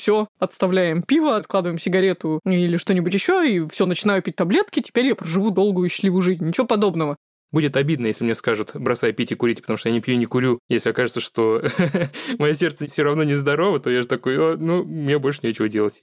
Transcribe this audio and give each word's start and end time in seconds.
все, 0.00 0.28
отставляем 0.38 1.02
пиво, 1.02 1.36
откладываем 1.36 1.78
сигарету 1.78 2.40
или 2.46 2.78
что-нибудь 2.78 3.12
еще, 3.12 3.46
и 3.46 3.68
все, 3.68 3.84
начинаю 3.84 4.22
пить 4.22 4.36
таблетки, 4.36 4.80
теперь 4.80 5.06
я 5.06 5.14
проживу 5.14 5.50
долгую 5.50 5.86
и 5.86 5.90
счастливую 5.90 6.22
жизнь. 6.22 6.44
Ничего 6.46 6.66
подобного. 6.66 7.16
Будет 7.52 7.76
обидно, 7.76 8.06
если 8.06 8.24
мне 8.24 8.34
скажут, 8.34 8.70
бросай 8.74 9.12
пить 9.12 9.32
и 9.32 9.34
курить, 9.34 9.60
потому 9.60 9.76
что 9.76 9.88
я 9.88 9.94
не 9.94 10.00
пью, 10.00 10.16
не 10.16 10.24
курю. 10.24 10.60
Если 10.68 10.90
окажется, 10.90 11.20
что 11.20 11.62
мое 12.38 12.54
сердце 12.54 12.86
все 12.86 13.02
равно 13.02 13.24
нездорово, 13.24 13.80
то 13.80 13.90
я 13.90 14.02
же 14.02 14.08
такой, 14.08 14.56
ну, 14.56 14.84
мне 14.84 15.18
больше 15.18 15.40
нечего 15.42 15.68
делать. 15.68 16.02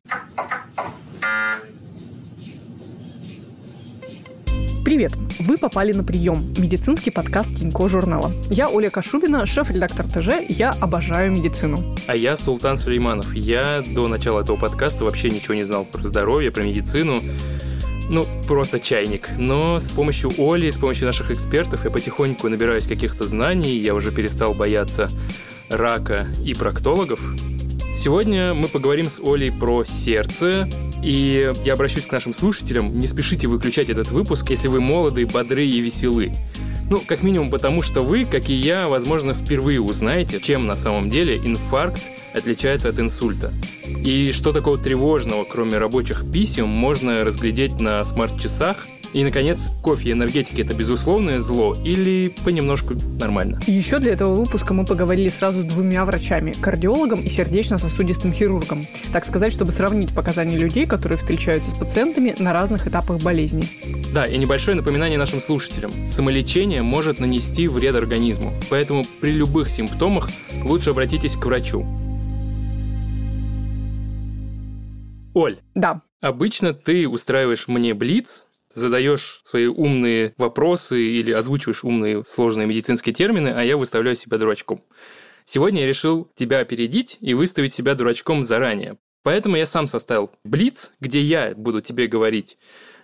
Привет! 4.87 5.17
Вы 5.39 5.57
попали 5.57 5.91
на 5.91 6.01
прием. 6.01 6.53
Медицинский 6.57 7.11
подкаст 7.11 7.53
Кинко 7.53 7.89
журнала. 7.89 8.31
Я 8.49 8.69
Оля 8.69 8.89
Кашубина, 8.89 9.45
шеф-редактор 9.45 10.05
ТЖ. 10.07 10.29
Я 10.47 10.69
обожаю 10.79 11.29
медицину. 11.29 11.93
А 12.07 12.15
я 12.15 12.37
Султан 12.37 12.77
Сулейманов. 12.77 13.35
Я 13.35 13.83
до 13.85 14.07
начала 14.07 14.43
этого 14.43 14.55
подкаста 14.55 15.03
вообще 15.03 15.29
ничего 15.29 15.55
не 15.55 15.63
знал 15.63 15.83
про 15.83 16.01
здоровье, 16.03 16.51
про 16.51 16.63
медицину 16.63 17.19
ну, 18.09 18.23
просто 18.47 18.79
чайник. 18.79 19.27
Но 19.37 19.77
с 19.77 19.91
помощью 19.91 20.31
Оли, 20.37 20.69
с 20.69 20.77
помощью 20.77 21.07
наших 21.07 21.31
экспертов 21.31 21.83
я 21.83 21.91
потихоньку 21.91 22.47
набираюсь 22.47 22.87
каких-то 22.87 23.27
знаний, 23.27 23.77
я 23.79 23.93
уже 23.93 24.11
перестал 24.11 24.53
бояться 24.53 25.09
рака 25.69 26.27
и 26.45 26.53
проктологов. 26.53 27.19
Сегодня 27.97 28.53
мы 28.53 28.67
поговорим 28.67 29.05
с 29.05 29.19
Олей 29.19 29.51
про 29.51 29.83
сердце, 29.83 30.69
и 31.03 31.51
я 31.65 31.73
обращусь 31.73 32.05
к 32.05 32.11
нашим 32.11 32.31
слушателям, 32.31 32.95
не 32.95 33.07
спешите 33.07 33.47
выключать 33.47 33.89
этот 33.89 34.11
выпуск, 34.11 34.51
если 34.51 34.67
вы 34.67 34.81
молоды, 34.81 35.25
бодры 35.25 35.65
и 35.65 35.79
веселы. 35.79 36.31
Ну, 36.91 37.01
как 37.01 37.23
минимум 37.23 37.49
потому, 37.49 37.81
что 37.81 38.01
вы, 38.01 38.23
как 38.23 38.49
и 38.49 38.53
я, 38.53 38.87
возможно, 38.87 39.33
впервые 39.33 39.81
узнаете, 39.81 40.39
чем 40.39 40.67
на 40.67 40.75
самом 40.75 41.09
деле 41.09 41.37
инфаркт 41.37 41.99
отличается 42.35 42.89
от 42.89 42.99
инсульта. 42.99 43.51
И 44.05 44.31
что 44.31 44.53
такого 44.53 44.77
тревожного, 44.77 45.43
кроме 45.43 45.79
рабочих 45.79 46.23
писем, 46.31 46.67
можно 46.67 47.25
разглядеть 47.25 47.81
на 47.81 48.03
смарт-часах 48.03 48.85
и, 49.13 49.23
наконец, 49.23 49.71
кофе 49.81 50.09
и 50.09 50.11
энергетики– 50.11 50.61
это 50.63 50.75
безусловное 50.75 51.39
зло 51.39 51.75
или 51.83 52.33
понемножку 52.43 52.95
нормально? 53.19 53.59
Еще 53.67 53.99
для 53.99 54.13
этого 54.13 54.35
выпуска 54.35 54.73
мы 54.73 54.85
поговорили 54.85 55.29
сразу 55.29 55.61
с 55.61 55.65
двумя 55.65 56.05
врачами– 56.05 56.51
кардиологом 56.61 57.21
и 57.21 57.29
сердечно-сосудистым 57.29 58.33
хирургом. 58.33 58.83
Так 59.11 59.25
сказать, 59.25 59.53
чтобы 59.53 59.71
сравнить 59.71 60.13
показания 60.13 60.57
людей, 60.57 60.85
которые 60.85 61.17
встречаются 61.17 61.71
с 61.71 61.73
пациентами 61.73 62.35
на 62.39 62.53
разных 62.53 62.87
этапах 62.87 63.21
болезни. 63.23 63.63
Да, 64.13 64.25
и 64.25 64.37
небольшое 64.37 64.75
напоминание 64.75 65.17
нашим 65.17 65.41
слушателям. 65.41 65.91
Самолечение 66.09 66.81
может 66.81 67.19
нанести 67.19 67.67
вред 67.67 67.95
организму, 67.95 68.53
поэтому 68.69 69.03
при 69.21 69.31
любых 69.31 69.69
симптомах 69.69 70.29
лучше 70.63 70.91
обратитесь 70.91 71.35
к 71.35 71.45
врачу. 71.45 71.85
Оль. 75.33 75.59
Да. 75.75 76.01
Обычно 76.19 76.73
ты 76.73 77.07
устраиваешь 77.07 77.67
мне 77.67 77.93
блиц, 77.93 78.46
задаешь 78.77 79.41
свои 79.43 79.65
умные 79.65 80.33
вопросы 80.37 81.01
или 81.01 81.31
озвучиваешь 81.31 81.83
умные 81.83 82.23
сложные 82.23 82.67
медицинские 82.67 83.13
термины, 83.13 83.49
а 83.49 83.63
я 83.63 83.77
выставляю 83.77 84.15
себя 84.15 84.37
дурачком. 84.37 84.83
Сегодня 85.43 85.81
я 85.81 85.87
решил 85.87 86.29
тебя 86.35 86.59
опередить 86.59 87.17
и 87.21 87.33
выставить 87.33 87.73
себя 87.73 87.95
дурачком 87.95 88.43
заранее. 88.43 88.97
Поэтому 89.23 89.55
я 89.55 89.65
сам 89.65 89.87
составил 89.87 90.31
блиц, 90.43 90.91
где 90.99 91.21
я 91.21 91.53
буду 91.55 91.81
тебе 91.81 92.07
говорить 92.07 92.57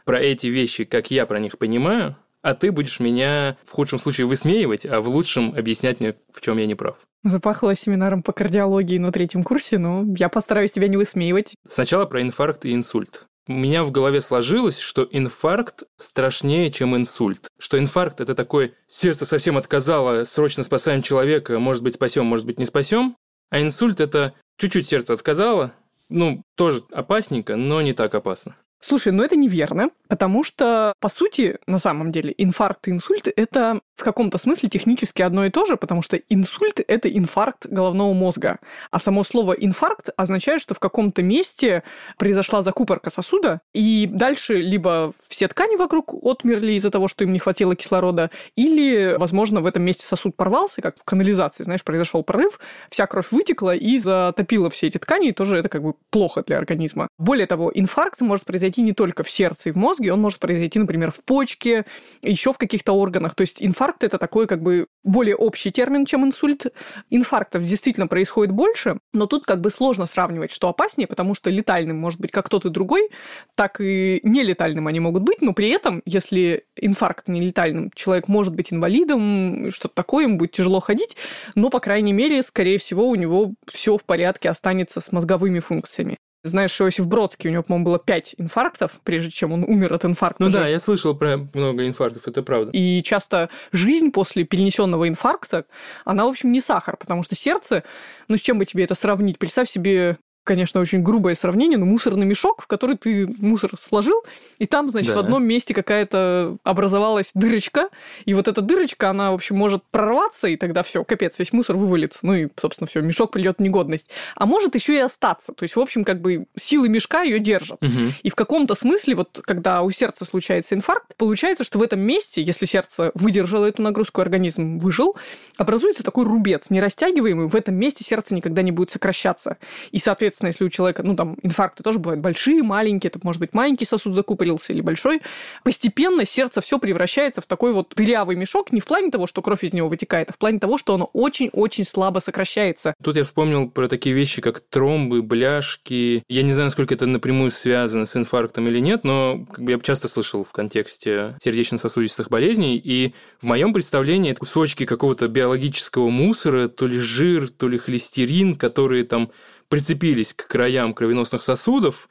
про 0.06 0.22
эти 0.22 0.48
вещи, 0.48 0.86
как 0.86 1.12
я 1.12 1.26
про 1.26 1.40
них 1.40 1.58
понимаю, 1.58 2.18
а 2.42 2.54
ты 2.56 2.72
будешь 2.72 3.00
меня 3.00 3.58
в 3.64 3.72
худшем 3.72 3.98
случае 3.98 4.28
высмеивать, 4.28 4.86
а 4.86 5.00
в 5.00 5.08
лучшем 5.08 5.56
объяснять 5.56 6.00
мне, 6.02 6.16
в 6.32 6.42
чем 6.42 6.58
я 6.58 6.66
не 6.66 6.76
прав. 6.76 6.98
Запахло 7.24 7.74
семинаром 7.74 8.22
по 8.22 8.34
кардиологии 8.34 8.98
на 8.98 9.14
третьем 9.14 9.44
курсе, 9.44 9.78
но 9.78 10.04
я 10.18 10.28
постараюсь 10.28 10.72
тебя 10.72 10.90
не 10.90 10.98
высмеивать. 10.98 11.56
Сначала 11.66 12.06
про 12.06 12.22
инфаркт 12.22 12.66
и 12.66 12.74
инсульт. 12.74 13.26
У 13.46 13.54
меня 13.54 13.84
в 13.84 13.92
голове 13.92 14.22
сложилось, 14.22 14.80
что 14.80 15.06
инфаркт 15.12 15.84
страшнее, 15.98 16.72
чем 16.72 16.96
инсульт. 16.96 17.50
Что 17.60 17.78
инфаркт– 17.78 18.22
это 18.22 18.36
такой 18.36 18.74
«сердце 18.88 19.26
совсем 19.26 19.58
отказало, 19.58 20.24
срочно 20.24 20.64
спасаем 20.64 21.02
человека, 21.02 21.60
может 21.60 21.84
быть 21.84 21.96
спасем, 21.96 22.26
может 22.26 22.46
быть 22.46 22.58
не 22.58 22.64
спасем». 22.64 23.18
А 23.50 23.62
инсульт– 23.62 24.00
это 24.02 24.34
чуть-чуть 24.58 24.88
сердце 24.88 25.12
отказало, 25.12 25.74
ну, 26.08 26.42
тоже 26.56 26.84
опасненько, 26.92 27.58
но 27.58 27.82
не 27.82 27.92
так 27.92 28.16
опасно. 28.16 28.56
Слушай, 28.86 29.14
ну 29.14 29.24
это 29.24 29.38
неверно, 29.38 29.92
потому 30.10 30.44
что, 30.44 30.94
по 31.00 31.08
сути, 31.08 31.58
на 31.68 31.80
самом 31.80 32.12
деле, 32.12 32.36
инфаркт 32.38 32.90
и 32.90 32.92
инсульт– 32.92 33.30
это 33.38 33.80
в 33.96 34.04
каком-то 34.04 34.38
смысле 34.38 34.68
технически 34.68 35.22
одно 35.22 35.46
и 35.46 35.50
то 35.50 35.64
же, 35.64 35.78
потому 35.78 36.02
что 36.02 36.18
инсульт– 36.18 36.82
это 36.90 37.08
инфаркт 37.08 37.66
головного 37.66 38.12
мозга, 38.12 38.60
а 38.92 39.00
само 39.00 39.24
слово 39.24 39.54
«инфаркт» 39.54 40.10
означает, 40.18 40.60
что 40.60 40.74
в 40.74 40.80
каком-то 40.80 41.24
месте 41.24 41.84
произошла 42.18 42.62
закупорка 42.62 43.10
сосуда, 43.10 43.62
и 43.74 44.06
дальше 44.12 44.56
либо 44.56 45.14
все 45.30 45.48
ткани 45.48 45.78
вокруг 45.78 46.14
отмерли 46.14 46.74
из-за 46.74 46.90
того, 46.90 47.08
что 47.08 47.24
им 47.24 47.32
не 47.32 47.40
хватило 47.40 47.78
кислорода, 47.78 48.32
или, 48.58 49.16
возможно, 49.18 49.62
в 49.62 49.66
этом 49.66 49.84
месте 49.84 50.06
сосуд 50.06 50.36
порвался, 50.36 50.82
как 50.82 50.98
в 51.00 51.06
канализации, 51.06 51.64
знаешь, 51.64 51.86
произошел 51.86 52.22
прорыв, 52.22 52.60
вся 52.90 53.08
кровь 53.08 53.32
вытекла 53.32 53.74
и 53.74 53.98
затопила 53.98 54.70
все 54.70 54.88
эти 54.88 54.98
ткани, 54.98 55.30
и 55.30 55.32
тоже 55.32 55.58
это 55.58 55.70
как 55.70 55.84
бы 55.84 55.94
плохо 56.10 56.44
для 56.44 56.58
организма. 56.58 57.08
Более 57.18 57.48
того, 57.48 57.72
инфаркт 57.74 58.20
может 58.20 58.44
произойти 58.44 58.73
произойти 58.74 58.82
не 58.82 58.94
только 58.94 59.24
в 59.24 59.30
сердце 59.30 59.70
и 59.70 59.72
в 59.72 59.76
мозге, 59.76 60.14
он 60.14 60.22
может 60.22 60.40
произойти, 60.40 60.80
например, 60.80 61.12
в 61.12 61.24
почке, 61.24 61.86
еще 62.22 62.52
в 62.52 62.58
каких-то 62.58 62.94
органах. 62.94 63.36
То 63.36 63.42
есть 63.42 63.62
инфаркт– 63.62 64.04
это 64.06 64.18
такой 64.18 64.48
как 64.48 64.62
бы 64.62 64.88
более 65.04 65.36
общий 65.36 65.72
термин, 65.72 66.06
чем 66.06 66.24
инсульт. 66.24 66.68
Инфарктов 67.12 67.64
действительно 67.64 68.08
происходит 68.08 68.54
больше, 68.54 69.00
но 69.14 69.28
тут 69.28 69.46
как 69.46 69.62
бы 69.62 69.70
сложно 69.70 70.06
сравнивать, 70.08 70.52
что 70.52 70.70
опаснее, 70.70 71.08
потому 71.08 71.36
что 71.36 71.50
летальным 71.50 71.98
может 71.98 72.20
быть 72.20 72.32
как 72.32 72.50
тот 72.50 72.66
и 72.66 72.70
другой, 72.70 73.10
так 73.56 73.80
и 73.82 74.20
нелетальным 74.24 74.88
они 74.88 75.00
могут 75.00 75.24
быть, 75.24 75.42
но 75.42 75.54
при 75.54 75.70
этом, 75.70 76.02
если 76.06 76.64
инфаркт 76.76 77.28
не 77.28 77.42
летальным, 77.42 77.92
человек 77.96 78.28
может 78.28 78.56
быть 78.56 78.74
инвалидом, 78.74 79.72
что-то 79.72 79.96
такое, 79.96 80.26
ему 80.26 80.38
будет 80.38 80.52
тяжело 80.52 80.80
ходить, 80.80 81.18
но, 81.56 81.70
по 81.70 81.80
крайней 81.80 82.14
мере, 82.14 82.42
скорее 82.42 82.78
всего, 82.78 83.08
у 83.08 83.16
него 83.16 83.54
все 83.72 83.98
в 83.98 84.04
порядке 84.04 84.50
останется 84.50 85.02
с 85.02 85.12
мозговыми 85.12 85.60
функциями. 85.60 86.18
Знаешь, 86.46 86.80
Иосиф 86.82 87.08
Бродский, 87.08 87.50
у 87.50 87.54
него, 87.54 87.64
по-моему, 87.64 87.86
было 87.86 88.00
пять 88.00 88.36
инфарктов, 88.38 89.00
прежде 89.04 89.32
чем 89.32 89.54
он 89.54 89.64
умер 89.64 89.94
от 89.94 90.04
инфаркта. 90.04 90.44
Ну 90.44 90.50
да, 90.50 90.68
я 90.68 90.80
слышал 90.80 91.16
про 91.16 91.38
много 91.54 91.88
инфарктов, 91.88 92.28
это 92.28 92.44
правда. 92.44 92.72
И 92.74 93.02
часто 93.02 93.50
жизнь 93.72 94.12
после 94.12 94.44
перенесенного 94.44 95.08
инфаркта, 95.08 95.66
она, 96.04 96.26
в 96.26 96.30
общем, 96.30 96.52
не 96.52 96.60
сахар, 96.60 96.98
потому 96.98 97.24
что 97.24 97.36
сердце, 97.36 97.84
ну 98.28 98.36
с 98.36 98.42
чем 98.42 98.60
бы 98.60 98.66
тебе 98.66 98.84
это 98.84 98.94
сравнить? 98.94 99.40
Представь 99.40 99.70
себе 99.70 100.18
конечно, 100.44 100.82
очень 100.82 101.02
грубое 101.04 101.36
сравнение, 101.36 101.78
но 101.78 101.86
мусорный 101.86 102.26
мешок, 102.26 102.64
в 102.64 102.68
который 102.68 102.98
ты 102.98 103.28
мусор 103.40 103.72
сложил, 103.80 104.24
и 104.60 104.66
там, 104.66 104.90
значит, 104.90 105.10
да. 105.10 105.16
в 105.16 105.20
одном 105.20 105.46
месте 105.46 105.74
какая-то 105.74 106.58
образовалась 106.64 107.32
дырочка, 107.34 107.90
и 108.26 108.34
вот 108.34 108.48
эта 108.48 108.62
дырочка, 108.62 109.10
она, 109.10 109.32
в 109.32 109.36
общем, 109.36 109.56
может 109.56 109.84
прорваться, 109.92 110.48
и 110.48 110.58
тогда 110.58 110.84
все, 110.84 111.04
капец, 111.04 111.40
весь 111.40 111.54
мусор 111.54 111.78
вывалится. 111.78 112.20
Ну 112.24 112.34
и, 112.34 112.48
собственно, 112.60 112.88
все, 112.88 113.02
мешок 113.02 113.32
придет 113.32 113.58
в 113.58 113.62
негодность. 113.62 114.10
А 114.36 114.46
может 114.46 114.76
еще 114.76 114.96
и 114.96 115.00
остаться. 115.00 115.54
То 115.54 115.64
есть, 115.64 115.76
в 115.76 115.80
общем, 115.80 116.04
как 116.04 116.22
бы 116.22 116.46
силы 116.56 116.90
мешка 116.90 117.22
ее 117.22 117.40
держат. 117.40 117.84
Угу. 117.84 118.00
И 118.24 118.30
в 118.30 118.36
каком-то 118.36 118.76
смысле, 118.76 119.16
вот 119.16 119.42
когда 119.44 119.82
у 119.82 119.92
сердца 119.92 120.26
случается 120.26 120.76
инфаркт, 120.76 121.16
получается, 121.16 121.64
что 121.64 121.80
в 121.80 121.84
этом 121.84 122.00
месте, 122.00 122.44
если 122.44 122.66
сердце 122.66 123.12
выдержало 123.14 123.66
эту 123.66 123.82
нагрузку, 123.82 124.22
организм 124.22 124.78
выжил, 124.78 125.16
образуется 125.58 126.04
такой 126.04 126.26
рубец, 126.26 126.70
не 126.70 126.80
растягиваемый, 126.80 127.48
в 127.48 127.56
этом 127.56 127.76
месте 127.76 128.04
сердце 128.04 128.36
никогда 128.36 128.62
не 128.62 128.72
будет 128.72 128.92
сокращаться. 128.92 129.58
И, 129.92 130.00
соответственно, 130.00 130.33
соответственно, 130.34 130.48
если 130.48 130.66
у 130.66 130.70
человека, 130.70 131.04
ну, 131.04 131.16
там, 131.16 131.38
инфаркты 131.44 131.84
тоже 131.84 132.00
бывают 132.00 132.22
большие, 132.22 132.64
маленькие, 132.64 133.10
это 133.10 133.20
может 133.24 133.40
быть 133.40 133.54
маленький 133.54 133.86
сосуд 133.86 134.14
закупорился 134.14 134.74
или 134.74 134.82
большой, 134.82 135.22
постепенно 135.64 136.26
сердце 136.26 136.62
все 136.62 136.80
превращается 136.80 137.42
в 137.42 137.46
такой 137.46 137.74
вот 137.74 137.94
дырявый 137.96 138.36
мешок, 138.36 138.72
не 138.72 138.80
в 138.80 138.86
плане 138.86 139.12
того, 139.12 139.28
что 139.28 139.42
кровь 139.42 139.64
из 139.64 139.74
него 139.74 139.88
вытекает, 139.88 140.30
а 140.30 140.34
в 140.34 140.38
плане 140.38 140.60
того, 140.60 140.78
что 140.78 140.96
оно 140.96 141.10
очень-очень 141.14 141.86
слабо 141.86 142.20
сокращается. 142.20 142.94
Тут 143.04 143.16
я 143.16 143.24
вспомнил 143.24 143.70
про 143.70 143.88
такие 143.88 144.16
вещи, 144.16 144.42
как 144.42 144.60
тромбы, 144.60 145.22
бляшки. 145.22 146.24
Я 146.28 146.44
не 146.44 146.52
знаю, 146.52 146.66
насколько 146.66 146.94
это 146.94 147.06
напрямую 147.06 147.52
связано 147.52 148.06
с 148.06 148.16
инфарктом 148.16 148.68
или 148.68 148.80
нет, 148.80 149.04
но 149.04 149.46
как 149.52 149.64
бы, 149.64 149.72
я 149.72 149.80
часто 149.80 150.08
слышал 150.08 150.44
в 150.44 150.52
контексте 150.52 151.36
сердечно-сосудистых 151.42 152.30
болезней, 152.30 152.78
и 152.78 153.14
в 153.40 153.46
моем 153.46 153.74
представлении 153.74 154.32
это 154.32 154.40
кусочки 154.40 154.86
какого-то 154.86 155.28
биологического 155.28 156.10
мусора, 156.10 156.68
то 156.68 156.88
ли 156.88 156.98
жир, 156.98 157.50
то 157.50 157.68
ли 157.68 157.78
холестерин, 157.78 158.56
которые 158.56 159.04
там 159.04 159.32
прицепились 159.74 160.36
к 160.36 160.46
краям 160.46 160.94
кровеносных 160.94 161.42
сосудов, 161.42 162.08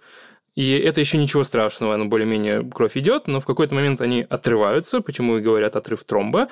и 0.57 0.73
это 0.73 0.99
еще 0.99 1.17
ничего 1.17 1.45
страшного, 1.45 1.95
оно 1.95 2.07
более-менее 2.07 2.69
кровь 2.69 2.97
идет, 2.97 3.29
но 3.29 3.39
в 3.39 3.47
какой-то 3.47 3.73
момент 3.77 4.01
они 4.01 4.27
отрываются, 4.29 5.01
почему 5.01 5.39
и 5.39 5.41
говорят 5.41 5.77
отрыв 5.77 6.03
тромба, 6.03 6.49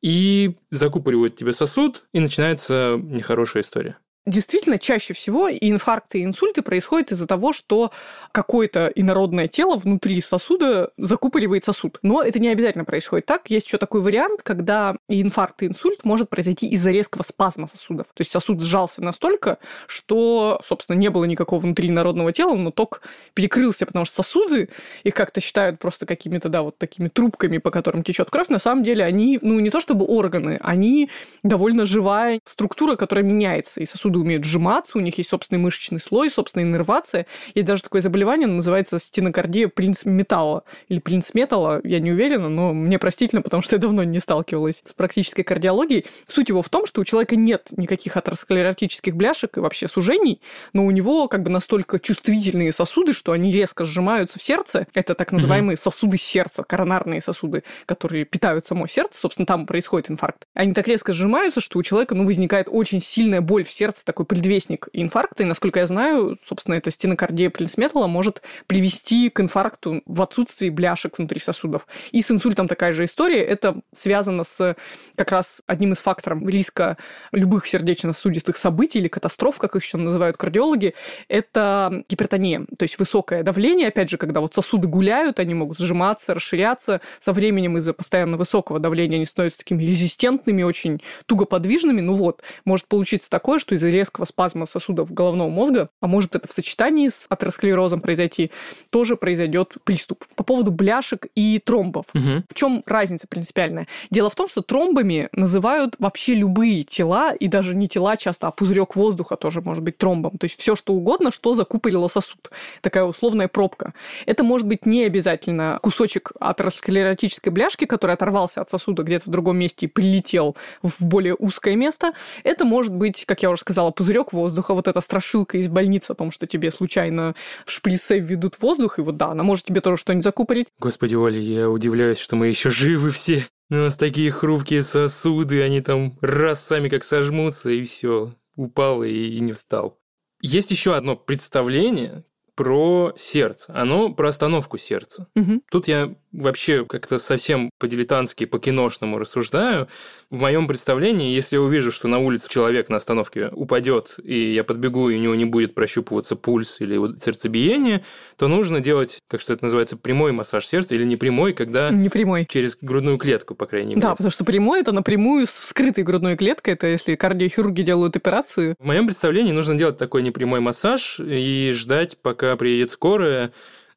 и 0.00 0.54
закупоривают 0.70 1.34
тебе 1.34 1.52
сосуд, 1.52 2.04
и 2.12 2.20
начинается 2.20 2.96
нехорошая 3.02 3.64
история. 3.64 3.96
Действительно, 4.26 4.78
чаще 4.78 5.12
всего 5.12 5.48
и 5.48 5.70
инфаркты, 5.70 6.20
и 6.20 6.24
инсульты 6.24 6.62
происходят 6.62 7.12
из-за 7.12 7.26
того, 7.26 7.52
что 7.52 7.92
какое-то 8.32 8.90
инородное 8.94 9.48
тело 9.48 9.76
внутри 9.76 10.18
сосуда 10.22 10.92
закупоривает 10.96 11.64
сосуд. 11.64 11.98
Но 12.00 12.22
это 12.22 12.38
не 12.38 12.48
обязательно 12.48 12.86
происходит 12.86 13.26
так. 13.26 13.50
Есть 13.50 13.66
еще 13.66 13.76
такой 13.76 14.00
вариант, 14.00 14.42
когда 14.42 14.96
и 15.10 15.20
инфаркт, 15.20 15.62
и 15.62 15.66
инсульт 15.66 16.06
может 16.06 16.30
произойти 16.30 16.66
из-за 16.68 16.90
резкого 16.90 17.22
спазма 17.22 17.66
сосудов. 17.66 18.06
То 18.14 18.22
есть 18.22 18.30
сосуд 18.30 18.62
сжался 18.62 19.02
настолько, 19.02 19.58
что, 19.86 20.58
собственно, 20.64 20.96
не 20.96 21.10
было 21.10 21.24
никакого 21.24 21.60
внутри 21.60 21.90
инородного 21.90 22.32
тела, 22.32 22.54
но 22.54 22.70
ток 22.70 23.02
перекрылся, 23.34 23.84
потому 23.84 24.06
что 24.06 24.22
сосуды, 24.22 24.70
их 25.02 25.14
как-то 25.14 25.42
считают 25.42 25.78
просто 25.78 26.06
какими-то, 26.06 26.48
да, 26.48 26.62
вот 26.62 26.78
такими 26.78 27.08
трубками, 27.08 27.58
по 27.58 27.70
которым 27.70 28.02
течет 28.02 28.30
кровь. 28.30 28.48
На 28.48 28.58
самом 28.58 28.84
деле 28.84 29.04
они, 29.04 29.38
ну, 29.42 29.60
не 29.60 29.68
то 29.68 29.80
чтобы 29.80 30.06
органы, 30.06 30.58
они 30.62 31.10
довольно 31.42 31.84
живая 31.84 32.40
структура, 32.46 32.96
которая 32.96 33.22
меняется. 33.26 33.82
И 33.82 33.84
сосуды 34.14 34.18
умеют 34.18 34.44
сжиматься, 34.44 34.98
у 34.98 35.00
них 35.00 35.18
есть 35.18 35.30
собственный 35.30 35.58
мышечный 35.58 36.00
слой, 36.00 36.30
собственная 36.30 36.66
иннервация. 36.66 37.26
Есть 37.54 37.66
даже 37.66 37.82
такое 37.82 38.02
заболевание, 38.02 38.46
называется 38.46 38.98
стенокардия 38.98 39.68
принц 39.68 40.04
металла 40.04 40.62
или 40.88 41.00
принц 41.00 41.34
металла, 41.34 41.80
я 41.84 41.98
не 42.00 42.12
уверена, 42.12 42.48
но 42.48 42.72
мне 42.72 42.98
простительно, 42.98 43.42
потому 43.42 43.62
что 43.62 43.76
я 43.76 43.80
давно 43.80 44.04
не 44.04 44.20
сталкивалась 44.20 44.82
с 44.84 44.92
практической 44.94 45.42
кардиологией. 45.42 46.06
Суть 46.28 46.48
его 46.48 46.62
в 46.62 46.68
том, 46.68 46.86
что 46.86 47.00
у 47.00 47.04
человека 47.04 47.36
нет 47.36 47.70
никаких 47.76 48.16
атеросклеротических 48.16 49.14
бляшек 49.16 49.56
и 49.56 49.60
вообще 49.60 49.88
сужений, 49.88 50.40
но 50.72 50.84
у 50.84 50.90
него 50.90 51.28
как 51.28 51.42
бы 51.42 51.50
настолько 51.50 51.98
чувствительные 51.98 52.72
сосуды, 52.72 53.12
что 53.12 53.32
они 53.32 53.50
резко 53.50 53.84
сжимаются 53.84 54.38
в 54.38 54.42
сердце. 54.42 54.86
Это 54.94 55.14
так 55.14 55.32
называемые 55.32 55.76
mm-hmm. 55.76 55.80
сосуды 55.80 56.16
сердца, 56.18 56.62
коронарные 56.62 57.20
сосуды, 57.20 57.64
которые 57.86 58.24
питают 58.24 58.66
само 58.66 58.86
сердце. 58.86 59.20
Собственно, 59.20 59.46
там 59.46 59.66
происходит 59.66 60.10
инфаркт. 60.10 60.46
Они 60.54 60.72
так 60.72 60.86
резко 60.88 61.12
сжимаются, 61.12 61.60
что 61.60 61.78
у 61.78 61.82
человека 61.82 62.14
ну, 62.14 62.24
возникает 62.24 62.68
очень 62.70 63.00
сильная 63.00 63.40
боль 63.40 63.64
в 63.64 63.70
сердце, 63.70 64.03
такой 64.04 64.26
предвестник 64.26 64.88
инфаркта. 64.92 65.42
И, 65.42 65.46
насколько 65.46 65.80
я 65.80 65.86
знаю, 65.86 66.36
собственно, 66.46 66.74
эта 66.74 66.90
стенокардия 66.90 67.50
принцметалла 67.50 68.06
может 68.06 68.42
привести 68.66 69.30
к 69.30 69.40
инфаркту 69.40 70.02
в 70.06 70.22
отсутствии 70.22 70.70
бляшек 70.70 71.18
внутри 71.18 71.40
сосудов. 71.40 71.86
И 72.12 72.22
с 72.22 72.30
инсультом 72.30 72.68
такая 72.68 72.92
же 72.92 73.04
история. 73.04 73.42
Это 73.42 73.80
связано 73.92 74.44
с 74.44 74.76
как 75.16 75.30
раз 75.30 75.62
одним 75.66 75.92
из 75.92 75.98
факторов 75.98 76.42
риска 76.46 76.96
любых 77.32 77.66
сердечно-сосудистых 77.66 78.56
событий 78.56 78.98
или 78.98 79.08
катастроф, 79.08 79.58
как 79.58 79.76
их 79.76 79.82
еще 79.82 79.96
называют 79.96 80.36
кардиологи, 80.36 80.94
это 81.28 82.04
гипертония, 82.08 82.66
то 82.78 82.82
есть 82.82 82.98
высокое 82.98 83.42
давление. 83.42 83.88
Опять 83.88 84.10
же, 84.10 84.18
когда 84.18 84.40
вот 84.40 84.54
сосуды 84.54 84.88
гуляют, 84.88 85.40
они 85.40 85.54
могут 85.54 85.78
сжиматься, 85.78 86.34
расширяться. 86.34 87.00
Со 87.20 87.32
временем 87.32 87.78
из-за 87.78 87.92
постоянно 87.92 88.36
высокого 88.36 88.78
давления 88.78 89.16
они 89.16 89.24
становятся 89.24 89.60
такими 89.60 89.82
резистентными, 89.82 90.62
очень 90.62 91.02
тугоподвижными. 91.26 92.00
Ну 92.00 92.14
вот, 92.14 92.42
может 92.64 92.86
получиться 92.86 93.30
такое, 93.30 93.58
что 93.58 93.74
из-за 93.74 93.90
резкого 93.94 94.24
спазма 94.24 94.66
сосудов 94.66 95.12
головного 95.12 95.48
мозга, 95.48 95.88
а 96.00 96.06
может 96.06 96.36
это 96.36 96.48
в 96.48 96.52
сочетании 96.52 97.08
с 97.08 97.26
атеросклерозом 97.28 98.00
произойти, 98.00 98.50
тоже 98.90 99.16
произойдет 99.16 99.74
приступ. 99.84 100.24
По 100.34 100.44
поводу 100.44 100.70
бляшек 100.70 101.26
и 101.34 101.58
тромбов. 101.58 102.06
Угу. 102.14 102.44
В 102.48 102.54
чем 102.54 102.82
разница 102.86 103.26
принципиальная? 103.28 103.86
Дело 104.10 104.28
в 104.30 104.34
том, 104.34 104.48
что 104.48 104.62
тромбами 104.62 105.28
называют 105.32 105.96
вообще 105.98 106.34
любые 106.34 106.82
тела, 106.84 107.32
и 107.32 107.48
даже 107.48 107.74
не 107.74 107.88
тела 107.88 108.16
часто, 108.16 108.48
а 108.48 108.50
пузырек 108.50 108.96
воздуха 108.96 109.36
тоже 109.36 109.60
может 109.60 109.82
быть 109.82 109.98
тромбом. 109.98 110.36
То 110.38 110.44
есть 110.44 110.60
все 110.60 110.74
что 110.74 110.92
угодно, 110.94 111.30
что 111.30 111.54
закупорило 111.54 112.08
сосуд. 112.08 112.50
Такая 112.80 113.04
условная 113.04 113.48
пробка. 113.48 113.94
Это 114.26 114.42
может 114.42 114.66
быть 114.66 114.86
не 114.86 115.04
обязательно 115.04 115.78
кусочек 115.82 116.32
атеросклеротической 116.40 117.52
бляшки, 117.52 117.84
который 117.84 118.12
оторвался 118.12 118.60
от 118.60 118.70
сосуда 118.70 119.02
где-то 119.02 119.26
в 119.26 119.30
другом 119.30 119.56
месте 119.56 119.86
и 119.86 119.88
прилетел 119.88 120.56
в 120.82 121.04
более 121.04 121.34
узкое 121.34 121.76
место. 121.76 122.12
Это 122.42 122.64
может 122.64 122.94
быть, 122.94 123.24
как 123.24 123.42
я 123.42 123.50
уже 123.50 123.60
сказала, 123.60 123.83
пузырек 123.90 124.32
воздуха, 124.32 124.74
вот 124.74 124.88
эта 124.88 125.00
страшилка 125.00 125.58
из 125.58 125.68
больницы 125.68 126.12
о 126.12 126.14
том, 126.14 126.30
что 126.30 126.46
тебе 126.46 126.70
случайно 126.70 127.34
в 127.64 127.70
шприце 127.70 128.18
введут 128.18 128.60
воздух, 128.60 128.98
и 128.98 129.02
вот 129.02 129.16
да, 129.16 129.28
она 129.28 129.42
может 129.42 129.66
тебе 129.66 129.80
тоже 129.80 129.96
что-нибудь 129.96 130.24
закупорить. 130.24 130.68
Господи, 130.78 131.14
Оля, 131.14 131.38
я 131.38 131.70
удивляюсь, 131.70 132.18
что 132.18 132.36
мы 132.36 132.48
еще 132.48 132.70
живы 132.70 133.10
все. 133.10 133.46
У 133.70 133.74
нас 133.74 133.96
такие 133.96 134.30
хрупкие 134.30 134.82
сосуды, 134.82 135.62
они 135.62 135.80
там 135.80 136.18
раз 136.20 136.64
сами 136.64 136.88
как 136.88 137.02
сожмутся, 137.02 137.70
и 137.70 137.82
все, 137.84 138.34
упал 138.56 139.02
и, 139.02 139.10
и 139.10 139.40
не 139.40 139.52
встал. 139.52 139.98
Есть 140.40 140.70
еще 140.70 140.94
одно 140.94 141.16
представление, 141.16 142.24
про 142.54 143.12
сердце. 143.16 143.72
Оно 143.74 144.12
про 144.12 144.28
остановку 144.28 144.78
сердца. 144.78 145.28
Угу. 145.34 145.62
Тут 145.70 145.88
я 145.88 146.14
вообще 146.32 146.84
как-то 146.84 147.18
совсем 147.18 147.70
по-дилетантски, 147.78 148.44
по-киношному 148.46 149.18
рассуждаю. 149.18 149.88
В 150.30 150.36
моем 150.36 150.66
представлении, 150.66 151.34
если 151.34 151.56
я 151.56 151.62
увижу, 151.62 151.92
что 151.92 152.08
на 152.08 152.18
улице 152.18 152.48
человек 152.48 152.88
на 152.88 152.96
остановке 152.96 153.48
упадет, 153.52 154.16
и 154.22 154.52
я 154.52 154.64
подбегу, 154.64 155.10
и 155.10 155.16
у 155.16 155.20
него 155.20 155.34
не 155.34 155.44
будет 155.44 155.74
прощупываться 155.74 156.36
пульс 156.36 156.80
или 156.80 157.18
сердцебиение, 157.18 158.04
то 158.36 158.48
нужно 158.48 158.80
делать, 158.80 159.20
как 159.28 159.40
что 159.40 159.52
это 159.52 159.64
называется, 159.64 159.96
прямой 159.96 160.32
массаж 160.32 160.66
сердца 160.66 160.94
или 160.94 161.04
не 161.04 161.16
прямой, 161.16 161.52
когда... 161.52 161.90
Не 161.90 162.08
прямой. 162.08 162.46
Через 162.48 162.76
грудную 162.80 163.18
клетку, 163.18 163.54
по 163.54 163.66
крайней 163.66 163.94
мере. 163.94 164.00
Да, 164.00 164.10
потому 164.14 164.30
что 164.30 164.44
прямой– 164.44 164.80
это 164.82 164.92
напрямую 164.92 165.46
с 165.46 165.50
вскрытой 165.50 166.02
грудной 166.04 166.36
клеткой, 166.36 166.74
это 166.74 166.88
если 166.88 167.14
кардиохирурги 167.14 167.82
делают 167.82 168.16
операцию. 168.16 168.74
В 168.78 168.84
моем 168.84 169.06
представлении 169.06 169.52
нужно 169.52 169.76
делать 169.76 169.98
такой 169.98 170.22
непрямой 170.22 170.60
массаж 170.60 171.20
и 171.20 171.70
ждать, 171.72 172.18
пока 172.20 172.43
приедет 172.56 172.90
скорая, 172.90 173.52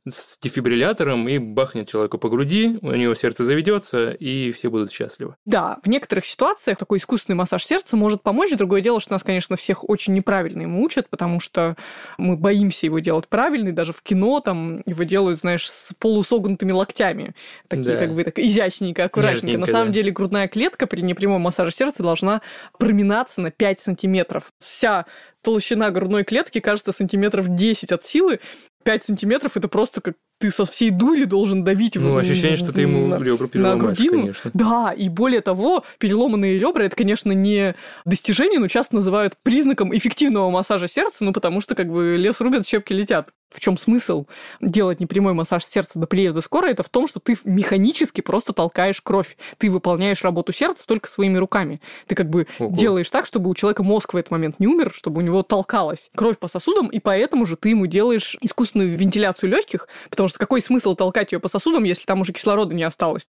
с 0.10 0.38
дефибриллятором 0.40 1.28
и 1.28 1.38
бахнет 1.38 1.88
человеку 1.88 2.18
по 2.18 2.30
груди, 2.30 2.78
у 2.82 2.92
него 2.92 3.14
сердце 3.14 3.44
заведется, 3.44 4.12
и 4.12 4.52
все 4.52 4.70
будут 4.70 4.92
счастливы. 4.92 5.36
Да, 5.46 5.78
в 5.84 5.90
некоторых 5.90 6.26
ситуациях 6.26 6.78
такой 6.78 7.00
искусственный 7.00 7.36
массаж 7.36 7.64
сердца 7.64 7.96
может 7.96 8.22
помочь. 8.22 8.52
Другое 8.56 8.82
дело, 8.82 9.00
что 9.00 9.14
нас, 9.14 9.24
конечно, 9.24 9.56
всех 9.56 9.88
очень 9.90 10.14
неправильно 10.14 10.64
ему 10.64 10.84
учат, 10.84 11.10
потому 11.10 11.40
что 11.40 11.76
мы 12.18 12.36
боимся 12.36 12.86
его 12.86 13.00
делать 13.00 13.28
правильно, 13.28 13.72
даже 13.72 13.94
в 13.94 14.02
кино 14.02 14.40
там 14.40 14.82
его 14.86 15.04
делают, 15.04 15.40
знаешь, 15.40 15.70
с 15.70 15.94
полусогнутыми 16.00 16.72
локтями. 16.72 17.34
Такие 17.68 17.96
да. 17.96 17.98
как 17.98 18.14
бы 18.14 18.24
так 18.24 18.40
изящненько, 18.40 19.06
аккуратненько. 19.06 19.48
Нежненько, 19.48 19.60
На 19.60 19.68
самом 19.68 19.88
да. 19.88 19.94
деле 19.94 20.12
грудная 20.12 20.48
клетка 20.48 20.88
при 20.88 21.02
непрямом 21.02 21.42
массаже 21.42 21.72
сердца 21.72 22.04
должна 22.04 22.42
проминаться 22.78 23.42
на 23.42 23.52
5 23.52 23.80
сантиметров. 23.80 24.52
Вся 24.60 25.06
толщина 25.42 25.92
грудной 25.92 26.24
клетки 26.24 26.60
кажется 26.60 26.92
сантиметров 26.92 27.48
10 27.48 27.92
от 27.92 28.04
силы, 28.04 28.40
5 28.88 29.04
сантиметров 29.04 29.58
это 29.58 29.68
просто 29.68 30.00
как 30.00 30.16
ты 30.40 30.52
со 30.52 30.66
всей 30.66 30.92
дури 30.92 31.24
должен 31.24 31.64
давить 31.64 31.96
ну, 31.96 32.14
в, 32.14 32.18
ощущение, 32.18 32.56
в, 32.56 32.60
что 32.60 32.72
ты 32.72 32.82
ему 32.82 33.08
на, 33.08 33.16
ребра 33.16 33.48
переломаешь, 33.48 33.78
на 33.78 33.84
грудину. 33.84 34.20
конечно. 34.20 34.52
Да, 34.54 34.94
и 34.96 35.10
более 35.10 35.42
того, 35.42 35.84
переломанные 35.98 36.60
ребра 36.60 36.86
это, 36.86 36.96
конечно, 36.96 37.32
не 37.32 37.76
достижение, 38.06 38.60
но 38.60 38.68
часто 38.68 38.96
называют 38.96 39.36
признаком 39.44 39.96
эффективного 39.96 40.50
массажа 40.50 40.88
сердца, 40.88 41.24
ну 41.24 41.34
потому 41.34 41.62
что 41.62 41.76
как 41.76 41.92
бы 41.92 42.18
лес 42.18 42.40
рубят, 42.40 42.68
щепки 42.68 42.94
летят. 42.94 43.30
В 43.50 43.62
чем 43.62 43.78
смысл 43.78 44.26
делать 44.60 45.00
непрямой 45.00 45.32
массаж 45.32 45.64
сердца 45.64 45.98
до 46.00 46.06
приезда 46.06 46.42
скорой? 46.42 46.72
Это 46.72 46.84
в 46.84 46.90
том, 46.90 47.08
что 47.08 47.22
ты 47.22 47.38
механически 47.46 48.20
просто 48.20 48.52
толкаешь 48.52 49.02
кровь. 49.02 49.38
Ты 49.58 49.72
выполняешь 49.72 50.22
работу 50.22 50.52
сердца 50.52 50.86
только 50.86 51.08
своими 51.08 51.38
руками. 51.38 51.82
Ты 52.08 52.16
как 52.16 52.30
бы 52.30 52.46
Ого. 52.60 52.76
делаешь 52.76 53.10
так, 53.10 53.26
чтобы 53.26 53.50
у 53.50 53.56
человека 53.56 53.84
мозг 53.84 54.14
в 54.14 54.18
этот 54.18 54.32
момент 54.32 54.60
не 54.60 54.68
умер, 54.68 54.92
чтобы 54.94 55.20
у 55.20 55.22
него 55.22 55.44
толкалась 55.44 56.12
кровь 56.14 56.38
по 56.38 56.50
сосудам, 56.50 56.88
и 56.88 57.00
поэтому 57.00 57.46
же 57.46 57.56
ты 57.56 57.70
ему 57.70 57.86
делаешь 57.86 58.36
искусственную 58.42 58.98
вентиляцию 58.98 59.50
легких, 59.50 59.88
потому 60.10 60.27
Потому 60.28 60.36
что 60.36 60.40
какой 60.40 60.62
смысл 60.62 60.94
толкать 60.94 61.32
ее 61.32 61.40
по 61.40 61.48
сосудам, 61.48 61.86
если 61.86 62.04
там 62.04 62.20
уже 62.20 62.34
кислорода 62.34 62.76
не 62.76 62.84
осталось? 62.84 63.30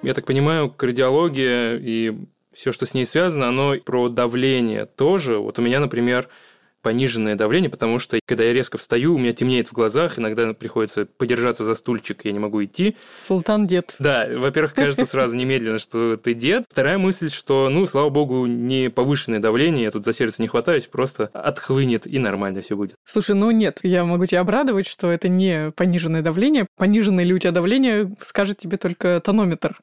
Я 0.00 0.14
так 0.14 0.24
понимаю, 0.24 0.70
кардиология 0.70 1.76
и 1.76 2.16
все, 2.54 2.72
что 2.72 2.86
с 2.86 2.94
ней 2.94 3.04
связано, 3.04 3.48
оно 3.48 3.74
про 3.84 4.08
давление 4.08 4.86
тоже. 4.86 5.36
Вот 5.36 5.58
у 5.58 5.62
меня, 5.62 5.80
например, 5.80 6.30
пониженное 6.82 7.36
давление, 7.36 7.70
потому 7.70 7.98
что 7.98 8.18
когда 8.26 8.44
я 8.44 8.52
резко 8.52 8.76
встаю, 8.76 9.14
у 9.14 9.18
меня 9.18 9.32
темнеет 9.32 9.68
в 9.68 9.72
глазах, 9.72 10.18
иногда 10.18 10.52
приходится 10.52 11.06
подержаться 11.06 11.64
за 11.64 11.74
стульчик, 11.74 12.24
я 12.24 12.32
не 12.32 12.38
могу 12.38 12.62
идти. 12.64 12.96
Султан 13.20 13.66
дед. 13.66 13.96
Да, 13.98 14.28
во-первых, 14.30 14.74
кажется 14.74 15.06
сразу 15.06 15.36
немедленно, 15.36 15.78
что 15.78 16.16
ты 16.16 16.34
дед. 16.34 16.64
Вторая 16.70 16.98
мысль, 16.98 17.30
что, 17.30 17.68
ну, 17.68 17.86
слава 17.86 18.10
богу, 18.10 18.46
не 18.46 18.90
повышенное 18.90 19.38
давление, 19.38 19.84
я 19.84 19.90
тут 19.90 20.04
за 20.04 20.12
сердце 20.12 20.42
не 20.42 20.48
хватаюсь, 20.48 20.86
просто 20.86 21.30
отхлынет 21.32 22.06
и 22.06 22.18
нормально 22.18 22.60
все 22.60 22.76
будет. 22.76 22.96
Слушай, 23.04 23.36
ну 23.36 23.50
нет, 23.50 23.80
я 23.82 24.04
могу 24.04 24.26
тебя 24.26 24.40
обрадовать, 24.40 24.86
что 24.86 25.10
это 25.10 25.28
не 25.28 25.72
пониженное 25.76 26.22
давление. 26.22 26.66
Пониженное 26.76 27.24
ли 27.24 27.34
у 27.34 27.38
тебя 27.38 27.52
давление, 27.52 28.14
скажет 28.20 28.58
тебе 28.58 28.76
только 28.76 29.20
тонометр. 29.24 29.78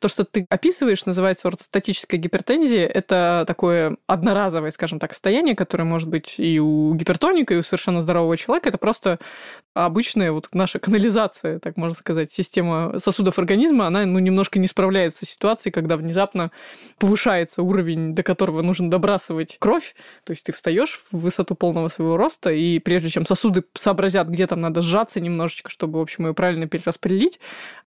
То, 0.00 0.08
что 0.08 0.24
ты 0.24 0.46
описываешь, 0.48 1.04
называется 1.04 1.46
ортостатическая 1.48 2.18
гипертензия. 2.18 2.86
Это 2.86 3.44
такое 3.46 3.98
одноразовое, 4.06 4.70
скажем 4.70 4.98
так, 4.98 5.12
состояние, 5.12 5.54
которое 5.54 5.84
может 5.84 6.08
быть 6.08 6.36
и 6.38 6.58
у 6.58 6.94
гипертоника, 6.94 7.52
и 7.52 7.58
у 7.58 7.62
совершенно 7.62 8.00
здорового 8.00 8.36
человека. 8.38 8.70
Это 8.70 8.78
просто 8.78 9.18
обычная 9.74 10.32
вот 10.32 10.48
наша 10.52 10.78
канализация, 10.78 11.58
так 11.58 11.76
можно 11.76 11.94
сказать, 11.94 12.32
система 12.32 12.98
сосудов 12.98 13.38
организма, 13.38 13.86
она 13.86 14.06
ну, 14.06 14.18
немножко 14.18 14.58
не 14.58 14.66
справляется 14.66 15.26
с 15.26 15.28
ситуацией, 15.28 15.72
когда 15.72 15.98
внезапно 15.98 16.50
повышается 16.98 17.62
уровень, 17.62 18.14
до 18.14 18.22
которого 18.22 18.62
нужно 18.62 18.88
добрасывать 18.88 19.58
кровь. 19.58 19.94
То 20.24 20.30
есть 20.30 20.44
ты 20.44 20.52
встаешь 20.52 21.02
в 21.12 21.18
высоту 21.18 21.54
полного 21.54 21.88
своего 21.88 22.16
роста, 22.16 22.50
и 22.50 22.78
прежде 22.78 23.10
чем 23.10 23.26
сосуды 23.26 23.64
сообразят, 23.74 24.28
где 24.28 24.46
там 24.46 24.62
надо 24.62 24.80
сжаться 24.80 25.20
немножечко, 25.20 25.68
чтобы, 25.68 25.98
в 25.98 26.02
общем, 26.02 26.26
ее 26.26 26.34
правильно 26.34 26.66
перераспределить, 26.66 27.38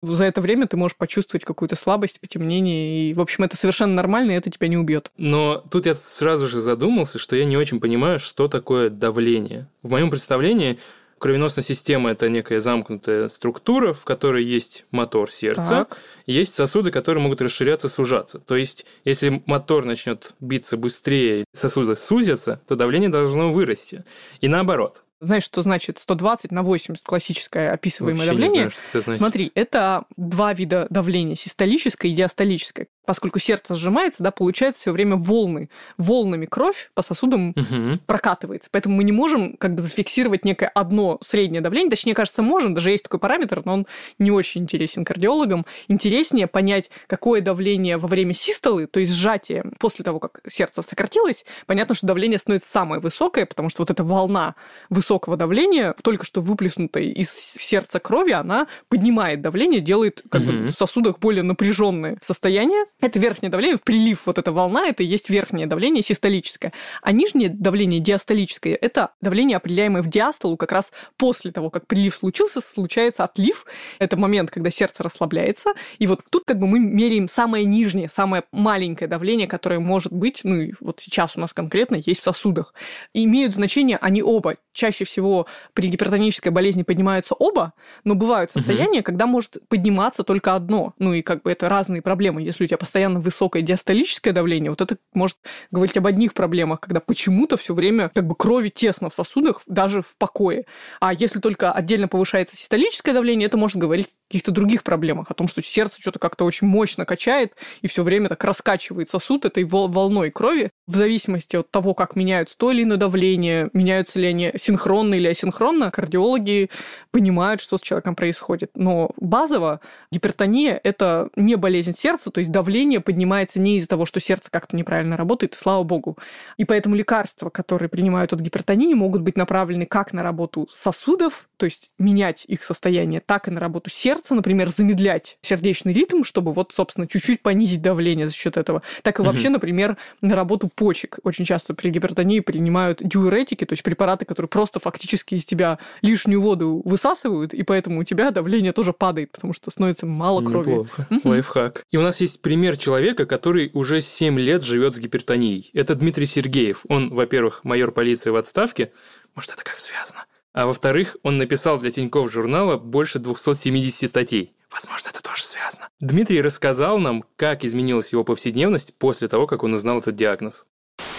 за 0.03 0.25
это 0.25 0.41
время 0.41 0.67
ты 0.67 0.77
можешь 0.77 0.95
почувствовать 0.95 1.43
какую-то 1.43 1.75
слабость 1.75 2.02
слабость, 2.03 2.19
потемнение, 2.19 3.09
и, 3.09 3.13
в 3.13 3.21
общем, 3.21 3.43
это 3.43 3.57
совершенно 3.57 3.93
нормально, 3.93 4.31
и 4.31 4.35
это 4.35 4.49
тебя 4.49 4.67
не 4.67 4.77
убьет. 4.77 5.11
Но 5.17 5.63
тут 5.69 5.85
я 5.85 5.93
сразу 5.93 6.47
же 6.47 6.59
задумался, 6.59 7.17
что 7.17 7.35
я 7.35 7.45
не 7.45 7.57
очень 7.57 7.79
понимаю, 7.79 8.19
что 8.19 8.47
такое 8.47 8.89
давление. 8.89 9.67
В 9.81 9.89
моем 9.89 10.09
представлении 10.09 10.79
кровеносная 11.17 11.63
система– 11.63 12.11
это 12.11 12.27
некая 12.27 12.59
замкнутая 12.59 13.29
структура, 13.29 13.93
в 13.93 14.03
которой 14.03 14.43
есть 14.43 14.85
мотор 14.91 15.31
сердца, 15.31 15.85
так. 15.85 15.97
есть 16.25 16.53
сосуды, 16.53 16.91
которые 16.91 17.23
могут 17.23 17.41
расширяться, 17.41 17.87
сужаться. 17.87 18.39
То 18.39 18.57
есть, 18.57 18.85
если 19.05 19.41
мотор 19.45 19.85
начнет 19.85 20.33
биться 20.41 20.75
быстрее, 20.75 21.45
сосуды 21.53 21.95
сузятся, 21.95 22.59
то 22.67 22.75
давление 22.75 23.09
должно 23.09 23.53
вырасти. 23.53 24.03
И 24.41 24.49
наоборот. 24.49 25.03
Знаешь, 25.23 25.43
что 25.43 25.61
значит 25.61 25.99
120 25.99 26.51
на 26.51 26.63
80 26.63 27.03
классическое 27.03 27.71
описываемое 27.71 28.17
Вообще 28.17 28.31
давление? 28.31 28.63
Не 28.63 28.69
знаю, 28.69 28.69
что 28.69 28.81
это 28.89 29.01
значит. 29.01 29.19
Смотри, 29.19 29.51
это 29.55 30.03
два 30.17 30.53
вида 30.53 30.87
давления, 30.89 31.35
систолическое 31.35 32.11
и 32.11 32.13
диастолическое 32.13 32.87
поскольку 33.05 33.39
сердце 33.39 33.75
сжимается, 33.75 34.23
да, 34.23 34.31
получается 34.31 34.81
все 34.81 34.91
время 34.91 35.15
волны. 35.15 35.69
Волнами 35.97 36.45
кровь 36.45 36.91
по 36.93 37.01
сосудам 37.01 37.49
угу. 37.49 37.99
прокатывается. 38.05 38.69
Поэтому 38.71 38.95
мы 38.95 39.03
не 39.03 39.11
можем 39.11 39.57
как 39.57 39.75
бы 39.75 39.81
зафиксировать 39.81 40.45
некое 40.45 40.67
одно 40.67 41.19
среднее 41.25 41.61
давление. 41.61 41.89
Точнее, 41.89 42.13
кажется, 42.13 42.41
можем, 42.41 42.73
даже 42.73 42.91
есть 42.91 43.03
такой 43.03 43.19
параметр, 43.19 43.61
но 43.65 43.73
он 43.73 43.87
не 44.19 44.31
очень 44.31 44.61
интересен 44.61 45.05
кардиологам. 45.05 45.65
Интереснее 45.87 46.47
понять, 46.47 46.89
какое 47.07 47.41
давление 47.41 47.97
во 47.97 48.07
время 48.07 48.33
систолы, 48.33 48.87
то 48.87 48.99
есть 48.99 49.13
сжатия, 49.13 49.65
после 49.79 50.05
того, 50.05 50.19
как 50.19 50.39
сердце 50.47 50.81
сократилось. 50.81 51.45
Понятно, 51.65 51.95
что 51.95 52.07
давление 52.07 52.39
становится 52.39 52.69
самое 52.69 53.01
высокое, 53.01 53.45
потому 53.45 53.69
что 53.69 53.81
вот 53.81 53.89
эта 53.89 54.03
волна 54.03 54.55
высокого 54.89 55.37
давления, 55.37 55.95
только 56.01 56.25
что 56.25 56.41
выплеснутой 56.41 57.09
из 57.09 57.31
сердца 57.31 57.99
крови, 57.99 58.31
она 58.31 58.67
поднимает 58.89 59.41
давление, 59.41 59.81
делает 59.81 60.23
как 60.29 60.41
угу. 60.41 60.51
бы, 60.51 60.57
в 60.67 60.71
сосудах 60.71 61.19
более 61.19 61.43
напряженное 61.43 62.17
состояние, 62.21 62.85
это 63.03 63.19
верхнее 63.19 63.49
давление, 63.49 63.77
в 63.77 63.83
прилив 63.83 64.25
вот 64.25 64.37
эта 64.37 64.51
волна, 64.51 64.87
это 64.87 65.03
и 65.03 65.05
есть 65.05 65.29
верхнее 65.29 65.67
давление 65.67 66.01
систолическое. 66.01 66.73
А 67.01 67.11
нижнее 67.11 67.49
давление 67.49 67.99
диастолическое– 67.99 68.77
это 68.81 69.11
давление, 69.21 69.57
определяемое 69.57 70.01
в 70.01 70.07
диастолу, 70.07 70.57
как 70.57 70.71
раз 70.71 70.91
после 71.17 71.51
того, 71.51 71.69
как 71.69 71.87
прилив 71.87 72.15
случился, 72.15 72.61
случается 72.61 73.23
отлив. 73.23 73.65
Это 73.99 74.17
момент, 74.17 74.51
когда 74.51 74.69
сердце 74.69 75.03
расслабляется. 75.03 75.73
И 75.99 76.07
вот 76.07 76.21
тут 76.29 76.43
как 76.45 76.59
бы 76.59 76.67
мы 76.67 76.79
меряем 76.79 77.27
самое 77.27 77.65
нижнее, 77.65 78.07
самое 78.07 78.43
маленькое 78.51 79.09
давление, 79.09 79.47
которое 79.47 79.79
может 79.79 80.13
быть, 80.13 80.41
ну 80.43 80.61
и 80.61 80.73
вот 80.79 80.99
сейчас 81.01 81.35
у 81.35 81.39
нас 81.39 81.53
конкретно 81.53 81.97
есть 82.03 82.21
в 82.21 82.23
сосудах. 82.23 82.73
И 83.13 83.25
имеют 83.25 83.53
значение 83.53 83.97
они 83.97 84.23
оба. 84.23 84.55
Чаще 84.71 85.05
всего 85.05 85.45
при 85.73 85.87
гипертонической 85.87 86.51
болезни 86.51 86.83
поднимаются 86.83 87.35
оба, 87.35 87.73
но 88.03 88.15
бывают 88.15 88.51
состояния, 88.51 88.99
угу. 88.99 89.05
когда 89.05 89.25
может 89.25 89.57
подниматься 89.67 90.23
только 90.23 90.55
одно. 90.55 90.93
Ну 90.99 91.13
и 91.13 91.21
как 91.21 91.43
бы 91.43 91.51
это 91.51 91.69
разные 91.69 92.01
проблемы. 92.01 92.41
Если 92.41 92.63
у 92.63 92.67
тебя 92.67 92.77
постоянно 92.93 93.19
высокое 93.19 93.63
диастолическое 93.63 94.33
давление, 94.33 94.69
вот 94.69 94.79
это 94.79 94.97
может 95.15 95.37
говорить 95.71 95.97
об 95.97 96.05
одних 96.05 96.35
проблемах, 96.35 96.79
когда 96.79 96.99
почему-то 96.99 97.57
все 97.57 97.73
время 97.73 98.11
как 98.13 98.27
бы 98.27 98.35
крови 98.35 98.69
тесно 98.69 99.09
в 99.09 99.15
сосудах, 99.15 99.61
даже 99.65 100.03
в 100.03 100.15
покое. 100.19 100.65
А 100.99 101.11
если 101.11 101.39
только 101.39 101.71
отдельно 101.71 102.07
повышается 102.07 102.55
систолическое 102.55 103.15
давление, 103.15 103.47
это 103.47 103.57
может 103.57 103.77
говорить 103.77 104.09
каких-то 104.33 104.51
других 104.51 104.81
проблемах, 104.81 105.29
о 105.29 105.35
том, 105.35 105.47
что 105.47 105.61
сердце 105.61 106.01
что-то 106.01 106.17
как-то 106.17 106.43
очень 106.45 106.65
мощно 106.65 107.05
качает 107.05 107.53
и 107.83 107.87
все 107.87 108.01
время 108.01 108.29
так 108.29 108.43
раскачивает 108.43 109.07
сосуд 109.07 109.45
этой 109.45 109.63
волной 109.63 110.31
крови. 110.31 110.71
В 110.87 110.95
зависимости 110.95 111.55
от 111.55 111.69
того, 111.69 111.93
как 111.93 112.15
меняются 112.15 112.57
то 112.57 112.71
или 112.71 112.81
иное 112.81 112.97
давление, 112.97 113.69
меняются 113.73 114.19
ли 114.19 114.27
они 114.27 114.51
синхронно 114.55 115.13
или 115.13 115.27
асинхронно, 115.27 115.91
кардиологи 115.91 116.71
понимают, 117.11 117.61
что 117.61 117.77
с 117.77 117.81
человеком 117.81 118.15
происходит. 118.15 118.71
Но 118.73 119.11
базово 119.17 119.81
гипертония– 120.11 120.81
это 120.83 121.29
не 121.35 121.55
болезнь 121.55 121.93
сердца, 121.95 122.31
то 122.31 122.39
есть 122.39 122.51
давление 122.51 123.01
поднимается 123.01 123.61
не 123.61 123.77
из-за 123.77 123.89
того, 123.89 124.07
что 124.07 124.19
сердце 124.19 124.49
как-то 124.49 124.75
неправильно 124.75 125.15
работает, 125.15 125.53
слава 125.53 125.83
богу. 125.83 126.17
И 126.57 126.65
поэтому 126.65 126.95
лекарства, 126.95 127.51
которые 127.51 127.87
принимают 127.87 128.33
от 128.33 128.39
гипертонии, 128.39 128.95
могут 128.95 129.21
быть 129.21 129.37
направлены 129.37 129.85
как 129.85 130.11
на 130.11 130.23
работу 130.23 130.67
сосудов, 130.71 131.47
то 131.57 131.65
есть 131.65 131.91
менять 131.99 132.45
их 132.47 132.63
состояние, 132.63 133.21
так 133.23 133.47
и 133.47 133.51
на 133.51 133.59
работу 133.59 133.91
сердца, 133.91 134.22
например, 134.31 134.69
замедлять 134.69 135.37
сердечный 135.41 135.93
ритм, 135.93 136.23
чтобы 136.23 136.51
вот, 136.51 136.71
собственно, 136.75 137.07
чуть-чуть 137.07 137.41
понизить 137.41 137.81
давление 137.81 138.27
за 138.27 138.33
счет 138.33 138.57
этого, 138.57 138.81
так 139.01 139.19
и 139.19 139.23
вообще, 139.23 139.49
например, 139.49 139.97
на 140.21 140.35
работу 140.35 140.69
почек. 140.73 141.19
Очень 141.23 141.45
часто 141.45 141.73
при 141.73 141.89
гипертонии 141.89 142.39
принимают 142.39 142.99
диуретики, 143.01 143.65
то 143.65 143.73
есть 143.73 143.83
препараты, 143.83 144.25
которые 144.25 144.49
просто 144.49 144.79
фактически 144.79 145.35
из 145.35 145.45
тебя 145.45 145.79
лишнюю 146.01 146.41
воду 146.41 146.81
высасывают, 146.85 147.53
и 147.53 147.63
поэтому 147.63 147.99
у 147.99 148.03
тебя 148.03 148.31
давление 148.31 148.73
тоже 148.73 148.93
падает, 148.93 149.31
потому 149.31 149.53
что 149.53 149.71
становится 149.71 150.05
мало 150.05 150.43
крови. 150.43 150.71
Неплохо. 150.71 151.07
Угу. 151.09 151.29
Лайфхак. 151.29 151.85
И 151.91 151.97
у 151.97 152.01
нас 152.01 152.21
есть 152.21 152.41
пример 152.41 152.77
человека, 152.77 153.25
который 153.25 153.71
уже 153.73 154.01
7 154.01 154.39
лет 154.39 154.63
живет 154.63 154.95
с 154.95 154.99
гипертонией. 154.99 155.69
Это 155.73 155.95
Дмитрий 155.95 156.25
Сергеев. 156.25 156.85
Он, 156.87 157.09
во-первых, 157.09 157.63
майор 157.63 157.91
полиции 157.91 158.29
в 158.29 158.35
отставке. 158.35 158.91
Может, 159.35 159.51
это 159.53 159.63
как 159.63 159.79
связано? 159.79 160.25
А 160.53 160.67
во-вторых, 160.67 161.17
он 161.23 161.39
написал 161.39 161.79
для 161.79 161.89
Тинькофф 161.89 162.31
журнала 162.31 162.77
больше 162.77 163.19
270 163.19 164.07
статей. 164.07 164.55
Возможно, 164.71 165.09
это 165.09 165.21
тоже 165.21 165.43
связано. 165.43 165.89
Дмитрий 165.99 166.41
рассказал 166.41 166.99
нам, 166.99 167.23
как 167.35 167.65
изменилась 167.65 168.11
его 168.11 168.23
повседневность 168.23 168.95
после 168.97 169.27
того, 169.27 169.47
как 169.47 169.63
он 169.63 169.73
узнал 169.73 169.99
этот 169.99 170.15
диагноз. 170.15 170.65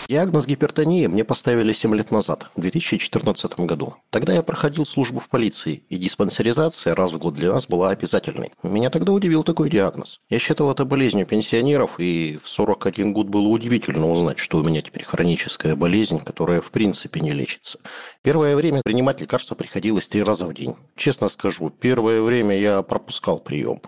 Диагноз 0.06 0.46
гипертонии 0.46 1.06
мне 1.06 1.24
поставили 1.24 1.72
7 1.72 1.94
лет 1.94 2.10
назад, 2.10 2.50
в 2.56 2.60
2014 2.60 3.60
году. 3.60 3.94
Тогда 4.10 4.34
я 4.34 4.42
проходил 4.42 4.84
службу 4.84 5.18
в 5.18 5.30
полиции, 5.30 5.84
и 5.88 5.96
диспансеризация 5.96 6.94
раз 6.94 7.12
в 7.12 7.18
год 7.18 7.34
для 7.34 7.50
нас 7.50 7.66
была 7.66 7.88
обязательной. 7.88 8.52
Меня 8.62 8.90
тогда 8.90 9.12
удивил 9.12 9.44
такой 9.44 9.70
диагноз. 9.70 10.20
Я 10.28 10.38
считал 10.38 10.70
это 10.70 10.84
болезнью 10.84 11.24
пенсионеров, 11.24 11.98
и 11.98 12.38
в 12.44 12.50
41 12.50 13.14
год 13.14 13.28
было 13.28 13.48
удивительно 13.48 14.10
узнать, 14.10 14.38
что 14.38 14.58
у 14.58 14.62
меня 14.62 14.82
теперь 14.82 15.04
хроническая 15.04 15.74
болезнь, 15.74 16.22
которая 16.22 16.60
в 16.60 16.70
принципе 16.70 17.20
не 17.20 17.32
лечится. 17.32 17.80
Первое 18.22 18.56
время 18.56 18.82
принимать 18.84 19.22
лекарства 19.22 19.54
приходилось 19.54 20.08
три 20.08 20.22
раза 20.22 20.46
в 20.46 20.52
день. 20.52 20.76
Честно 20.96 21.30
скажу, 21.30 21.70
первое 21.70 22.20
время 22.20 22.58
я 22.58 22.82
пропускал 22.82 23.40
прием. 23.40 23.80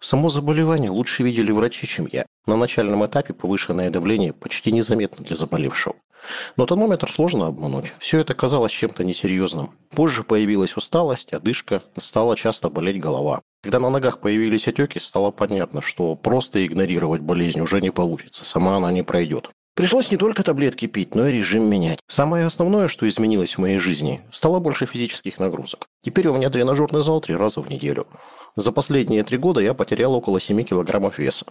Само 0.00 0.28
заболевание 0.28 0.90
лучше 0.90 1.22
видели 1.22 1.50
врачи, 1.50 1.86
чем 1.86 2.08
я. 2.12 2.26
На 2.46 2.56
начальном 2.56 3.04
этапе 3.04 3.34
повышенное 3.34 3.90
давление 3.90 4.32
почти 4.32 4.70
незаметно 4.70 5.24
для 5.24 5.34
заболевшего. 5.34 5.96
Но 6.56 6.66
тонометр 6.66 7.10
сложно 7.10 7.46
обмануть. 7.46 7.92
Все 7.98 8.20
это 8.20 8.34
казалось 8.34 8.72
чем-то 8.72 9.04
несерьезным. 9.04 9.70
Позже 9.90 10.22
появилась 10.22 10.76
усталость, 10.76 11.32
одышка, 11.32 11.82
стала 11.98 12.36
часто 12.36 12.70
болеть 12.70 13.00
голова. 13.00 13.40
Когда 13.62 13.80
на 13.80 13.90
ногах 13.90 14.20
появились 14.20 14.68
отеки, 14.68 15.00
стало 15.00 15.30
понятно, 15.30 15.82
что 15.82 16.14
просто 16.14 16.64
игнорировать 16.64 17.20
болезнь 17.20 17.60
уже 17.60 17.80
не 17.80 17.90
получится, 17.90 18.44
сама 18.44 18.76
она 18.76 18.92
не 18.92 19.02
пройдет. 19.02 19.50
Пришлось 19.78 20.10
не 20.10 20.16
только 20.16 20.42
таблетки 20.42 20.86
пить, 20.86 21.14
но 21.14 21.28
и 21.28 21.32
режим 21.32 21.70
менять. 21.70 22.00
Самое 22.08 22.46
основное, 22.46 22.88
что 22.88 23.06
изменилось 23.06 23.54
в 23.54 23.58
моей 23.58 23.78
жизни, 23.78 24.22
стало 24.32 24.58
больше 24.58 24.86
физических 24.86 25.38
нагрузок. 25.38 25.86
Теперь 26.02 26.26
у 26.26 26.34
меня 26.34 26.50
тренажерный 26.50 27.04
зал 27.04 27.20
три 27.20 27.36
раза 27.36 27.60
в 27.60 27.70
неделю. 27.70 28.08
За 28.56 28.72
последние 28.72 29.22
три 29.22 29.38
года 29.38 29.60
я 29.60 29.74
потерял 29.74 30.14
около 30.14 30.40
7 30.40 30.64
килограммов 30.64 31.20
веса. 31.20 31.46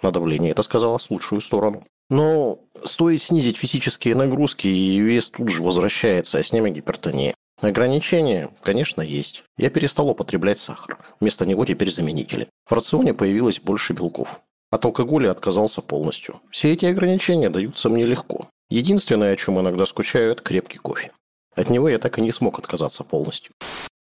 На 0.00 0.12
давление 0.12 0.52
это 0.52 0.62
сказалось 0.62 1.06
в 1.06 1.10
лучшую 1.10 1.40
сторону. 1.40 1.84
Но 2.08 2.60
стоит 2.84 3.20
снизить 3.20 3.56
физические 3.56 4.14
нагрузки, 4.14 4.68
и 4.68 5.00
вес 5.00 5.30
тут 5.30 5.48
же 5.48 5.64
возвращается, 5.64 6.38
а 6.38 6.44
с 6.44 6.52
ними 6.52 6.70
гипертония. 6.70 7.34
Ограничения, 7.60 8.54
конечно, 8.62 9.02
есть. 9.02 9.42
Я 9.56 9.70
перестал 9.70 10.08
употреблять 10.08 10.60
сахар. 10.60 10.98
Вместо 11.18 11.46
него 11.46 11.64
теперь 11.64 11.90
заменители. 11.90 12.48
В 12.64 12.74
рационе 12.74 13.12
появилось 13.12 13.58
больше 13.58 13.92
белков. 13.92 14.40
От 14.72 14.86
алкоголя 14.86 15.30
отказался 15.30 15.82
полностью. 15.82 16.40
Все 16.50 16.72
эти 16.72 16.86
ограничения 16.86 17.50
даются 17.50 17.90
мне 17.90 18.06
легко. 18.06 18.48
Единственное, 18.70 19.34
о 19.34 19.36
чем 19.36 19.60
иногда 19.60 19.84
скучаю, 19.84 20.32
это 20.32 20.42
крепкий 20.42 20.78
кофе. 20.78 21.12
От 21.54 21.68
него 21.68 21.90
я 21.90 21.98
так 21.98 22.18
и 22.18 22.22
не 22.22 22.32
смог 22.32 22.58
отказаться 22.58 23.04
полностью. 23.04 23.52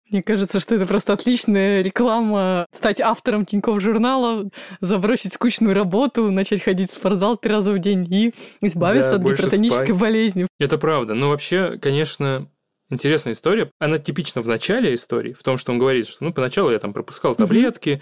Мне 0.09 0.23
кажется, 0.23 0.59
что 0.59 0.73
это 0.73 0.87
просто 0.87 1.13
отличная 1.13 1.83
реклама. 1.83 2.65
Стать 2.73 2.99
автором 2.99 3.45
Тинькофф 3.45 3.79
журнала, 3.79 4.49
забросить 4.81 5.33
скучную 5.33 5.75
работу, 5.75 6.31
начать 6.31 6.63
ходить 6.63 6.89
в 6.89 6.95
спортзал 6.95 7.37
три 7.37 7.51
раза 7.51 7.71
в 7.71 7.77
день 7.77 8.11
и 8.11 8.33
избавиться 8.61 9.11
да, 9.11 9.15
от 9.17 9.21
гипертонической 9.21 9.93
спать. 9.93 10.01
болезни. 10.01 10.47
Это 10.59 10.79
правда. 10.79 11.13
Но 11.13 11.29
вообще, 11.29 11.77
конечно, 11.77 12.49
интересная 12.89 13.33
история. 13.33 13.69
Она 13.77 13.99
типична 13.99 14.41
в 14.41 14.47
начале 14.47 14.95
истории, 14.95 15.33
в 15.33 15.43
том, 15.43 15.57
что 15.57 15.71
он 15.71 15.77
говорит, 15.77 16.07
что 16.07 16.23
ну, 16.23 16.33
поначалу 16.33 16.71
я 16.71 16.79
там 16.79 16.91
пропускал 16.91 17.35
таблетки, 17.35 17.95
угу 17.97 18.01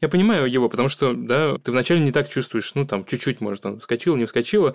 я 0.00 0.08
понимаю 0.08 0.50
его, 0.50 0.68
потому 0.68 0.88
что, 0.88 1.14
да, 1.14 1.58
ты 1.58 1.72
вначале 1.72 2.00
не 2.00 2.12
так 2.12 2.28
чувствуешь, 2.28 2.74
ну, 2.74 2.86
там, 2.86 3.04
чуть-чуть, 3.04 3.40
может, 3.40 3.66
он 3.66 3.80
вскочил, 3.80 4.16
не 4.16 4.24
вскочила, 4.24 4.74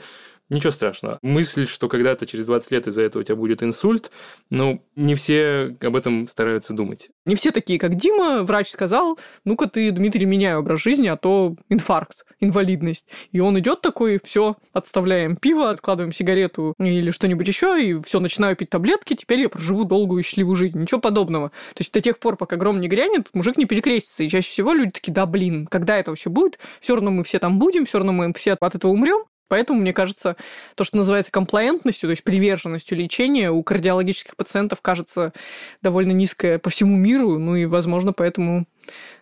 ничего 0.49 0.71
страшного. 0.71 1.19
Мысль, 1.21 1.65
что 1.65 1.87
когда-то 1.89 2.25
через 2.25 2.45
20 2.45 2.71
лет 2.71 2.87
из-за 2.87 3.03
этого 3.03 3.21
у 3.21 3.23
тебя 3.23 3.35
будет 3.35 3.63
инсульт, 3.63 4.11
ну, 4.49 4.83
не 4.95 5.15
все 5.15 5.75
об 5.81 5.95
этом 5.95 6.27
стараются 6.27 6.73
думать. 6.73 7.09
Не 7.25 7.35
все 7.35 7.51
такие, 7.51 7.79
как 7.79 7.95
Дима, 7.95 8.43
врач 8.43 8.69
сказал, 8.69 9.17
ну-ка 9.43 9.67
ты, 9.67 9.91
Дмитрий, 9.91 10.25
меняй 10.25 10.55
образ 10.55 10.81
жизни, 10.81 11.07
а 11.07 11.17
то 11.17 11.55
инфаркт, 11.69 12.25
инвалидность. 12.39 13.07
И 13.31 13.39
он 13.39 13.57
идет 13.59 13.81
такой, 13.81 14.19
все, 14.23 14.55
отставляем 14.73 15.35
пиво, 15.35 15.69
откладываем 15.69 16.13
сигарету 16.13 16.73
или 16.79 17.11
что-нибудь 17.11 17.47
еще, 17.47 17.83
и 17.83 18.01
все, 18.01 18.19
начинаю 18.19 18.55
пить 18.55 18.69
таблетки, 18.69 19.15
теперь 19.15 19.39
я 19.41 19.49
проживу 19.49 19.85
долгую 19.85 20.21
и 20.21 20.23
счастливую 20.23 20.55
жизнь. 20.55 20.79
Ничего 20.79 20.99
подобного. 20.99 21.49
То 21.49 21.81
есть 21.81 21.91
до 21.91 22.01
тех 22.01 22.19
пор, 22.19 22.37
пока 22.37 22.55
гром 22.55 22.79
не 22.79 22.87
грянет, 22.87 23.29
мужик 23.33 23.57
не 23.57 23.65
перекрестится. 23.65 24.23
И 24.23 24.29
чаще 24.29 24.49
всего 24.49 24.73
люди 24.73 24.91
такие, 24.91 25.13
да 25.13 25.25
блин, 25.25 25.67
когда 25.67 25.97
это 25.97 26.11
вообще 26.11 26.29
будет? 26.29 26.59
Все 26.79 26.95
равно 26.95 27.11
мы 27.11 27.23
все 27.23 27.39
там 27.39 27.59
будем, 27.59 27.85
все 27.85 27.97
равно 27.97 28.13
мы 28.13 28.33
все 28.33 28.53
от 28.53 28.75
этого 28.75 28.91
умрем. 28.91 29.25
Поэтому, 29.47 29.79
мне 29.79 29.93
кажется, 29.93 30.35
то, 30.75 30.83
что 30.83 30.97
называется 30.97 31.31
комплаентностью, 31.31 32.07
то 32.07 32.11
есть 32.11 32.23
приверженностью 32.23 32.97
лечения, 32.97 33.51
у 33.51 33.61
кардиологических 33.63 34.35
пациентов 34.35 34.81
кажется 34.81 35.33
довольно 35.81 36.11
низкая 36.11 36.59
по 36.59 36.69
всему 36.69 36.95
миру, 36.95 37.37
ну 37.37 37.55
и, 37.55 37.65
возможно, 37.65 38.13
поэтому 38.13 38.65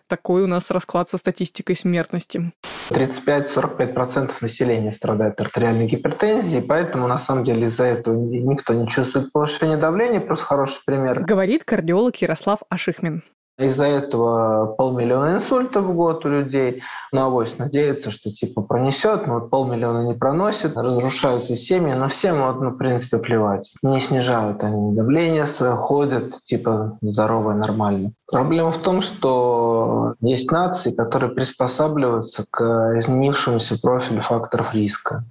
такой 0.06 0.42
у 0.42 0.46
нас 0.46 0.70
расклад 0.70 1.08
со 1.08 1.16
статистикой 1.16 1.76
смертности. 1.76 2.52
35-45% 2.90 4.32
населения 4.40 4.92
страдает 4.92 5.40
артериальной 5.40 5.86
гипертензией, 5.86 6.62
поэтому 6.62 7.08
на 7.08 7.18
самом 7.18 7.44
деле 7.44 7.68
из-за 7.68 7.84
этого 7.84 8.14
никто 8.14 8.74
не 8.74 8.86
чувствует 8.88 9.32
повышения 9.32 9.76
давления. 9.76 10.20
Просто 10.20 10.44
хороший 10.44 10.82
пример. 10.84 11.20
Говорит 11.24 11.64
кардиолог 11.64 12.16
Ярослав 12.16 12.60
Ашихмин. 12.68 13.22
Из-за 13.56 13.84
этого 13.84 14.74
полмиллиона 14.74 15.36
инсультов 15.36 15.84
в 15.84 15.94
год 15.94 16.24
у 16.26 16.28
людей. 16.28 16.82
Ну, 17.12 17.20
авось 17.20 17.56
надеется, 17.56 18.10
что 18.10 18.32
типа 18.32 18.62
пронесет, 18.62 19.28
но 19.28 19.34
вот 19.34 19.50
полмиллиона 19.50 20.08
не 20.08 20.14
проносит, 20.14 20.76
разрушаются 20.76 21.54
семьи, 21.54 21.92
но 21.92 22.08
всем 22.08 22.42
вот, 22.44 22.60
ну, 22.60 22.70
в 22.70 22.76
принципе, 22.76 23.18
плевать. 23.18 23.72
Не 23.82 24.00
снижают 24.00 24.64
они 24.64 24.96
давление 24.96 25.46
свое, 25.46 25.74
ходят, 25.76 26.42
типа, 26.42 26.98
здоровые, 27.00 27.56
нормально. 27.56 28.10
Проблема 28.26 28.72
в 28.72 28.78
том, 28.78 29.00
что 29.00 30.14
есть 30.20 30.50
нации, 30.50 30.90
которые 30.90 31.30
приспосабливаются 31.30 32.44
к 32.50 32.98
изменившемуся 32.98 33.80
профилю 33.80 34.22
факторов 34.22 34.74
риска. 34.74 35.24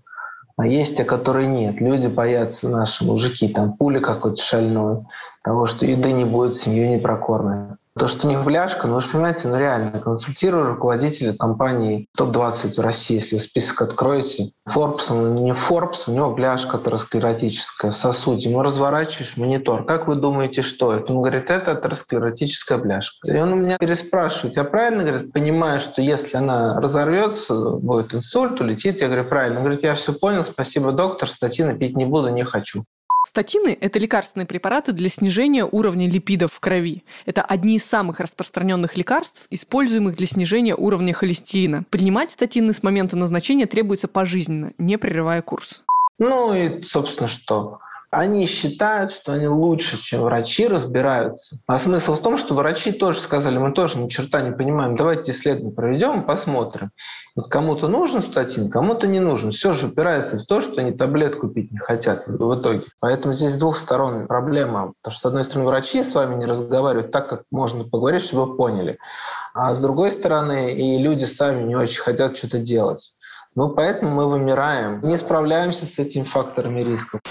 А 0.56 0.66
есть 0.66 0.96
те, 0.96 1.04
которые 1.04 1.48
нет. 1.48 1.82
Люди 1.82 2.08
боятся, 2.08 2.70
наши 2.70 3.04
мужики, 3.04 3.50
там 3.50 3.74
пули 3.74 4.00
какой-то 4.00 4.42
шальной, 4.42 5.04
того, 5.44 5.68
что 5.68 5.86
еды 5.86 6.14
не 6.14 6.24
будет, 6.24 6.56
семью 6.56 6.88
не 6.88 7.00
прокормят. 7.00 7.78
То, 7.98 8.08
что 8.08 8.28
них 8.28 8.44
бляшка, 8.44 8.88
ну 8.88 8.96
вы 8.96 9.02
же 9.02 9.10
понимаете, 9.10 9.48
ну 9.48 9.58
реально, 9.58 10.00
консультирую 10.00 10.66
руководителя 10.66 11.34
компании 11.34 12.08
топ-20 12.18 12.76
в 12.76 12.80
России, 12.80 13.16
если 13.16 13.38
список 13.38 13.84
откроете. 13.84 14.50
Forbes, 14.68 15.12
он 15.12 15.36
не 15.36 15.52
Forbes, 15.52 16.06
у 16.08 16.12
него 16.12 16.32
бляшка 16.32 16.78
атеросклеротическая 16.78 17.92
в 17.92 17.96
сосуде. 17.96 18.50
Ему 18.50 18.64
разворачиваешь 18.64 19.38
монитор. 19.38 19.86
Как 19.86 20.08
вы 20.08 20.16
думаете, 20.16 20.64
что 20.64 20.92
это? 20.92 21.14
Он 21.14 21.22
говорит, 21.22 21.52
это 21.52 21.74
атеросклеротическая 21.74 22.80
бляшка. 22.80 23.32
И 23.32 23.38
он 23.38 23.54
у 23.54 23.56
меня 23.58 23.78
переспрашивает, 23.78 24.56
я 24.56 24.64
правильно, 24.64 25.04
говорит, 25.04 25.32
понимаю, 25.32 25.80
что 25.80 26.02
если 26.02 26.36
она 26.36 26.80
разорвется, 26.80 27.78
будет 27.78 28.16
инсульт, 28.16 28.60
улетит? 28.60 29.02
Я 29.02 29.08
говорю, 29.08 29.26
правильно. 29.26 29.58
Он 29.60 29.66
говорит, 29.66 29.84
я 29.84 29.94
все 29.94 30.14
понял, 30.14 30.44
спасибо, 30.44 30.94
доктор, 30.94 31.30
статины 31.30 31.78
пить 31.78 31.96
не 31.96 32.06
буду, 32.06 32.30
не 32.30 32.44
хочу. 32.44 32.84
Статины– 33.26 33.78
это 33.82 34.00
лекарственные 34.00 34.46
препараты 34.46 34.92
для 34.92 35.10
снижения 35.10 35.66
уровня 35.66 36.10
липидов 36.10 36.54
в 36.54 36.60
крови. 36.60 37.04
Это 37.26 37.42
одни 37.42 37.78
из 37.78 37.86
самых 37.86 38.20
распространенных 38.20 38.98
лекарств, 38.98 39.48
используемых 39.50 40.16
для 40.16 40.28
снижения 40.28 40.76
уровня 40.76 41.14
холестерина. 41.14 41.84
Принимать 41.90 42.32
статины 42.32 42.74
с 42.74 42.84
момента 42.84 43.16
назначения 43.16 43.66
требуется 43.66 44.08
пожизненно, 44.08 44.74
не 44.78 44.98
прерывая 44.98 45.42
курс. 45.42 45.84
Ну 46.20 46.54
и, 46.54 46.84
собственно, 46.84 47.28
что? 47.28 47.80
Они 48.14 48.46
считают, 48.46 49.12
что 49.12 49.34
они 49.34 49.48
лучше, 49.48 50.02
чем 50.02 50.22
врачи, 50.22 50.68
разбираются. 50.68 51.58
А 51.68 51.80
смысл 51.80 52.16
в 52.16 52.22
том, 52.22 52.38
что 52.38 52.54
врачи 52.54 52.92
тоже 52.92 53.20
сказали, 53.20 53.58
мы 53.58 53.72
тоже 53.72 53.98
ни 53.98 54.08
черта 54.08 54.42
не 54.42 54.52
понимаем, 54.52 54.96
давайте 54.96 55.32
исследование 55.32 55.74
проведем, 55.74 56.24
посмотрим. 56.24 56.92
Вот 57.36 57.48
кому-то 57.48 57.88
нужен 57.88 58.22
статин, 58.22 58.70
кому-то 58.70 59.08
не 59.08 59.20
нужен. 59.20 59.52
Все 59.52 59.74
же 59.74 59.88
упирается 59.88 60.38
в 60.38 60.46
то, 60.46 60.62
что 60.62 60.82
они 60.82 60.92
таблетку 60.92 61.48
пить 61.48 61.72
не 61.72 61.80
хотят 61.80 62.28
в 62.28 62.62
итоге. 62.62 62.84
Поэтому 63.00 63.34
здесь 63.34 63.56
двух 63.56 63.78
сторон 63.78 64.28
проблема. 64.28 64.94
Потому 65.02 65.14
что, 65.14 65.22
с 65.22 65.26
одной 65.26 65.44
стороны, 65.44 65.68
врачи 65.68 66.04
с 66.04 66.14
вами 66.14 66.36
не 66.36 66.46
разговаривают 66.46 67.12
так, 67.12 67.28
как 67.28 67.44
можно 67.50 67.84
поговорить, 67.84 68.22
чтобы 68.22 68.46
вы 68.46 68.56
поняли. 68.56 69.00
А 69.56 69.74
с 69.74 69.80
другой 69.80 70.12
стороны, 70.12 70.76
и 70.76 71.00
люди 71.00 71.26
сами 71.26 71.64
не 71.64 71.76
очень 71.76 72.02
хотят 72.02 72.38
что-то 72.38 72.60
делать. 72.60 73.10
Ну, 73.56 73.70
поэтому 73.70 74.12
мы 74.12 74.30
вымираем, 74.30 75.02
не 75.04 75.18
справляемся 75.18 75.86
с 75.86 75.98
этими 75.98 76.24
факторами 76.24 76.82
рисков 76.82 77.22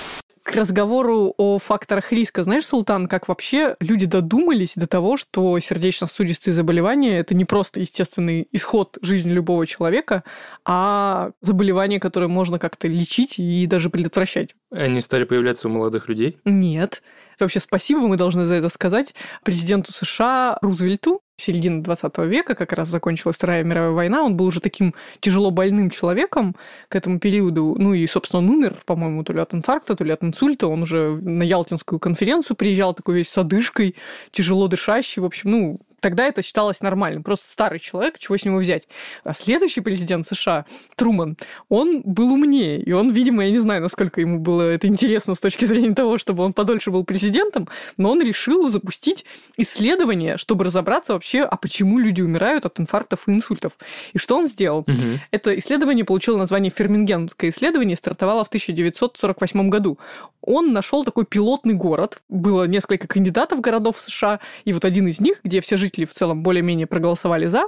к 0.43 0.55
разговору 0.55 1.35
о 1.37 1.59
факторах 1.59 2.13
риска. 2.13 2.43
Знаешь, 2.43 2.67
Султан, 2.67 3.07
как 3.07 3.29
вообще 3.29 3.77
люди 3.81 4.07
додумались 4.07 4.75
до 4.75 4.87
того, 4.87 5.17
что 5.17 5.59
сердечно-сосудистые 5.61 6.55
заболевания– 6.55 7.19
это 7.21 7.35
не 7.35 7.45
просто 7.45 7.81
естественный 7.81 8.49
исход 8.53 8.99
жизни 9.03 9.31
любого 9.31 9.67
человека, 9.67 10.25
а 10.65 11.31
заболевание, 11.41 12.01
которое 12.01 12.29
можно 12.29 12.59
как-то 12.59 12.89
лечить 12.89 13.39
и 13.39 13.67
даже 13.67 13.91
предотвращать. 13.91 14.55
Они 14.71 15.01
стали 15.01 15.25
появляться 15.25 15.69
у 15.69 15.71
молодых 15.71 16.09
людей? 16.09 16.39
Нет. 16.45 17.03
Вообще 17.45 17.61
спасибо 17.61 18.01
мы 18.01 18.17
должны 18.17 18.45
за 18.45 18.55
это 18.55 18.69
сказать 18.69 19.15
президенту 19.43 19.93
США 19.93 20.59
Рузвельту, 20.63 21.23
середины 21.37 21.83
20 21.83 22.19
века, 22.19 22.55
как 22.55 22.73
раз 22.73 22.89
закончилась 22.89 23.37
Вторая 23.37 23.65
мировая 23.65 23.91
война, 23.91 24.23
он 24.23 24.37
был 24.37 24.47
уже 24.47 24.61
таким 24.61 24.95
тяжело 25.21 25.51
больным 25.51 25.91
человеком 25.91 26.57
к 26.89 26.97
этому 26.97 27.19
периоду, 27.19 27.75
ну 27.79 27.95
и, 27.95 28.07
собственно, 28.07 28.41
он 28.41 28.51
умер, 28.51 28.77
по-моему, 28.87 29.25
то 29.25 29.33
ли 29.33 29.41
от 29.41 29.55
инфаркта, 29.55 29.97
то 29.97 30.05
ли 30.05 30.13
от 30.13 30.23
инсульта, 30.23 30.69
он 30.69 30.83
уже 30.83 31.19
на 31.21 31.43
Ялтинскую 31.43 31.99
конференцию 31.99 32.57
приезжал 32.57 32.95
такой 32.95 33.17
весь 33.17 33.29
с 33.29 33.39
одышкой, 33.39 33.97
тяжело 34.31 34.69
дышащий, 34.69 35.21
в 35.21 35.25
общем, 35.25 35.51
ну, 35.51 35.81
Тогда 36.03 36.27
это 36.27 36.43
считалось 36.43 36.81
нормальным. 36.81 37.23
Просто 37.23 37.47
старый 37.49 37.79
человек, 37.79 38.19
чего 38.19 38.37
с 38.37 38.45
него 38.45 38.59
взять. 38.59 38.89
А 39.23 39.33
следующий 39.33 39.81
президент 39.81 40.27
США, 40.27 40.67
Труман, 40.97 41.37
он 41.69 42.03
был 42.05 42.33
умнее. 42.33 42.83
И 42.83 42.91
он, 42.91 43.13
видимо, 43.13 43.45
я 43.45 43.53
не 43.53 43.61
знаю, 43.61 43.81
насколько 43.81 44.21
ему 44.21 44.41
было 44.41 44.63
это 44.63 44.89
интересно 44.89 45.37
с 45.37 45.39
точки 45.39 45.65
зрения 45.65 45.95
того, 45.95 46.19
чтобы 46.19 46.43
он 46.43 46.55
подольше 46.55 46.91
был 46.91 47.05
президентом, 47.05 47.69
но 47.97 48.11
он 48.11 48.21
решил 48.21 48.67
запустить 48.67 49.25
исследование, 49.57 50.39
чтобы 50.39 50.65
разобраться 50.65 51.13
вообще, 51.13 51.43
а 51.43 51.57
почему 51.57 52.01
люди 52.01 52.21
умирают 52.21 52.67
от 52.67 52.81
инфарктов 52.81 53.29
и 53.29 53.31
инсультов. 53.31 53.75
И 54.13 54.19
что 54.19 54.37
он 54.37 54.49
сделал? 54.49 54.81
Угу. 54.81 55.21
Это 55.31 55.57
исследование 55.57 56.05
получило 56.05 56.37
название 56.37 56.73
Фермингенское 56.73 57.51
исследование 57.51 57.95
и 57.95 57.97
стартовало 57.97 58.43
в 58.43 58.49
1948 58.49 59.69
году. 59.69 60.01
Он 60.43 60.73
нашел 60.73 61.05
такой 61.05 61.25
пилотный 61.25 61.75
город. 61.75 62.21
Было 62.29 62.65
несколько 62.65 63.07
кандидатов 63.07 63.61
городов 63.61 64.01
США, 64.01 64.41
и 64.65 64.73
вот 64.73 64.85
один 64.85 65.07
из 65.07 65.21
них, 65.21 65.41
где 65.45 65.61
все 65.61 65.77
жители 65.77 66.05
в 66.05 66.13
целом 66.13 66.43
более-менее 66.43 66.87
проголосовали 66.87 67.47
за, 67.47 67.63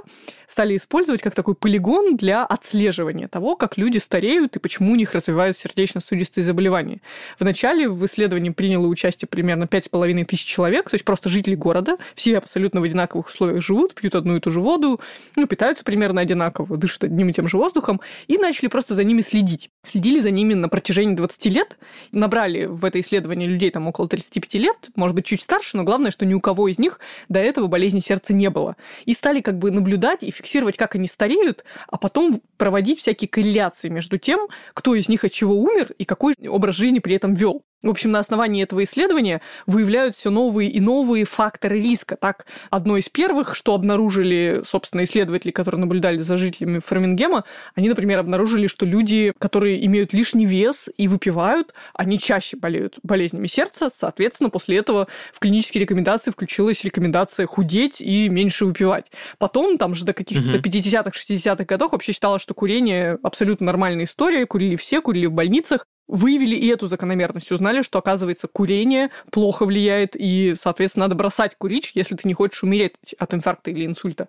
стали 0.47 0.75
использовать 0.75 1.21
как 1.21 1.33
такой 1.33 1.55
полигон 1.55 2.17
для 2.17 2.45
отслеживания 2.45 3.27
того, 3.27 3.55
как 3.55 3.77
люди 3.77 3.97
стареют 3.97 4.55
и 4.57 4.59
почему 4.59 4.91
у 4.91 4.95
них 4.95 5.13
развиваются 5.13 5.63
сердечно-сосудистые 5.63 6.43
заболевания. 6.43 7.01
Вначале 7.39 7.89
в 7.89 8.05
исследовании 8.05 8.49
приняло 8.49 8.87
участие 8.87 9.27
примерно 9.29 9.63
5,5 9.63 10.25
тысяч 10.25 10.45
человек, 10.45 10.89
то 10.89 10.95
есть 10.95 11.05
просто 11.05 11.29
жители 11.29 11.55
города, 11.55 11.97
все 12.13 12.37
абсолютно 12.37 12.81
в 12.81 12.83
одинаковых 12.83 13.29
условиях 13.29 13.63
живут, 13.63 13.95
пьют 13.95 14.15
одну 14.15 14.35
и 14.35 14.39
ту 14.39 14.49
же 14.49 14.59
воду, 14.59 14.99
ну, 15.35 15.47
питаются 15.47 15.83
примерно 15.83 16.21
одинаково, 16.21 16.77
дышат 16.77 17.05
одним 17.05 17.29
и 17.29 17.33
тем 17.33 17.47
же 17.47 17.57
воздухом, 17.57 18.01
и 18.27 18.37
начали 18.37 18.67
просто 18.67 18.93
за 18.95 19.03
ними 19.03 19.21
следить. 19.21 19.69
Следили 19.83 20.19
за 20.19 20.31
ними 20.31 20.53
на 20.53 20.67
протяжении 20.67 21.15
20 21.15 21.45
лет, 21.47 21.77
набрали 22.11 22.64
в 22.67 22.85
это 22.85 22.99
исследование 22.99 23.47
людей 23.47 23.71
там 23.71 23.87
около 23.87 24.07
35 24.07 24.53
лет, 24.55 24.89
может 24.95 25.15
быть, 25.15 25.25
чуть 25.25 25.41
старше, 25.41 25.77
но 25.77 25.83
главное, 25.83 26.11
что 26.11 26.25
ни 26.25 26.33
у 26.33 26.39
кого 26.39 26.67
из 26.67 26.79
них 26.79 26.99
до 27.29 27.39
этого 27.39 27.67
болезни 27.67 27.99
сердца 27.99 28.33
не 28.33 28.49
было. 28.49 28.75
И 29.05 29.13
стали 29.13 29.41
как 29.41 29.57
бы 29.57 29.71
наблюдать 29.71 30.23
и 30.23 30.31
фиксировать, 30.31 30.77
как 30.77 30.95
они 30.95 31.07
стареют, 31.07 31.63
а 31.87 31.97
потом 31.97 32.41
проводить 32.57 32.99
всякие 32.99 33.27
корреляции 33.27 33.89
между 33.89 34.17
тем, 34.17 34.47
кто 34.73 34.95
из 34.95 35.09
них 35.09 35.23
от 35.23 35.31
чего 35.31 35.55
умер 35.55 35.93
и 35.97 36.05
какой 36.05 36.35
образ 36.47 36.75
жизни 36.75 36.99
при 36.99 37.15
этом 37.15 37.33
вел. 37.33 37.63
В 37.85 37.89
общем, 37.91 38.11
на 38.11 38.19
основании 38.19 38.63
этого 38.63 38.83
исследования 38.83 39.41
выявляют 39.67 40.15
все 40.15 40.31
новые 40.31 40.71
и 40.71 40.79
новые 40.79 41.23
факторы 41.23 41.79
риска. 41.79 42.15
Так, 42.15 42.47
одно 42.71 42.97
из 42.97 43.09
первых, 43.09 43.55
что 43.55 43.75
обнаружили, 43.75 44.63
собственно, 44.65 45.03
исследователи, 45.03 45.51
которые 45.51 45.79
наблюдали 45.79 46.17
за 46.17 46.35
жителями 46.35 46.81
Фермингема, 46.83 47.43
они, 47.75 47.87
например, 47.89 48.17
обнаружили, 48.17 48.65
что 48.65 48.87
люди, 48.87 49.33
которые 49.37 49.85
имеют 49.85 50.13
лишний 50.13 50.47
вес 50.47 50.89
и 50.97 51.07
выпивают, 51.07 51.75
они 51.93 52.17
чаще 52.17 52.57
болеют 52.57 52.97
болезнями 53.03 53.45
сердца. 53.45 53.91
Соответственно, 53.93 54.49
после 54.49 54.77
этого 54.77 55.07
в 55.31 55.37
клинические 55.37 55.83
рекомендации 55.83 56.31
включилась 56.31 56.83
рекомендация 56.83 57.45
худеть 57.45 58.01
и 58.01 58.29
меньше 58.29 58.65
выпивать. 58.65 59.05
Потом, 59.37 59.77
там 59.77 59.93
же 59.93 60.05
до 60.05 60.13
каких-то 60.13 60.57
угу. 60.57 60.57
50-х, 60.57 61.11
60-х 61.11 61.65
годов 61.65 61.91
вообще 61.91 62.13
считалось, 62.13 62.41
что 62.41 62.55
курение 62.55 63.19
абсолютно 63.21 63.67
нормальная 63.67 64.05
история. 64.05 64.47
Курили 64.47 64.75
все, 64.75 65.01
курили 65.01 65.27
в 65.27 65.33
больницах 65.33 65.85
выявили 66.07 66.55
и 66.55 66.67
эту 66.67 66.87
закономерность, 66.87 67.51
узнали, 67.51 67.81
что, 67.81 67.99
оказывается, 67.99 68.47
курение 68.47 69.09
плохо 69.31 69.65
влияет, 69.65 70.15
и, 70.15 70.53
соответственно, 70.55 71.05
надо 71.05 71.15
бросать 71.15 71.55
курить, 71.57 71.91
если 71.95 72.15
ты 72.15 72.27
не 72.27 72.33
хочешь 72.33 72.63
умереть 72.63 72.95
от 73.17 73.33
инфаркта 73.33 73.71
или 73.71 73.85
инсульта. 73.85 74.27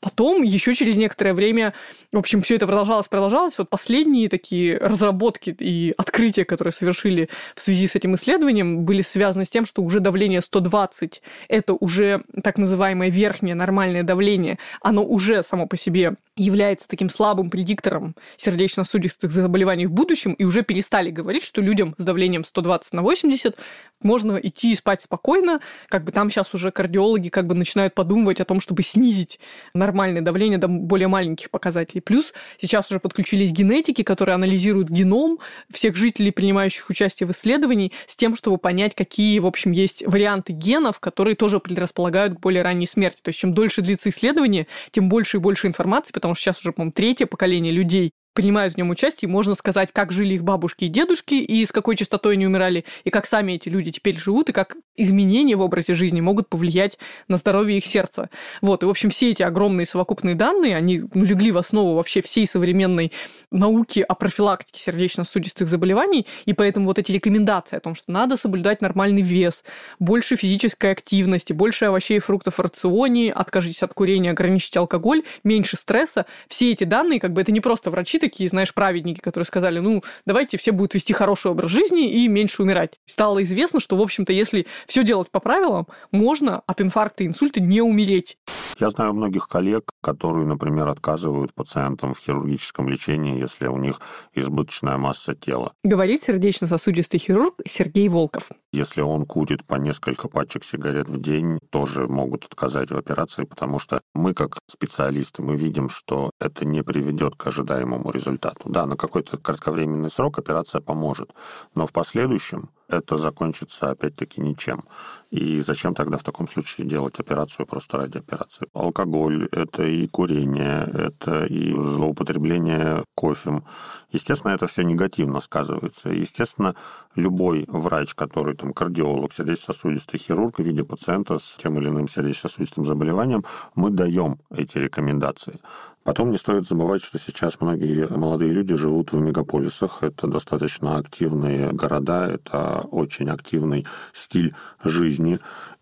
Потом, 0.00 0.42
еще 0.42 0.74
через 0.74 0.96
некоторое 0.96 1.34
время, 1.34 1.74
в 2.12 2.18
общем, 2.18 2.42
все 2.42 2.56
это 2.56 2.66
продолжалось, 2.66 3.08
продолжалось. 3.08 3.58
Вот 3.58 3.68
последние 3.68 4.28
такие 4.28 4.78
разработки 4.78 5.54
и 5.58 5.94
открытия, 5.96 6.44
которые 6.44 6.72
совершили 6.72 7.28
в 7.54 7.60
связи 7.60 7.86
с 7.86 7.94
этим 7.94 8.14
исследованием, 8.14 8.84
были 8.84 9.02
связаны 9.02 9.44
с 9.44 9.50
тем, 9.50 9.66
что 9.66 9.82
уже 9.82 10.00
давление 10.00 10.40
120– 10.40 11.22
это 11.48 11.74
уже 11.74 12.22
так 12.42 12.58
называемое 12.58 13.10
верхнее 13.10 13.54
нормальное 13.54 14.02
давление, 14.02 14.58
оно 14.80 15.04
уже 15.04 15.42
само 15.42 15.66
по 15.66 15.76
себе 15.76 16.16
является 16.36 16.86
таким 16.88 17.10
слабым 17.10 17.50
предиктором 17.50 18.14
сердечно-сосудистых 18.36 19.30
заболеваний 19.30 19.86
в 19.86 19.92
будущем, 19.92 20.32
и 20.32 20.44
уже 20.44 20.62
перестали 20.62 21.10
говорит, 21.22 21.44
что 21.44 21.60
людям 21.60 21.94
с 21.98 22.04
давлением 22.04 22.44
120 22.44 22.92
на 22.92 23.02
80 23.02 23.56
можно 24.00 24.36
идти 24.36 24.72
и 24.72 24.74
спать 24.74 25.02
спокойно. 25.02 25.60
Как 25.88 26.04
бы 26.04 26.12
там 26.12 26.30
сейчас 26.30 26.54
уже 26.54 26.70
кардиологи 26.70 27.28
как 27.28 27.46
бы 27.46 27.54
начинают 27.54 27.94
подумывать 27.94 28.40
о 28.40 28.44
том, 28.44 28.60
чтобы 28.60 28.82
снизить 28.82 29.40
нормальное 29.74 30.22
давление 30.22 30.58
до 30.58 30.68
более 30.68 31.08
маленьких 31.08 31.50
показателей. 31.50 32.00
Плюс 32.00 32.32
сейчас 32.58 32.90
уже 32.90 33.00
подключились 33.00 33.50
генетики, 33.50 34.02
которые 34.02 34.34
анализируют 34.34 34.88
геном 34.88 35.38
всех 35.72 35.96
жителей, 35.96 36.30
принимающих 36.30 36.88
участие 36.88 37.26
в 37.26 37.32
исследовании, 37.32 37.92
с 38.06 38.16
тем, 38.16 38.36
чтобы 38.36 38.58
понять, 38.58 38.94
какие, 38.94 39.38
в 39.38 39.46
общем, 39.46 39.72
есть 39.72 40.06
варианты 40.06 40.52
генов, 40.52 41.00
которые 41.00 41.34
тоже 41.34 41.60
предрасполагают 41.60 42.34
к 42.34 42.40
более 42.40 42.62
ранней 42.62 42.86
смерти. 42.86 43.20
То 43.22 43.30
есть 43.30 43.38
чем 43.38 43.54
дольше 43.54 43.82
длится 43.82 44.10
исследование, 44.10 44.66
тем 44.90 45.08
больше 45.08 45.38
и 45.38 45.40
больше 45.40 45.66
информации, 45.66 46.12
потому 46.12 46.34
что 46.34 46.44
сейчас 46.44 46.60
уже, 46.60 46.72
по-моему, 46.72 46.92
третье 46.92 47.26
поколение 47.26 47.72
людей 47.72 48.12
принимают 48.38 48.74
в 48.74 48.76
нем 48.76 48.90
участие, 48.90 49.28
можно 49.28 49.56
сказать, 49.56 49.88
как 49.92 50.12
жили 50.12 50.34
их 50.34 50.44
бабушки 50.44 50.84
и 50.84 50.88
дедушки, 50.88 51.34
и 51.34 51.66
с 51.66 51.72
какой 51.72 51.96
частотой 51.96 52.34
они 52.34 52.46
умирали, 52.46 52.84
и 53.02 53.10
как 53.10 53.26
сами 53.26 53.54
эти 53.54 53.68
люди 53.68 53.90
теперь 53.90 54.16
живут, 54.16 54.48
и 54.48 54.52
как 54.52 54.76
изменения 54.98 55.56
в 55.56 55.60
образе 55.60 55.94
жизни 55.94 56.20
могут 56.20 56.48
повлиять 56.48 56.98
на 57.28 57.36
здоровье 57.36 57.78
их 57.78 57.86
сердца. 57.86 58.30
Вот, 58.60 58.82
и, 58.82 58.86
в 58.86 58.90
общем, 58.90 59.10
все 59.10 59.30
эти 59.30 59.42
огромные 59.42 59.86
совокупные 59.86 60.34
данные, 60.34 60.76
они 60.76 61.02
ну, 61.14 61.24
легли 61.24 61.52
в 61.52 61.58
основу 61.58 61.94
вообще 61.94 62.20
всей 62.22 62.46
современной 62.46 63.12
науки 63.50 64.04
о 64.06 64.14
профилактике 64.14 64.80
сердечно-сосудистых 64.80 65.68
заболеваний, 65.68 66.26
и 66.44 66.52
поэтому 66.52 66.86
вот 66.86 66.98
эти 66.98 67.12
рекомендации 67.12 67.76
о 67.76 67.80
том, 67.80 67.94
что 67.94 68.12
надо 68.12 68.36
соблюдать 68.36 68.82
нормальный 68.82 69.22
вес, 69.22 69.64
больше 69.98 70.36
физической 70.36 70.92
активности, 70.92 71.52
больше 71.52 71.86
овощей 71.86 72.16
и 72.16 72.20
фруктов 72.20 72.58
в 72.58 72.60
рационе, 72.60 73.32
откажитесь 73.32 73.82
от 73.82 73.94
курения, 73.94 74.30
ограничите 74.30 74.78
алкоголь, 74.78 75.22
меньше 75.44 75.76
стресса, 75.76 76.26
все 76.48 76.72
эти 76.72 76.84
данные, 76.84 77.20
как 77.20 77.32
бы 77.32 77.40
это 77.40 77.52
не 77.52 77.60
просто 77.60 77.90
врачи 77.90 78.18
такие, 78.18 78.48
знаешь, 78.48 78.74
праведники, 78.74 79.20
которые 79.20 79.46
сказали, 79.46 79.78
ну, 79.78 80.02
давайте 80.26 80.58
все 80.58 80.72
будут 80.72 80.94
вести 80.94 81.12
хороший 81.12 81.50
образ 81.50 81.70
жизни 81.70 82.10
и 82.10 82.28
меньше 82.28 82.62
умирать. 82.62 82.98
Стало 83.06 83.42
известно, 83.42 83.80
что, 83.80 83.96
в 83.96 84.02
общем-то, 84.02 84.32
если 84.32 84.66
все 84.88 85.04
делать 85.04 85.30
по 85.30 85.38
правилам, 85.38 85.86
можно 86.10 86.62
от 86.66 86.80
инфаркта 86.80 87.22
и 87.22 87.26
инсульта 87.26 87.60
не 87.60 87.82
умереть. 87.82 88.38
Я 88.80 88.90
знаю 88.90 89.12
многих 89.12 89.48
коллег, 89.48 89.90
которые, 90.00 90.46
например, 90.46 90.86
отказывают 90.88 91.52
пациентам 91.52 92.14
в 92.14 92.18
хирургическом 92.18 92.88
лечении, 92.88 93.40
если 93.40 93.66
у 93.66 93.76
них 93.76 94.00
избыточная 94.34 94.96
масса 94.96 95.34
тела. 95.34 95.72
Говорит 95.82 96.22
сердечно-сосудистый 96.22 97.18
хирург 97.18 97.56
Сергей 97.66 98.08
Волков. 98.08 98.50
Если 98.72 99.00
он 99.00 99.26
курит 99.26 99.64
по 99.64 99.74
несколько 99.74 100.28
пачек 100.28 100.62
сигарет 100.62 101.08
в 101.08 101.20
день, 101.20 101.58
тоже 101.70 102.06
могут 102.06 102.44
отказать 102.44 102.92
в 102.92 102.96
операции, 102.96 103.44
потому 103.44 103.80
что 103.80 104.00
мы, 104.14 104.32
как 104.32 104.58
специалисты, 104.70 105.42
мы 105.42 105.56
видим, 105.56 105.88
что 105.88 106.30
это 106.38 106.64
не 106.64 106.84
приведет 106.84 107.34
к 107.34 107.48
ожидаемому 107.48 108.10
результату. 108.12 108.68
Да, 108.68 108.86
на 108.86 108.96
какой-то 108.96 109.38
кратковременный 109.38 110.10
срок 110.10 110.38
операция 110.38 110.80
поможет, 110.80 111.32
но 111.74 111.84
в 111.84 111.92
последующем 111.92 112.70
это 112.88 113.16
закончится 113.16 113.90
опять-таки 113.90 114.40
ничем. 114.40 114.84
И 115.30 115.60
зачем 115.60 115.94
тогда 115.94 116.16
в 116.16 116.22
таком 116.22 116.48
случае 116.48 116.86
делать 116.86 117.20
операцию 117.20 117.66
просто 117.66 117.98
ради 117.98 118.18
операции? 118.18 118.67
Алкоголь– 118.72 119.48
это 119.52 119.84
и 119.84 120.06
курение, 120.06 120.82
это 120.92 121.44
и 121.44 121.72
злоупотребление 121.72 123.04
кофем. 123.14 123.64
Естественно, 124.10 124.52
это 124.52 124.66
все 124.66 124.82
негативно 124.82 125.40
сказывается. 125.40 126.08
Естественно, 126.10 126.74
любой 127.14 127.64
врач, 127.68 128.14
который 128.14 128.56
там 128.56 128.72
кардиолог, 128.72 129.32
сердечно-сосудистый 129.32 130.18
хирург, 130.18 130.58
видя 130.58 130.84
пациента 130.84 131.38
с 131.38 131.56
тем 131.62 131.78
или 131.78 131.88
иным 131.88 132.08
сердечно-сосудистым 132.08 132.86
заболеванием, 132.86 133.44
мы 133.74 133.90
даем 133.90 134.38
эти 134.50 134.78
рекомендации. 134.78 135.58
Потом 136.04 136.30
не 136.30 136.38
стоит 136.38 136.66
забывать, 136.66 137.02
что 137.02 137.18
сейчас 137.18 137.60
многие 137.60 138.08
молодые 138.08 138.52
люди 138.52 138.74
живут 138.76 139.12
в 139.12 139.20
мегаполисах. 139.20 140.02
Это 140.02 140.26
достаточно 140.26 140.96
активные 140.96 141.72
города, 141.72 142.26
это 142.26 142.86
очень 142.90 143.28
активный 143.28 143.86
стиль 144.14 144.54
жизни. 144.82 145.38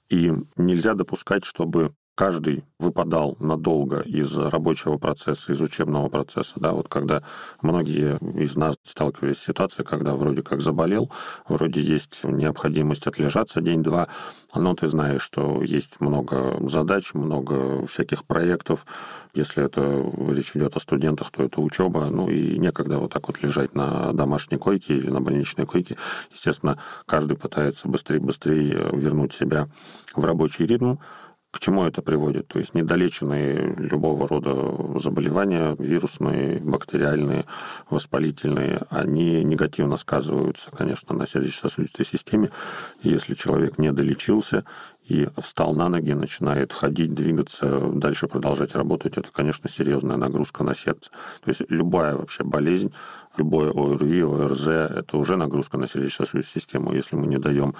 И 0.09 0.33
нельзя 0.57 0.95
допускать, 0.95 1.45
чтобы 1.45 1.93
каждый 2.17 2.65
выпадал 2.79 3.37
надолго 3.41 4.01
из 4.01 4.37
рабочего 4.37 4.97
процесса, 4.97 5.53
из 5.53 5.61
учебного 5.61 6.09
процесса. 6.09 6.55
Да, 6.57 6.73
вот 6.73 6.89
когда 6.89 7.23
многие 7.61 8.19
из 8.43 8.57
нас 8.57 8.77
сталкивались 8.85 9.37
с 9.37 9.45
ситуацией, 9.45 9.87
когда 9.87 10.15
вроде 10.15 10.43
как 10.43 10.61
заболел, 10.61 11.11
вроде 11.47 11.83
есть 11.83 12.25
необходимость 12.25 13.07
отлежаться 13.07 13.61
день-два, 13.61 14.09
но 14.55 14.75
ты 14.75 14.89
знаешь, 14.89 15.23
что 15.23 15.63
есть 15.63 16.01
много 16.01 16.57
задач, 16.69 17.13
много 17.13 17.87
всяких 17.87 18.25
проектов. 18.25 18.87
Если 19.35 19.65
это 19.65 20.11
речь 20.29 20.53
идет 20.57 20.75
о 20.77 20.81
студентах, 20.81 21.31
то 21.31 21.43
это 21.43 21.61
учеба, 21.61 22.07
ну 22.07 22.31
и 22.31 22.59
некогда 22.59 22.99
вот 22.99 23.13
так 23.13 23.27
вот 23.29 23.43
лежать 23.43 23.75
на 23.75 24.13
домашней 24.15 24.57
койке 24.57 24.97
или 24.97 25.11
на 25.11 25.21
больничной 25.21 25.67
койке. 25.67 25.99
Естественно, 26.33 26.79
каждый 27.05 27.37
пытается 27.37 27.89
быстрее-быстрее 27.89 28.91
вернуть 28.93 29.35
себя 29.35 29.69
в 30.15 30.25
рабочий 30.25 30.65
ритм, 30.65 30.97
к 31.57 31.59
чему 31.59 31.85
это 31.85 32.03
приводит? 32.03 32.49
То 32.49 32.59
есть 32.59 32.75
недолеченные 32.75 33.75
любого 33.77 34.29
рода 34.29 34.99
заболевания, 34.99 35.75
вирусные, 35.79 36.59
бактериальные, 36.61 37.47
воспалительные, 37.89 38.83
они 38.91 39.43
негативно 39.43 39.97
сказываются, 39.97 40.71
конечно, 40.71 41.15
на 41.15 41.27
сердечно-сосудистой 41.27 42.05
системе. 42.05 42.51
Если 43.03 43.33
человек 43.33 43.79
не 43.79 43.91
долечился 43.91 44.67
и 45.07 45.29
встал 45.39 45.73
на 45.73 45.89
ноги, 45.89 46.13
начинает 46.13 46.75
ходить, 46.75 47.15
двигаться, 47.15 47.91
дальше 47.93 48.29
продолжать 48.29 48.75
работать, 48.75 49.17
это, 49.17 49.29
конечно, 49.33 49.71
серьезная 49.71 50.17
нагрузка 50.19 50.63
на 50.63 50.75
сердце. 50.75 51.11
То 51.43 51.49
есть 51.49 51.63
любая 51.71 52.17
вообще 52.17 52.45
болезнь, 52.45 52.93
любое 53.39 53.71
ОРВИ, 53.71 54.23
ОРЗ, 54.25 54.69
это 54.69 55.17
уже 55.17 55.37
нагрузка 55.37 55.79
на 55.79 55.87
сердечно-сосудистую 55.87 56.61
систему. 56.61 56.93
Если 56.93 57.17
мы 57.17 57.27
не 57.29 57.39
даем 57.39 57.75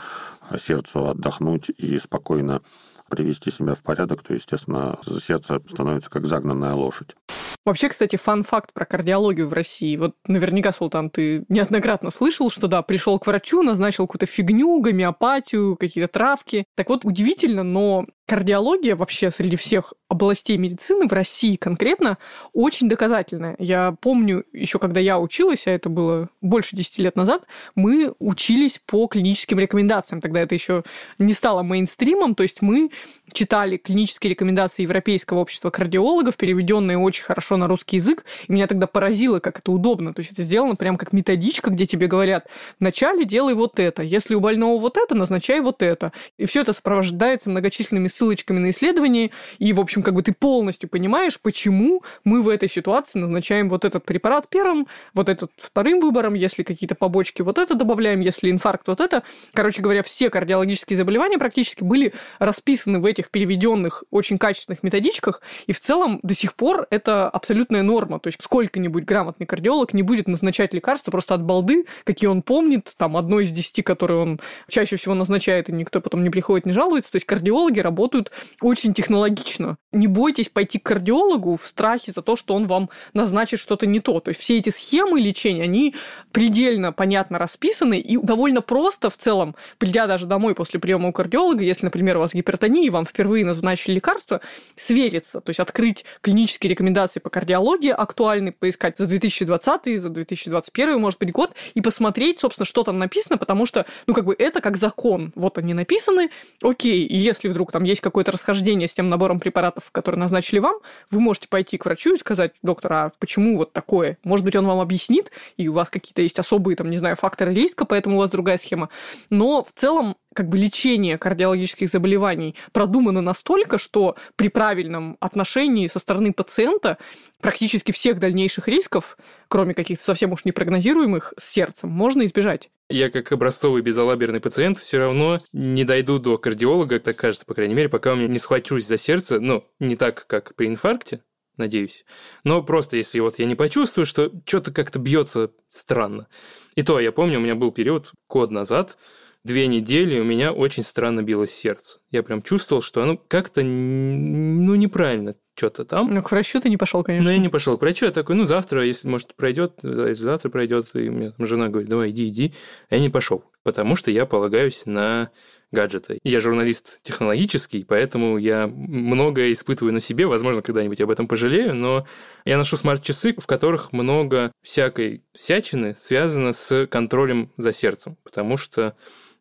сердцу 0.57 1.09
отдохнуть 1.09 1.71
и 1.77 1.99
спокойно 1.99 2.63
привести 3.09 3.51
себя 3.51 3.75
в 3.75 3.83
порядок, 3.83 4.23
то, 4.23 4.35
естественно, 4.35 4.99
сердце 5.19 5.61
становится 5.67 6.11
как 6.11 6.27
загнанная 6.27 6.75
лошадь. 6.75 7.17
Вообще, 7.65 7.89
кстати, 7.89 8.15
фан-факт 8.15 8.73
про 8.73 8.85
кардиологию 8.85 9.49
в 9.49 9.53
России. 9.53 9.97
Вот 9.97 10.15
наверняка, 10.29 10.73
Султан, 10.73 11.11
ты 11.11 11.45
неоднократно 11.49 12.11
слышал, 12.11 12.49
что 12.49 12.69
да, 12.69 12.83
пришел 12.83 13.19
к 13.19 13.27
врачу, 13.27 13.63
назначил 13.63 14.07
какую-то 14.07 14.27
фигню, 14.27 14.81
гомеопатию, 14.81 15.77
какие-то 15.77 16.13
травки. 16.13 16.65
Так 16.77 16.89
вот, 16.89 17.05
удивительно, 17.05 17.65
но 17.65 18.07
кардиология 18.27 18.97
вообще 18.97 19.31
среди 19.31 19.57
всех 19.57 19.95
областей 20.09 20.57
медицины 20.57 21.09
в 21.09 21.13
России 21.13 21.57
конкретно 21.57 22.19
очень 22.53 22.89
доказательная. 22.89 23.57
Я 23.59 23.95
помню, 24.01 24.45
еще 24.53 24.79
когда 24.79 25.01
я 25.01 25.19
училась, 25.19 25.67
а 25.67 25.71
это 25.71 25.89
было 25.89 26.29
больше 26.41 26.77
10 26.77 26.99
лет 26.99 27.17
назад, 27.17 27.45
мы 27.75 28.13
учились 28.19 28.81
по 28.85 29.07
клиническим 29.07 29.59
рекомендациям. 29.61 30.21
Тогда 30.21 30.41
это 30.41 30.55
еще 30.55 30.83
не 31.19 31.35
стало 31.35 31.63
мейнстримом, 31.63 32.35
то 32.35 32.43
есть 32.43 32.63
мы 32.63 32.91
читали 33.33 33.77
клинические 33.77 34.31
рекомендации 34.31 34.83
Европейского 34.83 35.39
общества 35.39 35.71
кардиологов, 35.71 36.37
переведенные 36.37 36.99
очень 36.99 37.25
хорошо 37.25 37.57
на 37.57 37.69
русский 37.69 37.97
язык, 37.97 38.25
и 38.49 38.53
меня 38.53 38.67
тогда 38.67 38.87
поразило, 38.87 39.39
как 39.39 39.61
это 39.61 39.71
удобно. 39.71 40.13
То 40.15 40.21
есть 40.21 40.33
это 40.33 40.43
сделано 40.43 40.75
прям 40.75 40.97
как 40.97 41.13
методичка, 41.13 41.71
где 41.71 41.87
тебе 41.87 42.09
говорят, 42.09 42.49
вначале 42.81 43.25
делай 43.25 43.55
вот 43.55 43.79
это, 43.79 44.03
если 44.03 44.35
у 44.35 44.41
больного 44.41 44.81
вот 44.81 44.97
это, 44.97 45.15
назначай 45.15 45.61
вот 45.61 45.83
это. 45.83 46.13
И 46.39 46.47
все 46.47 46.63
это 46.63 46.73
сопровождается 46.73 47.51
многочисленными 47.51 48.09
ссылочками 48.17 48.59
на 48.59 48.71
исследования, 48.71 49.31
и, 49.59 49.73
в 49.73 49.81
общем, 49.81 50.03
как 50.03 50.15
бы 50.15 50.23
ты 50.23 50.33
полностью 50.33 50.89
понимаешь, 50.89 51.39
почему 51.41 52.03
мы 52.25 52.43
в 52.43 52.49
этой 52.49 52.69
ситуации 52.69 53.19
назначаем 53.19 53.69
вот 53.69 53.85
этот 53.85 54.05
препарат 54.05 54.49
первым, 54.49 54.87
вот 55.15 55.29
этот 55.29 55.53
вторым 55.57 56.01
выбором, 56.01 56.35
если 56.35 56.63
какие-то 56.63 56.95
побочки 56.95 57.43
вот 57.43 57.59
это 57.59 57.75
добавляем, 57.75 58.21
если 58.21 58.51
инфаркт 58.51 58.89
вот 58.89 59.01
это. 59.01 59.23
Короче 59.53 59.83
говоря, 59.83 60.03
все 60.03 60.31
кардиологические 60.31 60.97
заболевания 60.97 61.39
практически 61.39 61.85
были 61.85 62.15
расписаны 62.39 62.99
в 62.99 63.07
этих 63.07 63.31
переведенных 63.31 64.05
очень 64.11 64.39
качественных 64.39 64.83
методичках, 64.83 65.43
и 65.67 65.73
в 65.73 65.81
целом 65.81 66.21
до 66.23 66.35
сих 66.35 66.55
пор 66.55 66.87
это 66.91 67.29
абсолютная 67.29 67.83
норма. 67.83 68.19
То 68.19 68.29
есть 68.29 68.39
сколько-нибудь 68.43 69.05
грамотный 69.05 69.47
кардиолог 69.47 69.93
не 69.93 70.03
будет 70.03 70.29
назначать 70.29 70.73
лекарства 70.75 71.11
просто 71.11 71.35
от 71.35 71.43
балды, 71.43 71.87
какие 72.05 72.29
он 72.29 72.43
помнит, 72.43 72.95
там 72.97 73.17
одно 73.17 73.41
из 73.41 73.51
десяти, 73.51 73.83
которые 73.83 74.21
он 74.21 74.41
чаще 74.69 74.97
всего 74.97 75.15
назначает, 75.15 75.69
и 75.69 75.73
никто 75.73 76.01
потом 76.01 76.23
не 76.23 76.31
приходит, 76.31 76.67
не 76.67 76.73
жалуется. 76.73 77.13
То 77.13 77.17
есть 77.17 77.27
кардиологи 77.27 77.81
работают 77.81 78.06
работают 78.07 78.31
очень 78.61 78.95
технологично. 78.95 79.79
Не 79.93 80.07
бойтесь 80.07 80.49
пойти 80.49 80.79
к 80.79 80.85
кардиологу 80.85 81.57
в 81.57 81.67
страхе 81.67 82.13
за 82.13 82.23
то, 82.23 82.37
что 82.37 82.55
он 82.55 82.67
вам 82.67 82.91
назначит 83.15 83.59
что-то 83.59 83.87
не 83.87 84.01
то. 84.01 84.21
То 84.21 84.29
есть 84.29 84.41
все 84.41 84.59
эти 84.59 84.71
схемы 84.71 85.21
лечения, 85.21 85.65
они 85.65 85.95
предельно 86.33 86.93
понятно 86.93 87.39
расписаны 87.39 87.99
и 87.99 88.17
довольно 88.17 88.61
просто 88.61 89.11
в 89.11 89.17
целом, 89.17 89.57
придя 89.79 90.07
даже 90.07 90.27
домой 90.27 90.55
после 90.55 90.79
приема 90.79 91.09
у 91.09 91.13
кардиолога, 91.13 91.65
если, 91.65 91.87
например, 91.87 92.19
у 92.19 92.21
вас 92.21 92.35
гипертония, 92.35 92.87
и 92.87 92.91
вам 92.91 93.05
впервые 93.05 93.45
назначили 93.45 93.95
лекарство, 93.95 94.41
свериться, 94.77 95.41
то 95.41 95.51
есть 95.51 95.61
открыть 95.61 96.05
клинические 96.21 96.71
рекомендации 96.71 97.21
по 97.21 97.31
кардиологии 97.31 97.91
актуальные, 97.91 98.53
поискать 98.53 98.99
за 98.99 99.07
2020, 99.07 100.01
за 100.01 100.09
2021, 100.11 101.01
может 101.01 101.19
быть, 101.19 101.33
год, 101.33 101.55
и 101.75 101.81
посмотреть, 101.81 102.39
собственно, 102.39 102.67
что 102.67 102.85
там 102.85 102.99
написано, 102.99 103.39
потому 103.39 103.67
что, 103.67 103.87
ну, 104.07 104.15
как 104.15 104.25
бы 104.25 104.37
это 104.39 104.61
как 104.61 104.77
закон. 104.77 105.33
Вот 105.35 105.59
они 105.59 105.75
написаны, 105.75 106.31
окей, 106.63 107.07
если 107.09 107.49
вдруг 107.49 107.73
там 107.73 107.85
есть 107.85 107.96
есть 107.97 108.03
какое-то 108.03 108.33
расхождение 108.33 108.87
с 108.89 108.95
тем 108.95 109.09
набором 109.09 109.41
препаратов, 109.41 109.91
которые 109.91 110.21
назначили 110.21 110.59
вам, 110.59 110.77
вы 111.11 111.21
можете 111.21 111.49
пойти 111.49 111.79
к 111.79 111.85
врачу 111.85 112.15
и 112.15 112.19
сказать, 112.19 112.53
доктор, 112.63 112.93
а 112.93 113.13
почему 113.19 113.57
вот 113.57 113.73
такое? 113.73 114.19
Может 114.23 114.45
быть, 114.45 114.55
он 114.57 114.67
вам 114.67 114.81
объяснит, 114.81 115.31
и 115.57 115.69
у 115.69 115.73
вас 115.73 115.91
какие-то 115.91 116.23
есть 116.23 116.39
особые, 116.39 116.77
там, 116.77 116.91
не 116.91 116.99
знаю, 116.99 117.17
факторы 117.17 117.55
риска, 117.55 117.85
поэтому 117.85 118.17
у 118.17 118.19
вас 118.21 118.31
другая 118.31 118.59
схема. 118.59 118.91
Но 119.31 119.65
в 119.65 119.73
целом 119.73 120.17
как 120.37 120.49
бы 120.49 120.59
лечение 120.59 121.19
кардиологических 121.19 121.89
заболеваний 121.89 122.55
продумано 122.73 123.23
настолько, 123.23 123.79
что 123.79 124.17
при 124.37 124.49
правильном 124.49 125.17
отношении 125.19 125.87
со 125.87 125.99
стороны 125.99 126.33
пациента 126.33 126.99
практически 127.41 127.91
всех 127.91 128.21
дальнейших 128.21 128.69
рисков, 128.69 129.17
кроме 129.49 129.75
каких-то 129.75 130.05
совсем 130.05 130.33
уж 130.33 130.45
непрогнозируемых 130.45 131.33
с 131.39 131.51
сердцем, 131.51 131.89
можно 131.91 132.25
избежать. 132.27 132.71
Я 132.89 133.11
как 133.11 133.33
образцовый 133.33 133.83
безалаберный 133.83 134.41
пациент 134.41 134.79
все 134.79 134.99
равно 134.99 135.41
не 135.53 135.85
дойду 135.85 136.19
до 136.19 136.39
кардиолога, 136.39 137.01
так 137.01 137.17
кажется, 137.17 137.47
по 137.47 137.55
крайней 137.55 137.75
мере, 137.75 137.89
пока 137.89 138.13
у 138.13 138.17
меня 138.17 138.29
не 138.29 138.39
схвачусь 138.39 138.87
за 138.87 138.99
сердце, 138.99 139.41
ну, 139.41 139.65
не 139.81 139.97
так, 139.97 140.27
как 140.27 140.55
при 140.55 140.69
инфаркте, 140.69 141.23
надеюсь. 141.57 142.05
Но 142.45 142.63
просто 142.63 142.97
если 142.97 143.21
вот 143.21 143.39
я 143.39 143.47
не 143.47 143.55
почувствую, 143.55 144.05
что 144.05 144.31
что-то 144.45 144.73
как-то 144.73 144.99
бьется 144.99 145.51
странно. 145.69 146.29
И 146.75 146.83
то, 146.83 147.01
я 147.01 147.11
помню, 147.11 147.39
у 147.39 147.43
меня 147.43 147.55
был 147.55 147.73
период 147.73 148.13
год 148.29 148.51
назад, 148.51 148.99
две 149.47 149.67
недели 149.69 150.21
у 150.21 150.25
меня 150.25 150.53
очень 150.53 150.83
странно 150.83 151.23
билось 151.23 151.53
сердце. 151.53 152.01
Я 152.11 152.23
прям 152.23 152.43
чувствовал, 152.43 152.83
что 152.83 153.03
оно 153.03 153.17
как-то 153.17 153.63
ну, 153.63 154.75
неправильно 154.75 155.37
что-то 155.55 155.87
там. 155.87 156.13
Ну, 156.13 156.23
к 156.23 156.31
врачу 156.31 156.61
ты 156.61 156.69
не 156.69 156.77
пошел, 156.77 157.03
конечно. 157.03 157.25
Но 157.25 157.33
я 157.33 157.39
не 157.39 157.49
пошел 157.49 157.79
к 157.79 157.81
врачу. 157.81 158.05
Я 158.05 158.13
такой, 158.13 158.37
ну, 158.37 158.45
завтра, 158.45 158.85
если, 158.85 159.09
может, 159.09 159.35
пройдет, 159.35 159.79
если 159.83 160.23
завтра 160.23 160.51
пройдет, 160.51 160.89
и 160.95 161.09
мне 161.09 161.31
там 161.31 161.47
жена 161.47 161.69
говорит, 161.69 161.89
давай, 161.89 162.11
иди, 162.11 162.29
иди. 162.29 162.55
Я 162.91 163.01
не 163.01 163.09
пошел, 163.09 163.45
потому 163.63 163.97
что 163.97 164.11
я 164.11 164.27
полагаюсь 164.27 164.85
на 164.85 165.31
гаджеты. 165.73 166.19
Я 166.23 166.41
журналист 166.41 167.01
технологический, 167.03 167.85
поэтому 167.85 168.39
я 168.39 168.67
многое 168.67 169.53
испытываю 169.53 169.93
на 169.93 170.01
себе. 170.01 170.27
Возможно, 170.27 170.63
когда-нибудь 170.63 171.01
об 171.01 171.11
этом 171.11 171.27
пожалею, 171.27 171.75
но 171.75 172.07
я 172.45 172.57
ношу 172.57 172.77
смарт-часы, 172.77 173.35
в 173.39 173.47
которых 173.47 173.93
много 173.93 174.53
всякой 174.63 175.25
всячины 175.35 175.97
связано 175.99 176.53
с 176.53 176.87
контролем 176.87 177.53
за 177.57 177.73
сердцем, 177.73 178.17
потому 178.25 178.57
что 178.57 178.95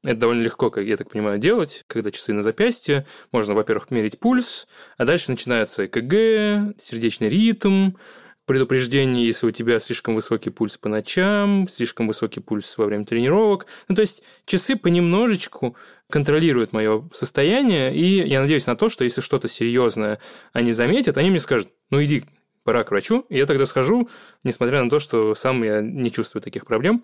это 0.06 0.20
довольно 0.20 0.44
легко, 0.44 0.70
как 0.70 0.86
я 0.86 0.98
так 0.98 1.10
понимаю, 1.10 1.40
делать, 1.40 1.84
когда 1.88 2.12
часы 2.12 2.34
на 2.34 2.42
запястье. 2.42 3.06
Можно, 3.32 3.56
во-первых, 3.56 3.92
мерить 3.92 4.20
пульс, 4.20 4.68
а 4.98 5.06
дальше 5.06 5.32
начинаются 5.32 5.86
ЭКГ, 5.86 6.76
сердечный 6.78 7.30
ритм, 7.30 7.94
предупреждение, 8.46 9.26
если 9.26 9.48
у 9.48 9.52
тебя 9.52 9.80
слишком 9.80 10.16
высокий 10.16 10.52
пульс 10.52 10.78
по 10.78 10.88
ночам, 10.88 11.68
слишком 11.68 12.08
высокий 12.08 12.40
пульс 12.40 12.78
во 12.78 12.86
время 12.86 13.06
тренировок. 13.06 13.66
Ну, 13.88 13.96
то 13.96 14.02
есть 14.02 14.24
часы 14.46 14.76
понемножечку 14.76 15.76
контролируют 16.10 16.72
мое 16.72 17.10
состояние, 17.12 17.96
и 17.96 18.28
я 18.28 18.42
надеюсь 18.42 18.68
на 18.68 18.76
то, 18.76 18.90
что 18.90 19.04
если 19.04 19.22
что-то 19.22 19.48
серьезное 19.48 20.20
они 20.54 20.72
заметят, 20.72 21.18
они 21.18 21.32
мне 21.32 21.40
скажут, 21.40 21.70
ну 21.90 22.04
иди, 22.04 22.24
пора 22.64 22.84
к 22.84 22.92
врачу, 22.92 23.26
и 23.30 23.38
я 23.38 23.46
тогда 23.46 23.66
схожу, 23.66 24.10
несмотря 24.44 24.84
на 24.84 24.90
то, 24.90 25.00
что 25.00 25.34
сам 25.34 25.64
я 25.64 25.82
не 25.82 26.12
чувствую 26.12 26.44
таких 26.44 26.66
проблем. 26.66 27.04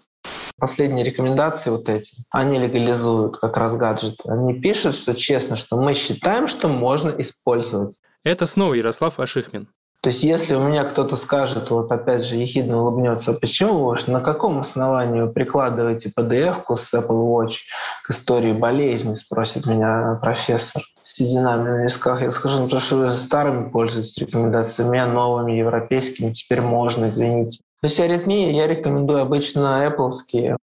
Последние 0.57 1.05
рекомендации 1.05 1.69
вот 1.69 1.89
эти, 1.89 2.15
они 2.29 2.59
легализуют 2.59 3.37
как 3.37 3.57
раз 3.57 3.75
гаджеты. 3.75 4.29
Они 4.29 4.53
пишут, 4.53 4.95
что 4.95 5.15
честно, 5.15 5.55
что 5.55 5.79
мы 5.79 5.93
считаем, 5.93 6.47
что 6.47 6.67
можно 6.67 7.09
использовать. 7.17 7.97
Это 8.23 8.45
снова 8.45 8.73
Ярослав 8.73 9.19
Ашихмин. 9.19 9.67
То 10.01 10.07
есть 10.09 10.23
если 10.23 10.55
у 10.55 10.67
меня 10.67 10.83
кто-то 10.83 11.15
скажет, 11.15 11.69
вот 11.69 11.91
опять 11.91 12.25
же 12.25 12.35
ехидно 12.35 12.81
улыбнется, 12.81 13.33
почему 13.33 13.83
вы, 13.83 13.97
на 14.07 14.19
каком 14.19 14.59
основании 14.59 15.21
вы 15.21 15.31
прикладываете 15.31 16.11
PDF-ку 16.15 16.75
с 16.75 16.91
Apple 16.91 17.23
Watch 17.27 17.57
к 18.03 18.09
истории 18.09 18.51
болезни, 18.51 19.13
спросит 19.13 19.67
меня 19.67 20.17
профессор 20.19 20.81
с 21.03 21.13
сединами 21.13 21.69
на 21.69 21.83
висках. 21.83 22.23
Я 22.23 22.31
скажу, 22.31 22.61
ну, 22.61 22.63
потому 22.63 22.81
что 22.81 22.95
вы 22.95 23.11
старыми 23.11 23.69
пользуетесь 23.69 24.17
рекомендациями, 24.17 24.97
а 24.97 25.05
новыми, 25.05 25.51
европейскими, 25.51 26.33
теперь 26.33 26.61
можно, 26.61 27.09
извините. 27.09 27.61
То 27.81 27.87
есть 27.87 27.99
аритмии 27.99 28.51
я 28.51 28.67
рекомендую 28.67 29.21
обычно 29.21 29.83
Apple. 29.87 30.11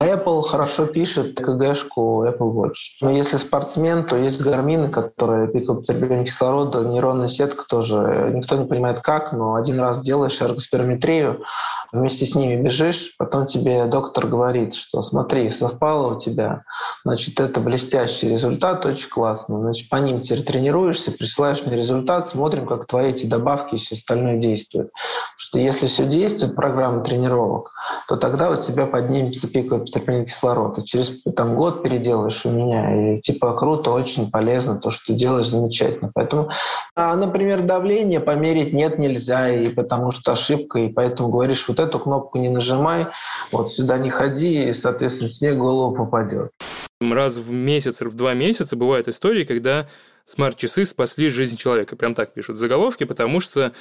Apple 0.02 0.42
хорошо 0.42 0.86
пишет 0.86 1.36
КГшку 1.36 2.24
Apple 2.26 2.52
Watch. 2.52 2.98
Но 3.00 3.10
если 3.12 3.36
спортсмен, 3.36 4.04
то 4.04 4.16
есть 4.16 4.40
гармины, 4.40 4.88
которые 4.90 5.46
пикают 5.46 5.86
потребление 5.86 6.24
кислорода, 6.24 6.80
нейронная 6.80 7.28
сетка 7.28 7.66
тоже. 7.68 8.32
Никто 8.34 8.56
не 8.56 8.66
понимает 8.66 9.00
как, 9.02 9.32
но 9.32 9.54
один 9.54 9.78
раз 9.78 10.00
делаешь 10.00 10.40
эргоспирометрию, 10.42 11.44
вместе 11.94 12.26
с 12.26 12.34
ними 12.34 12.60
бежишь, 12.60 13.14
потом 13.18 13.46
тебе 13.46 13.86
доктор 13.86 14.26
говорит, 14.26 14.74
что 14.74 15.02
смотри, 15.02 15.50
совпало 15.52 16.16
у 16.16 16.20
тебя, 16.20 16.64
значит, 17.04 17.38
это 17.38 17.60
блестящий 17.60 18.28
результат, 18.28 18.84
очень 18.84 19.08
классно, 19.08 19.60
значит, 19.60 19.88
по 19.88 19.96
ним 19.96 20.22
теперь 20.22 20.42
тренируешься, 20.42 21.12
присылаешь 21.12 21.64
мне 21.64 21.76
результат, 21.76 22.30
смотрим, 22.30 22.66
как 22.66 22.86
твои 22.86 23.10
эти 23.10 23.26
добавки 23.26 23.76
и 23.76 23.78
все 23.78 23.94
остальное 23.94 24.38
действует. 24.38 24.90
Потому 24.90 25.38
что 25.38 25.58
если 25.58 25.86
все 25.86 26.06
действует, 26.06 26.56
программа 26.56 27.02
тренировок, 27.04 27.72
то 28.08 28.16
тогда 28.16 28.50
у 28.50 28.56
тебя 28.56 28.86
поднимется 28.86 29.48
пиковое 29.48 29.84
потребление 29.84 30.26
кислорода. 30.26 30.82
Через 30.84 31.22
там, 31.22 31.54
год 31.54 31.82
переделаешь 31.82 32.44
у 32.44 32.50
меня, 32.50 33.16
и 33.16 33.20
типа 33.20 33.52
круто, 33.52 33.90
очень 33.90 34.30
полезно, 34.30 34.78
то, 34.80 34.90
что 34.90 35.12
ты 35.12 35.14
делаешь, 35.14 35.48
замечательно. 35.48 36.10
Поэтому, 36.14 36.50
а, 36.96 37.14
например, 37.16 37.62
давление 37.62 38.20
померить 38.20 38.72
нет, 38.72 38.98
нельзя, 38.98 39.48
и 39.50 39.68
потому 39.68 40.12
что 40.12 40.32
ошибка, 40.32 40.80
и 40.80 40.88
поэтому 40.88 41.28
говоришь, 41.28 41.66
вот 41.68 41.78
эту 41.84 41.98
кнопку 41.98 42.38
не 42.38 42.48
нажимай, 42.48 43.06
вот 43.52 43.72
сюда 43.72 43.98
не 43.98 44.10
ходи, 44.10 44.68
и, 44.68 44.72
соответственно, 44.72 45.30
снег 45.30 45.54
в 45.54 45.58
голову 45.58 45.94
попадет. 45.94 46.50
Раз 47.00 47.36
в 47.36 47.50
месяц, 47.50 48.00
в 48.00 48.14
два 48.14 48.34
месяца 48.34 48.76
бывают 48.76 49.08
истории, 49.08 49.44
когда 49.44 49.88
смарт-часы 50.24 50.84
спасли 50.84 51.28
жизнь 51.28 51.56
человека. 51.56 51.96
Прям 51.96 52.14
так 52.14 52.34
пишут 52.34 52.56
заголовки, 52.56 53.04
потому 53.04 53.40
что 53.40 53.72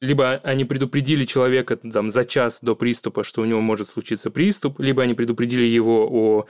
либо 0.00 0.40
они 0.44 0.64
предупредили 0.64 1.24
человека 1.24 1.76
там, 1.76 2.10
за 2.10 2.24
час 2.24 2.60
до 2.62 2.76
приступа, 2.76 3.24
что 3.24 3.42
у 3.42 3.44
него 3.44 3.60
может 3.60 3.88
случиться 3.88 4.30
приступ, 4.30 4.78
либо 4.78 5.02
они 5.02 5.14
предупредили 5.14 5.64
его 5.64 6.08
о 6.08 6.46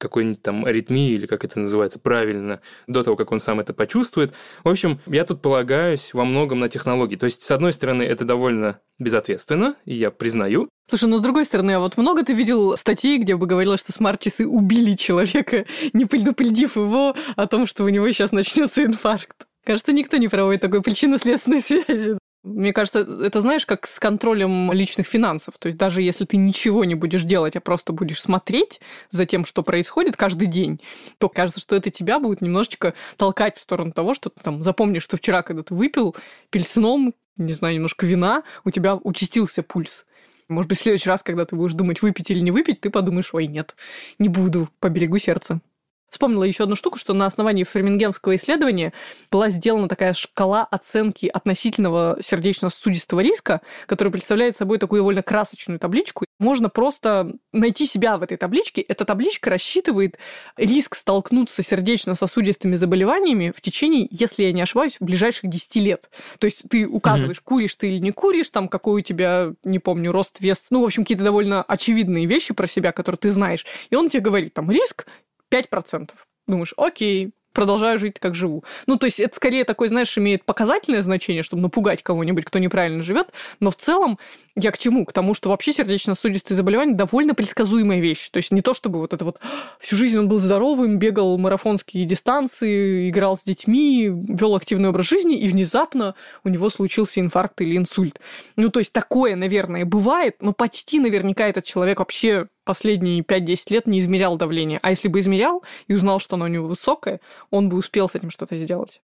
какой-нибудь 0.00 0.42
там 0.42 0.64
аритмии, 0.64 1.12
или 1.12 1.26
как 1.26 1.44
это 1.44 1.60
называется 1.60 1.98
правильно, 1.98 2.60
до 2.86 3.02
того, 3.02 3.16
как 3.16 3.30
он 3.30 3.38
сам 3.38 3.60
это 3.60 3.74
почувствует. 3.74 4.32
В 4.64 4.68
общем, 4.68 4.98
я 5.06 5.24
тут 5.24 5.42
полагаюсь 5.42 6.14
во 6.14 6.24
многом 6.24 6.60
на 6.60 6.68
технологии. 6.68 7.16
То 7.16 7.24
есть, 7.24 7.42
с 7.42 7.50
одной 7.50 7.72
стороны, 7.72 8.02
это 8.02 8.24
довольно 8.24 8.80
безответственно, 8.98 9.74
и 9.84 9.94
я 9.94 10.10
признаю. 10.10 10.68
Слушай, 10.88 11.08
но 11.08 11.18
с 11.18 11.22
другой 11.22 11.44
стороны, 11.44 11.72
а 11.72 11.80
вот 11.80 11.96
много 11.96 12.24
ты 12.24 12.32
видел 12.32 12.76
статей, 12.76 13.18
где 13.18 13.36
бы 13.36 13.46
говорилось, 13.46 13.80
что 13.80 13.92
смарт-часы 13.92 14.46
убили 14.46 14.94
человека, 14.96 15.66
не 15.92 16.06
предупредив 16.06 16.76
его 16.76 17.14
о 17.36 17.46
том, 17.46 17.66
что 17.66 17.84
у 17.84 17.88
него 17.88 18.08
сейчас 18.08 18.32
начнется 18.32 18.84
инфаркт? 18.84 19.46
Кажется, 19.64 19.92
никто 19.92 20.16
не 20.16 20.28
проводит 20.28 20.62
такой 20.62 20.82
причинно-следственной 20.82 21.60
связи. 21.62 22.18
Мне 22.42 22.72
кажется, 22.72 23.00
это 23.00 23.40
знаешь, 23.40 23.66
как 23.66 23.86
с 23.86 24.00
контролем 24.00 24.72
личных 24.72 25.06
финансов. 25.06 25.58
То 25.58 25.66
есть 25.66 25.76
даже 25.76 26.00
если 26.00 26.24
ты 26.24 26.38
ничего 26.38 26.84
не 26.86 26.94
будешь 26.94 27.24
делать, 27.24 27.54
а 27.54 27.60
просто 27.60 27.92
будешь 27.92 28.20
смотреть 28.20 28.80
за 29.10 29.26
тем, 29.26 29.44
что 29.44 29.62
происходит 29.62 30.16
каждый 30.16 30.46
день, 30.46 30.80
то 31.18 31.28
кажется, 31.28 31.60
что 31.60 31.76
это 31.76 31.90
тебя 31.90 32.18
будет 32.18 32.40
немножечко 32.40 32.94
толкать 33.18 33.58
в 33.58 33.60
сторону 33.60 33.92
того, 33.92 34.14
что 34.14 34.30
ты 34.30 34.42
там 34.42 34.62
запомнишь, 34.62 35.02
что 35.02 35.18
вчера, 35.18 35.42
когда 35.42 35.62
ты 35.62 35.74
выпил 35.74 36.16
пельсном, 36.48 37.14
не 37.36 37.52
знаю, 37.52 37.74
немножко 37.74 38.06
вина, 38.06 38.42
у 38.64 38.70
тебя 38.70 38.96
участился 38.96 39.62
пульс. 39.62 40.06
Может 40.48 40.68
быть, 40.68 40.78
в 40.78 40.82
следующий 40.82 41.10
раз, 41.10 41.22
когда 41.22 41.44
ты 41.44 41.56
будешь 41.56 41.74
думать, 41.74 42.00
выпить 42.00 42.30
или 42.30 42.40
не 42.40 42.50
выпить, 42.50 42.80
ты 42.80 42.88
подумаешь, 42.88 43.34
ой, 43.34 43.46
нет, 43.48 43.76
не 44.18 44.28
буду, 44.28 44.70
поберегу 44.80 45.18
сердце. 45.18 45.60
Вспомнила 46.10 46.42
еще 46.42 46.64
одну 46.64 46.74
штуку, 46.74 46.98
что 46.98 47.14
на 47.14 47.26
основании 47.26 47.64
фермингемского 47.64 48.34
исследования 48.34 48.92
была 49.30 49.48
сделана 49.48 49.88
такая 49.88 50.12
шкала 50.12 50.64
оценки 50.64 51.26
относительного 51.26 52.18
сердечно-сосудистого 52.20 53.20
риска, 53.20 53.60
которая 53.86 54.10
представляет 54.10 54.56
собой 54.56 54.78
такую 54.78 55.00
довольно 55.00 55.22
красочную 55.22 55.78
табличку. 55.78 56.24
Можно 56.40 56.68
просто 56.68 57.32
найти 57.52 57.86
себя 57.86 58.16
в 58.16 58.22
этой 58.22 58.36
табличке. 58.36 58.80
Эта 58.80 59.04
табличка 59.04 59.50
рассчитывает 59.50 60.18
риск 60.56 60.96
столкнуться 60.96 61.62
с 61.62 61.66
сердечно-сосудистыми 61.66 62.74
заболеваниями 62.74 63.52
в 63.56 63.60
течение, 63.60 64.08
если 64.10 64.42
я 64.42 64.52
не 64.52 64.62
ошибаюсь, 64.62 64.96
ближайших 64.98 65.48
10 65.48 65.76
лет. 65.76 66.10
То 66.38 66.46
есть 66.46 66.68
ты 66.68 66.88
указываешь, 66.88 67.38
mm-hmm. 67.38 67.44
куришь 67.44 67.74
ты 67.76 67.88
или 67.88 67.98
не 67.98 68.10
куришь, 68.10 68.50
там 68.50 68.68
какой 68.68 69.00
у 69.00 69.04
тебя, 69.04 69.52
не 69.62 69.78
помню, 69.78 70.10
рост, 70.10 70.40
вес, 70.40 70.66
ну, 70.70 70.80
в 70.80 70.84
общем, 70.84 71.04
какие-то 71.04 71.24
довольно 71.24 71.62
очевидные 71.62 72.26
вещи 72.26 72.52
про 72.52 72.66
себя, 72.66 72.90
которые 72.90 73.18
ты 73.18 73.30
знаешь. 73.30 73.64
И 73.90 73.94
он 73.94 74.08
тебе 74.08 74.22
говорит, 74.22 74.54
там, 74.54 74.70
риск 74.70 75.06
5%. 75.50 76.10
Думаешь, 76.46 76.74
окей, 76.76 77.32
продолжаю 77.52 77.98
жить, 77.98 78.18
как 78.18 78.34
живу. 78.34 78.64
Ну, 78.86 78.96
то 78.96 79.06
есть 79.06 79.20
это 79.20 79.34
скорее 79.34 79.64
такой, 79.64 79.88
знаешь, 79.88 80.16
имеет 80.16 80.44
показательное 80.44 81.02
значение, 81.02 81.42
чтобы 81.42 81.62
напугать 81.62 82.02
кого-нибудь, 82.02 82.44
кто 82.44 82.58
неправильно 82.58 83.02
живет, 83.02 83.32
но 83.58 83.70
в 83.70 83.76
целом 83.76 84.18
я 84.56 84.70
к 84.70 84.78
чему? 84.78 85.04
К 85.04 85.12
тому, 85.12 85.34
что 85.34 85.48
вообще 85.48 85.72
сердечно-сосудистые 85.72 86.56
заболевания 86.56 86.94
довольно 86.94 87.34
предсказуемая 87.34 88.00
вещь. 88.00 88.30
То 88.30 88.38
есть 88.38 88.50
не 88.52 88.62
то, 88.62 88.74
чтобы 88.74 88.98
вот 88.98 89.14
это 89.14 89.24
вот 89.24 89.40
всю 89.78 89.96
жизнь 89.96 90.18
он 90.18 90.28
был 90.28 90.38
здоровым, 90.38 90.98
бегал 90.98 91.36
марафонские 91.38 92.04
дистанции, 92.04 93.08
играл 93.10 93.36
с 93.36 93.42
детьми, 93.42 94.10
вел 94.10 94.54
активный 94.54 94.88
образ 94.90 95.06
жизни, 95.06 95.38
и 95.38 95.48
внезапно 95.48 96.14
у 96.44 96.48
него 96.48 96.70
случился 96.70 97.20
инфаркт 97.20 97.60
или 97.60 97.76
инсульт. 97.76 98.20
Ну, 98.56 98.70
то 98.70 98.80
есть 98.80 98.92
такое, 98.92 99.36
наверное, 99.36 99.84
бывает, 99.84 100.36
но 100.40 100.52
почти 100.52 101.00
наверняка 101.00 101.48
этот 101.48 101.64
человек 101.64 101.98
вообще 101.98 102.48
последние 102.70 103.22
5-10 103.22 103.72
лет 103.72 103.86
не 103.88 103.98
измерял 103.98 104.36
давление. 104.36 104.78
А 104.80 104.90
если 104.90 105.08
бы 105.08 105.18
измерял 105.18 105.64
и 105.88 105.94
узнал, 105.94 106.20
что 106.20 106.36
оно 106.36 106.44
у 106.44 106.48
него 106.48 106.68
высокое, 106.68 107.20
он 107.50 107.68
бы 107.68 107.76
успел 107.76 108.08
с 108.08 108.14
этим 108.14 108.30
что-то 108.30 108.54
сделать. 108.54 109.00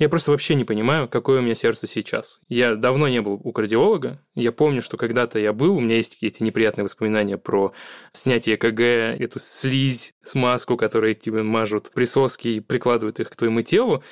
Я 0.00 0.08
просто 0.08 0.30
вообще 0.30 0.54
не 0.54 0.64
понимаю, 0.64 1.08
какое 1.08 1.40
у 1.40 1.42
меня 1.42 1.54
сердце 1.54 1.86
сейчас. 1.86 2.40
Я 2.48 2.74
давно 2.74 3.06
не 3.06 3.20
был 3.20 3.34
у 3.44 3.52
кардиолога. 3.52 4.18
Я 4.34 4.50
помню, 4.50 4.80
что 4.80 4.96
когда-то 4.96 5.38
я 5.38 5.52
был, 5.52 5.76
у 5.76 5.80
меня 5.80 5.96
есть 5.96 6.22
эти 6.22 6.42
неприятные 6.42 6.84
воспоминания 6.84 7.36
про 7.36 7.74
снятие 8.10 8.56
КГ, 8.56 8.80
эту 8.80 9.38
слизь, 9.38 10.14
смазку, 10.22 10.78
которую 10.78 11.14
тебе 11.14 11.42
мажут 11.42 11.90
присоски 11.92 12.48
и 12.48 12.60
прикладывают 12.60 13.20
их 13.20 13.28
к 13.28 13.36
твоему 13.36 13.60
телу. 13.60 14.02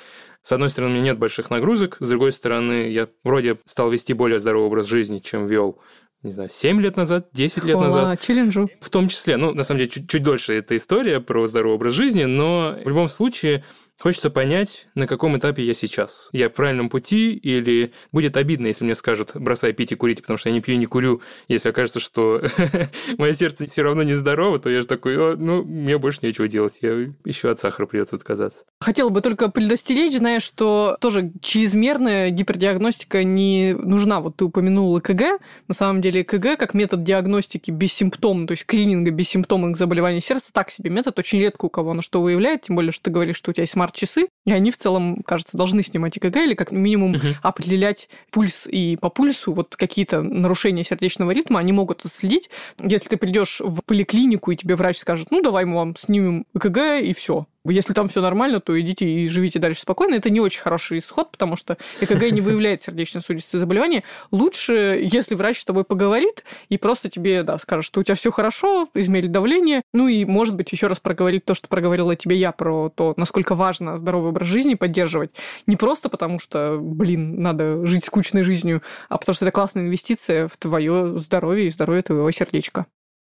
С 0.43 0.51
одной 0.51 0.69
стороны, 0.69 0.91
у 0.91 0.93
меня 0.93 1.05
нет 1.05 1.17
больших 1.17 1.49
нагрузок, 1.49 1.97
с 1.99 2.07
другой 2.07 2.33
стороны, 2.33 2.91
я 2.91 3.09
вроде 3.23 3.57
стал 3.65 3.89
вести 3.89 4.13
более 4.13 4.37
здоровый 4.37 4.67
образ 4.67 4.85
жизни, 4.85 5.17
чем 5.17 5.47
вел 5.47 5.81
не 6.21 6.31
знаю, 6.31 6.49
7 6.49 6.81
лет 6.81 6.97
назад, 6.97 7.29
10 7.31 7.63
лет 7.63 7.77
назад. 7.77 8.19
челленджу. 8.19 8.69
В 8.81 8.89
том 8.89 9.07
числе, 9.07 9.37
ну, 9.37 9.53
на 9.53 9.63
самом 9.63 9.79
деле, 9.79 9.89
чуть, 9.89 10.09
чуть 10.09 10.21
дольше 10.21 10.53
эта 10.53 10.75
история 10.75 11.21
про 11.21 11.47
здоровый 11.47 11.75
образ 11.75 11.93
жизни, 11.93 12.25
но 12.25 12.77
в 12.83 12.87
любом 12.89 13.07
случае 13.07 13.63
Хочется 13.99 14.29
понять, 14.29 14.87
на 14.95 15.07
каком 15.07 15.37
этапе 15.37 15.61
я 15.63 15.73
сейчас. 15.73 16.29
Я 16.31 16.49
в 16.49 16.53
правильном 16.53 16.89
пути 16.89 17.33
или 17.33 17.91
будет 18.13 18.37
обидно, 18.37 18.67
если 18.67 18.85
мне 18.85 18.95
скажут, 18.95 19.31
бросай 19.35 19.73
пить 19.73 19.91
и 19.91 19.95
курить, 19.95 20.21
потому 20.21 20.37
что 20.37 20.47
я 20.47 20.55
не 20.55 20.61
пью 20.61 20.75
и 20.75 20.77
не 20.77 20.85
курю. 20.85 21.21
Если 21.49 21.69
окажется, 21.69 21.99
что 21.99 22.41
мое 23.17 23.33
сердце 23.33 23.67
все 23.67 23.81
равно 23.81 24.03
не 24.03 24.13
здорово, 24.13 24.57
то 24.57 24.69
я 24.69 24.79
же 24.79 24.87
такой, 24.87 25.35
ну, 25.35 25.63
мне 25.63 25.97
больше 25.97 26.19
нечего 26.21 26.47
делать. 26.47 26.79
Я 26.81 26.91
еще 27.25 27.51
от 27.51 27.59
сахара 27.59 27.87
придется 27.87 28.15
отказаться. 28.15 28.63
Хотела 28.79 29.09
бы 29.09 29.19
только 29.19 29.49
предостеречь, 29.49 30.17
знаешь, 30.17 30.43
что 30.43 30.95
тоже 31.01 31.33
чрезмерная 31.41 32.29
гипердиагностика 32.29 33.25
не 33.25 33.73
нужна. 33.73 34.21
Вот 34.21 34.37
ты 34.37 34.45
упомянул 34.45 34.97
ЭКГ. 34.97 35.41
На 35.67 35.73
самом 35.73 36.01
деле 36.01 36.21
ЭКГ 36.21 36.57
как 36.57 36.73
метод 36.73 37.03
диагностики 37.03 37.69
без 37.69 37.91
симптомов, 37.91 38.47
то 38.47 38.51
есть 38.53 38.63
скрининга 38.63 39.11
без 39.11 39.27
симптомов 39.27 39.77
заболевания 39.77 40.21
сердца, 40.21 40.53
так 40.53 40.69
себе 40.69 40.89
метод. 40.89 41.19
Очень 41.19 41.41
редко 41.41 41.65
у 41.65 41.69
кого 41.69 41.93
на 41.93 42.01
что 42.01 42.21
выявляет, 42.21 42.61
тем 42.61 42.77
более, 42.77 42.93
что 42.93 43.03
ты 43.03 43.11
говоришь, 43.11 43.35
что 43.35 43.51
у 43.51 43.53
тебя 43.53 43.63
есть 43.63 43.75
смарт-часы, 43.89 44.27
и 44.45 44.51
они 44.51 44.71
в 44.71 44.77
целом, 44.77 45.21
кажется, 45.25 45.57
должны 45.57 45.83
снимать 45.83 46.17
ЭКГ 46.17 46.37
или 46.37 46.53
как 46.53 46.71
минимум 46.71 47.15
uh-huh. 47.15 47.35
определять 47.41 48.09
пульс 48.31 48.67
и 48.67 48.97
по 48.97 49.09
пульсу 49.09 49.53
вот 49.53 49.75
какие-то 49.75 50.21
нарушения 50.21 50.83
сердечного 50.83 51.31
ритма, 51.31 51.59
они 51.59 51.71
могут 51.71 52.05
отследить. 52.05 52.49
Если 52.79 53.09
ты 53.09 53.17
придешь 53.17 53.61
в 53.63 53.81
поликлинику, 53.85 54.51
и 54.51 54.55
тебе 54.55 54.75
врач 54.75 54.97
скажет, 54.97 55.27
ну, 55.31 55.41
давай 55.41 55.65
мы 55.65 55.75
вам 55.75 55.95
снимем 55.97 56.45
ЭКГ, 56.53 57.03
и 57.03 57.13
все. 57.13 57.45
Если 57.65 57.93
там 57.93 58.07
все 58.07 58.21
нормально, 58.21 58.61
то 58.61 58.79
идите 58.79 59.05
и 59.05 59.27
живите 59.27 59.59
дальше 59.59 59.81
спокойно. 59.81 60.15
Это 60.15 60.29
не 60.29 60.39
очень 60.39 60.61
хороший 60.61 60.99
исход, 60.99 61.31
потому 61.31 61.57
что 61.57 61.77
ЭКГ 61.99 62.31
не 62.31 62.39
выявляет 62.39 62.81
сердечно-сосудистые 62.81 63.59
заболевания. 63.59 64.03
Лучше, 64.31 65.01
если 65.03 65.35
врач 65.35 65.59
с 65.59 65.65
тобой 65.65 65.83
поговорит 65.83 66.45
и 66.69 66.77
просто 66.77 67.09
тебе 67.09 67.43
да, 67.43 67.57
скажет, 67.57 67.85
что 67.85 67.99
у 67.99 68.03
тебя 68.03 68.15
все 68.15 68.31
хорошо, 68.31 68.87
измерит 68.93 69.31
давление, 69.31 69.81
ну 69.93 70.07
и, 70.07 70.23
может 70.23 70.55
быть, 70.55 70.71
еще 70.71 70.87
раз 70.87 70.99
проговорит 70.99 71.45
то, 71.45 71.53
что 71.53 71.67
проговорила 71.67 72.15
тебе 72.15 72.37
я 72.37 72.53
про 72.53 72.89
то, 72.89 73.13
насколько 73.17 73.55
важно 73.55 73.97
здоровый 73.97 74.29
образ 74.29 74.47
жизни 74.47 74.75
поддерживать. 74.75 75.31
Не 75.67 75.75
просто 75.75 76.07
потому, 76.07 76.39
что, 76.39 76.77
блин, 76.79 77.41
надо 77.41 77.85
жить 77.85 78.05
скучной 78.05 78.43
жизнью, 78.43 78.81
а 79.09 79.17
потому 79.17 79.35
что 79.35 79.45
это 79.45 79.51
классная 79.51 79.83
инвестиция 79.83 80.47
в 80.47 80.55
твое 80.57 81.19
здоровье 81.19 81.67
и 81.67 81.69
здоровье 81.69 82.03
твоего 82.03 82.31
сердечка. 82.31 82.85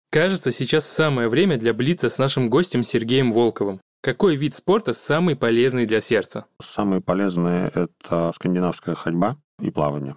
Кажется, 0.10 0.52
сейчас 0.52 0.86
самое 0.86 1.30
время 1.30 1.58
для 1.58 1.74
Блица 1.74 2.10
с 2.10 2.18
нашим 2.18 2.50
гостем 2.50 2.84
Сергеем 2.84 3.32
Волковым. 3.32 3.80
Какой 4.02 4.36
вид 4.36 4.56
спорта 4.56 4.94
самый 4.94 5.36
полезный 5.36 5.86
для 5.86 6.02
сердца? 6.02 6.46
Самые 6.60 7.02
полезные– 7.02 7.72
это 7.76 8.32
скандинавская 8.34 8.96
ходьба 8.96 9.38
и 9.60 9.70
плавание. 9.70 10.16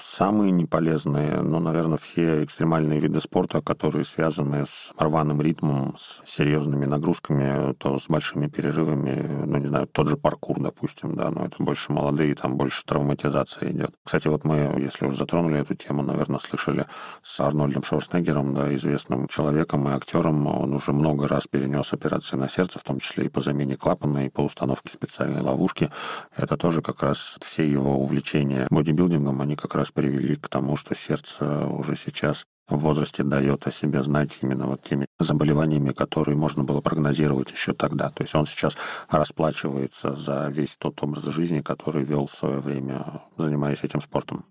Самые 0.00 0.52
неполезные, 0.52 1.42
ну, 1.42 1.58
наверное, 1.58 1.98
все 1.98 2.44
экстремальные 2.44 3.00
виды 3.00 3.20
спорта, 3.20 3.60
которые 3.60 4.04
связаны 4.04 4.64
с 4.64 4.92
рваным 4.96 5.40
ритмом, 5.42 5.94
с 5.96 6.22
серьезными 6.24 6.86
нагрузками, 6.86 7.74
то 7.74 7.98
с 7.98 8.08
большими 8.08 8.46
перерывами, 8.46 9.44
ну, 9.44 9.58
не 9.58 9.66
знаю, 9.66 9.86
тот 9.88 10.08
же 10.08 10.16
паркур, 10.16 10.60
допустим, 10.60 11.16
да, 11.16 11.30
но 11.30 11.46
это 11.46 11.62
больше 11.62 11.92
молодые, 11.92 12.34
там 12.34 12.56
больше 12.56 12.84
травматизация 12.84 13.70
идет. 13.70 13.90
Кстати, 14.04 14.28
вот 14.28 14.44
мы, 14.44 14.76
если 14.78 15.06
уже 15.06 15.18
затронули 15.18 15.58
эту 15.58 15.74
тему, 15.74 16.02
наверное, 16.02 16.38
слышали 16.38 16.86
с 17.22 17.40
Арнольдом 17.40 17.82
Шварценеггером, 17.82 18.54
да, 18.54 18.74
известным 18.74 19.26
человеком 19.28 19.88
и 19.88 19.92
актером, 19.92 20.46
он 20.46 20.74
уже 20.74 20.92
много 20.92 21.26
раз 21.26 21.46
перенес 21.48 21.92
операции 21.92 22.36
на 22.36 22.48
сердце, 22.48 22.78
в 22.78 22.84
том 22.84 23.00
числе 23.00 23.26
и 23.26 23.28
по 23.28 23.40
замене 23.40 23.76
клапана, 23.76 24.26
и 24.26 24.30
по 24.30 24.42
установке 24.42 24.90
специальной 24.92 25.42
ловушки. 25.42 25.90
Это 26.36 26.56
тоже 26.56 26.82
как 26.82 27.02
раз 27.02 27.36
все 27.40 27.68
его 27.68 27.98
увлечения 27.98 28.66
бодибилдингом, 28.70 29.40
они 29.40 29.56
как 29.56 29.74
раз 29.74 29.87
раз 29.88 29.92
привели 29.92 30.36
к 30.36 30.48
тому, 30.48 30.76
что 30.76 30.94
сердце 30.94 31.66
уже 31.66 31.96
сейчас 31.96 32.44
в 32.68 32.76
возрасте 32.76 33.22
дает 33.22 33.66
о 33.66 33.70
себе 33.70 34.02
знать 34.02 34.38
именно 34.42 34.66
вот 34.66 34.82
теми 34.82 35.06
заболеваниями, 35.18 35.92
которые 35.92 36.36
можно 36.36 36.64
было 36.64 36.80
прогнозировать 36.80 37.50
еще 37.50 37.72
тогда. 37.72 38.10
То 38.10 38.22
есть 38.22 38.34
он 38.34 38.46
сейчас 38.46 38.76
расплачивается 39.08 40.14
за 40.14 40.48
весь 40.48 40.76
тот 40.76 41.02
образ 41.02 41.24
жизни, 41.24 41.60
который 41.60 42.04
вел 42.04 42.26
в 42.26 42.32
свое 42.32 42.58
время, 42.58 43.22
занимаясь 43.38 43.84
этим 43.84 44.00
спортом. 44.00 44.44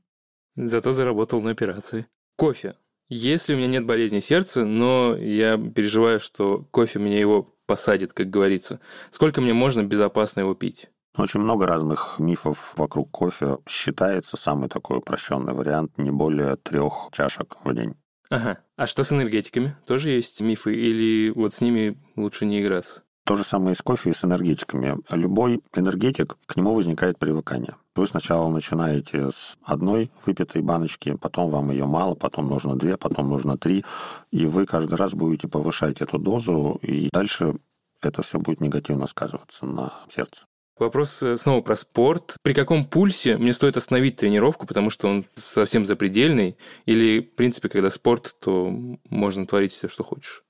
Зато 0.55 0.91
заработал 0.93 1.41
на 1.41 1.51
операции. 1.51 2.07
Кофе. 2.35 2.75
Если 3.09 3.53
у 3.53 3.57
меня 3.57 3.67
нет 3.67 3.85
болезни 3.85 4.19
сердца, 4.19 4.65
но 4.65 5.15
я 5.15 5.57
переживаю, 5.57 6.19
что 6.19 6.65
кофе 6.71 6.99
мне 6.99 7.19
его 7.19 7.53
посадит, 7.67 8.13
как 8.13 8.29
говорится, 8.29 8.79
сколько 9.11 9.41
мне 9.41 9.53
можно 9.53 9.83
безопасно 9.83 10.41
его 10.41 10.55
пить? 10.55 10.89
Очень 11.17 11.39
много 11.39 11.65
разных 11.65 12.19
мифов 12.19 12.75
вокруг 12.77 13.09
кофе. 13.09 13.57
Считается 13.67 14.37
самый 14.37 14.69
такой 14.69 14.99
упрощенный 14.99 15.53
вариант 15.53 15.97
не 15.97 16.11
более 16.11 16.57
трех 16.57 17.09
чашек 17.11 17.57
в 17.63 17.73
день. 17.73 17.95
Ага. 18.29 18.59
А 18.75 18.85
что 18.85 19.03
с 19.03 19.11
энергетиками? 19.11 19.75
Тоже 19.87 20.11
есть 20.11 20.41
мифы? 20.41 20.75
Или 20.75 21.31
вот 21.31 21.53
с 21.53 21.61
ними 21.61 21.97
лучше 22.15 22.45
не 22.45 22.61
играться? 22.61 23.01
То 23.25 23.35
же 23.35 23.43
самое 23.43 23.73
и 23.73 23.75
с 23.75 23.81
кофе, 23.81 24.11
и 24.11 24.13
с 24.13 24.23
энергетиками. 24.23 24.97
Любой 25.09 25.61
энергетик, 25.75 26.37
к 26.45 26.55
нему 26.55 26.73
возникает 26.73 27.17
привыкание. 27.17 27.75
Вы 27.95 28.05
сначала 28.05 28.49
начинаете 28.49 29.31
с 29.31 29.57
одной 29.63 30.11
выпитой 30.25 30.61
баночки, 30.61 31.15
потом 31.15 31.49
вам 31.49 31.71
ее 31.71 31.85
мало, 31.85 32.15
потом 32.15 32.47
нужно 32.47 32.77
две, 32.77 32.95
потом 32.95 33.27
нужно 33.29 33.57
три, 33.57 33.83
и 34.31 34.45
вы 34.45 34.65
каждый 34.65 34.95
раз 34.95 35.13
будете 35.13 35.49
повышать 35.49 35.99
эту 35.99 36.19
дозу, 36.19 36.79
и 36.81 37.09
дальше 37.11 37.55
это 38.01 38.21
все 38.21 38.39
будет 38.39 38.61
негативно 38.61 39.07
сказываться 39.07 39.65
на 39.65 39.91
сердце. 40.07 40.45
Вопрос 40.79 41.23
э, 41.23 41.37
снова 41.37 41.61
про 41.61 41.75
спорт. 41.75 42.37
При 42.43 42.53
каком 42.53 42.85
пульсе 42.85 43.37
мне 43.37 43.51
стоит 43.51 43.77
остановить 43.77 44.17
тренировку, 44.17 44.67
потому 44.67 44.89
что 44.89 45.07
он 45.07 45.25
совсем 45.33 45.85
запредельный? 45.85 46.55
Или, 46.85 47.21
в 47.21 47.35
принципе, 47.35 47.69
когда 47.69 47.89
спорт, 47.89 48.35
то 48.39 48.71
можно 49.09 49.47
творить 49.47 49.71
все, 49.71 49.87
что 49.87 50.03
хочешь? 50.03 50.43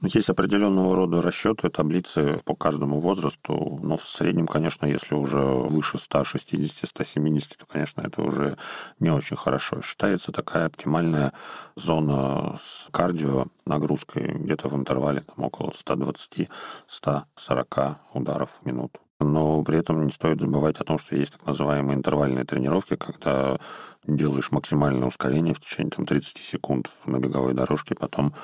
Ну, 0.00 0.08
есть 0.12 0.28
определенного 0.28 0.96
рода 0.96 1.22
расчеты, 1.22 1.70
таблицы 1.70 2.40
по 2.44 2.54
каждому 2.54 2.98
возрасту, 2.98 3.78
но 3.82 3.96
в 3.96 4.02
среднем, 4.02 4.46
конечно, 4.46 4.86
если 4.86 5.14
уже 5.14 5.38
выше 5.38 5.98
160-170, 5.98 7.56
то, 7.58 7.66
конечно, 7.66 8.02
это 8.02 8.22
уже 8.22 8.58
не 8.98 9.10
очень 9.10 9.36
хорошо. 9.36 9.80
Считается 9.82 10.32
такая 10.32 10.66
оптимальная 10.66 11.32
зона 11.76 12.58
с 12.60 12.88
кардио 12.90 13.46
нагрузкой 13.64 14.34
где-то 14.34 14.68
в 14.68 14.76
интервале 14.76 15.22
там, 15.22 15.44
около 15.44 15.70
120-140 15.70 17.96
ударов 18.12 18.58
в 18.60 18.66
минуту 18.66 19.00
но 19.20 19.62
при 19.62 19.78
этом 19.78 20.04
не 20.04 20.12
стоит 20.12 20.40
забывать 20.40 20.78
о 20.78 20.84
том, 20.84 20.98
что 20.98 21.16
есть 21.16 21.32
так 21.32 21.46
называемые 21.46 21.96
интервальные 21.96 22.44
тренировки, 22.44 22.96
когда 22.96 23.58
делаешь 24.06 24.50
максимальное 24.50 25.08
ускорение 25.08 25.54
в 25.54 25.60
течение 25.60 25.90
там, 25.90 26.06
30 26.06 26.38
секунд 26.38 26.90
на 27.06 27.18
беговой 27.18 27.54
дорожке, 27.54 27.94
потом 27.94 28.34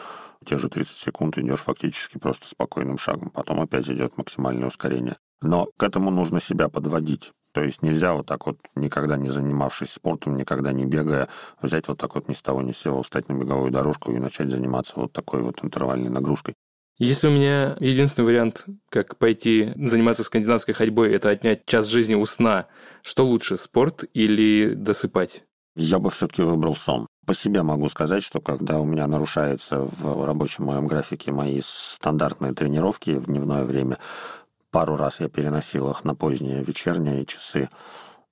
те 0.44 0.58
же 0.58 0.68
30 0.68 0.96
секунд 0.96 1.38
идешь 1.38 1.60
фактически 1.60 2.18
просто 2.18 2.48
спокойным 2.48 2.98
шагом, 2.98 3.30
потом 3.30 3.60
опять 3.60 3.88
идет 3.88 4.16
максимальное 4.16 4.68
ускорение. 4.68 5.16
Но 5.42 5.68
к 5.76 5.82
этому 5.82 6.10
нужно 6.10 6.40
себя 6.40 6.68
подводить. 6.68 7.32
То 7.52 7.62
есть 7.62 7.82
нельзя 7.82 8.14
вот 8.14 8.26
так 8.26 8.46
вот, 8.46 8.58
никогда 8.76 9.16
не 9.16 9.28
занимавшись 9.30 9.90
спортом, 9.90 10.36
никогда 10.36 10.72
не 10.72 10.84
бегая, 10.84 11.28
взять 11.60 11.88
вот 11.88 11.98
так 11.98 12.14
вот 12.14 12.28
ни 12.28 12.34
с 12.34 12.42
того 12.42 12.62
ни 12.62 12.72
с 12.72 12.78
сего, 12.78 13.02
встать 13.02 13.28
на 13.28 13.32
беговую 13.32 13.72
дорожку 13.72 14.12
и 14.12 14.18
начать 14.18 14.50
заниматься 14.50 14.92
вот 14.96 15.12
такой 15.12 15.42
вот 15.42 15.64
интервальной 15.64 16.10
нагрузкой. 16.10 16.54
Если 17.00 17.28
у 17.28 17.30
меня 17.30 17.78
единственный 17.80 18.26
вариант, 18.26 18.66
как 18.90 19.16
пойти 19.16 19.72
заниматься 19.76 20.22
скандинавской 20.22 20.74
ходьбой, 20.74 21.10
это 21.14 21.30
отнять 21.30 21.64
час 21.64 21.86
жизни 21.86 22.14
у 22.14 22.26
сна, 22.26 22.66
что 23.00 23.24
лучше, 23.24 23.56
спорт 23.56 24.04
или 24.12 24.74
досыпать? 24.74 25.44
Я 25.74 25.98
бы 25.98 26.10
все-таки 26.10 26.42
выбрал 26.42 26.76
сон. 26.76 27.06
По 27.24 27.32
себе 27.32 27.62
могу 27.62 27.88
сказать, 27.88 28.22
что 28.22 28.42
когда 28.42 28.78
у 28.78 28.84
меня 28.84 29.06
нарушаются 29.06 29.78
в 29.80 30.26
рабочем 30.26 30.64
моем 30.64 30.86
графике 30.86 31.32
мои 31.32 31.62
стандартные 31.64 32.52
тренировки 32.52 33.12
в 33.12 33.28
дневное 33.28 33.64
время, 33.64 33.96
пару 34.70 34.96
раз 34.96 35.20
я 35.20 35.30
переносил 35.30 35.90
их 35.90 36.04
на 36.04 36.14
поздние 36.14 36.62
вечерние 36.62 37.24
часы, 37.24 37.70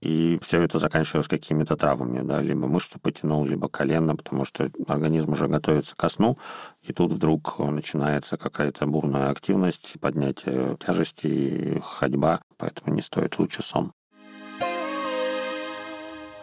и 0.01 0.39
все 0.43 0.63
это 0.63 0.79
заканчивалось 0.79 1.29
какими-то 1.29 1.77
травмами, 1.77 2.27
да, 2.27 2.41
либо 2.41 2.69
мышцу 2.69 3.01
потянул, 3.01 3.45
либо 3.45 3.69
колено, 3.69 4.17
потому 4.17 4.45
что 4.45 4.71
организм 4.87 5.33
уже 5.33 5.49
готовится 5.49 5.97
ко 5.97 6.09
сну, 6.09 6.39
и 6.83 6.93
тут 6.93 7.13
вдруг 7.13 7.59
начинается 7.59 8.37
какая-то 8.37 8.87
бурная 8.87 9.31
активность, 9.31 9.97
поднятие 10.01 10.77
тяжести, 10.77 11.83
ходьба, 11.85 12.43
поэтому 12.57 12.95
не 12.95 13.03
стоит 13.03 13.39
лучше 13.39 13.63
сон. 13.63 13.93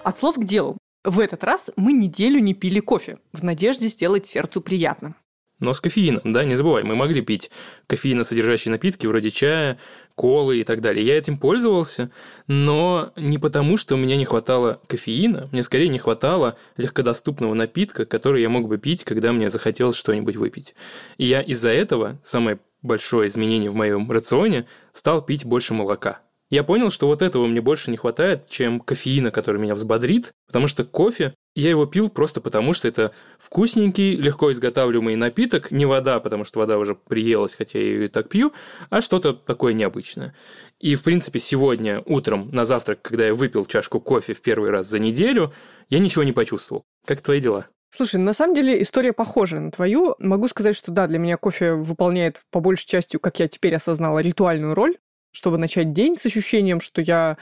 От 0.04 0.20
слов 0.20 0.36
к 0.36 0.44
делу. 0.44 0.78
В 1.04 1.20
этот 1.20 1.44
раз 1.44 1.72
мы 1.78 1.94
неделю 1.94 2.40
не 2.40 2.54
пили 2.54 2.80
кофе, 2.80 3.20
в 3.32 3.44
надежде 3.44 3.88
сделать 3.88 4.28
сердцу 4.28 4.60
приятно. 4.62 5.16
Но 5.60 5.74
с 5.74 5.82
кофеином, 5.82 6.34
да, 6.34 6.44
не 6.44 6.56
забывай, 6.56 6.84
мы 6.84 6.96
могли 6.96 7.22
пить 7.22 7.50
кофеиносодержащие 7.88 8.72
напитки 8.72 9.08
вроде 9.08 9.30
чая, 9.30 9.78
колы 10.16 10.60
и 10.60 10.64
так 10.64 10.82
далее. 10.82 11.06
Я 11.06 11.18
этим 11.18 11.38
пользовался, 11.38 12.10
но 12.48 13.14
не 13.16 13.38
потому, 13.38 13.78
что 13.78 13.96
у 13.96 13.98
меня 13.98 14.18
не 14.18 14.26
хватало 14.26 14.82
кофеина, 14.88 15.50
мне 15.52 15.64
скорее 15.64 15.90
не 15.90 16.00
хватало 16.00 16.58
легкодоступного 16.78 17.54
напитка, 17.54 18.06
который 18.06 18.42
я 18.42 18.50
мог 18.50 18.68
бы 18.68 18.78
пить, 18.78 19.04
когда 19.04 19.32
мне 19.32 19.50
захотелось 19.50 19.96
что-нибудь 19.96 20.36
выпить. 20.36 20.76
И 21.18 21.26
я 21.26 21.42
из-за 21.42 21.70
этого, 21.70 22.20
самое 22.24 22.60
большое 22.82 23.28
изменение 23.28 23.70
в 23.70 23.76
моем 23.76 24.10
рационе, 24.12 24.68
стал 24.92 25.22
пить 25.22 25.46
больше 25.46 25.74
молока. 25.74 26.22
Я 26.52 26.64
понял, 26.64 26.92
что 26.92 27.08
вот 27.08 27.24
этого 27.24 27.48
мне 27.48 27.60
больше 27.60 27.90
не 27.90 27.98
хватает, 27.98 28.48
чем 28.48 28.80
кофеина, 28.80 29.32
который 29.32 29.60
меня 29.60 29.74
взбодрит, 29.74 30.32
потому 30.46 30.68
что 30.68 30.86
кофе 30.86 31.34
я 31.56 31.70
его 31.70 31.86
пил 31.86 32.10
просто 32.10 32.40
потому, 32.40 32.74
что 32.74 32.88
это 32.88 33.14
вкусненький, 33.40 34.16
легко 34.16 34.52
изготавливаемый 34.52 35.16
напиток, 35.16 35.72
не 35.72 35.86
вода, 35.86 36.20
потому 36.20 36.44
что 36.44 36.60
вода 36.60 36.78
уже 36.78 36.94
приелась, 36.94 37.56
хотя 37.56 37.80
я 37.80 37.86
ее 37.86 38.06
и 38.06 38.10
так 38.10 38.30
пью, 38.30 38.54
а 38.90 39.02
что-то 39.02 39.34
такое 39.34 39.74
необычное. 39.74 40.36
И, 40.80 40.96
в 40.96 41.04
принципе, 41.04 41.40
сегодня 41.40 42.04
утром 42.06 42.50
на 42.52 42.66
завтрак, 42.66 43.02
когда 43.02 43.26
я 43.28 43.34
выпил 43.34 43.66
чашку 43.66 44.00
кофе 44.00 44.34
в 44.34 44.42
первый 44.42 44.70
раз 44.70 44.88
за 44.88 45.00
неделю, 45.00 45.52
я 45.90 46.00
ничего 46.00 46.24
не 46.24 46.34
почувствовал. 46.34 46.84
Как 47.08 47.22
твои 47.22 47.40
дела? 47.40 47.68
Слушай, 47.90 48.18
на 48.18 48.34
самом 48.34 48.56
деле 48.56 48.82
история 48.82 49.14
похожа 49.14 49.58
на 49.60 49.72
твою. 49.72 50.16
Могу 50.20 50.50
сказать, 50.50 50.76
что 50.76 50.92
да, 50.92 51.08
для 51.08 51.18
меня 51.18 51.38
кофе 51.38 51.74
выполняет 51.74 52.42
по 52.52 52.60
большей 52.60 52.86
части, 52.86 53.18
как 53.18 53.40
я 53.40 53.48
теперь 53.48 53.76
осознала, 53.76 54.20
ритуальную 54.20 54.76
роль 54.76 54.98
чтобы 55.36 55.58
начать 55.58 55.94
день 55.94 56.16
с 56.16 56.26
ощущением, 56.26 56.80
что 56.80 57.02
я 57.02 57.38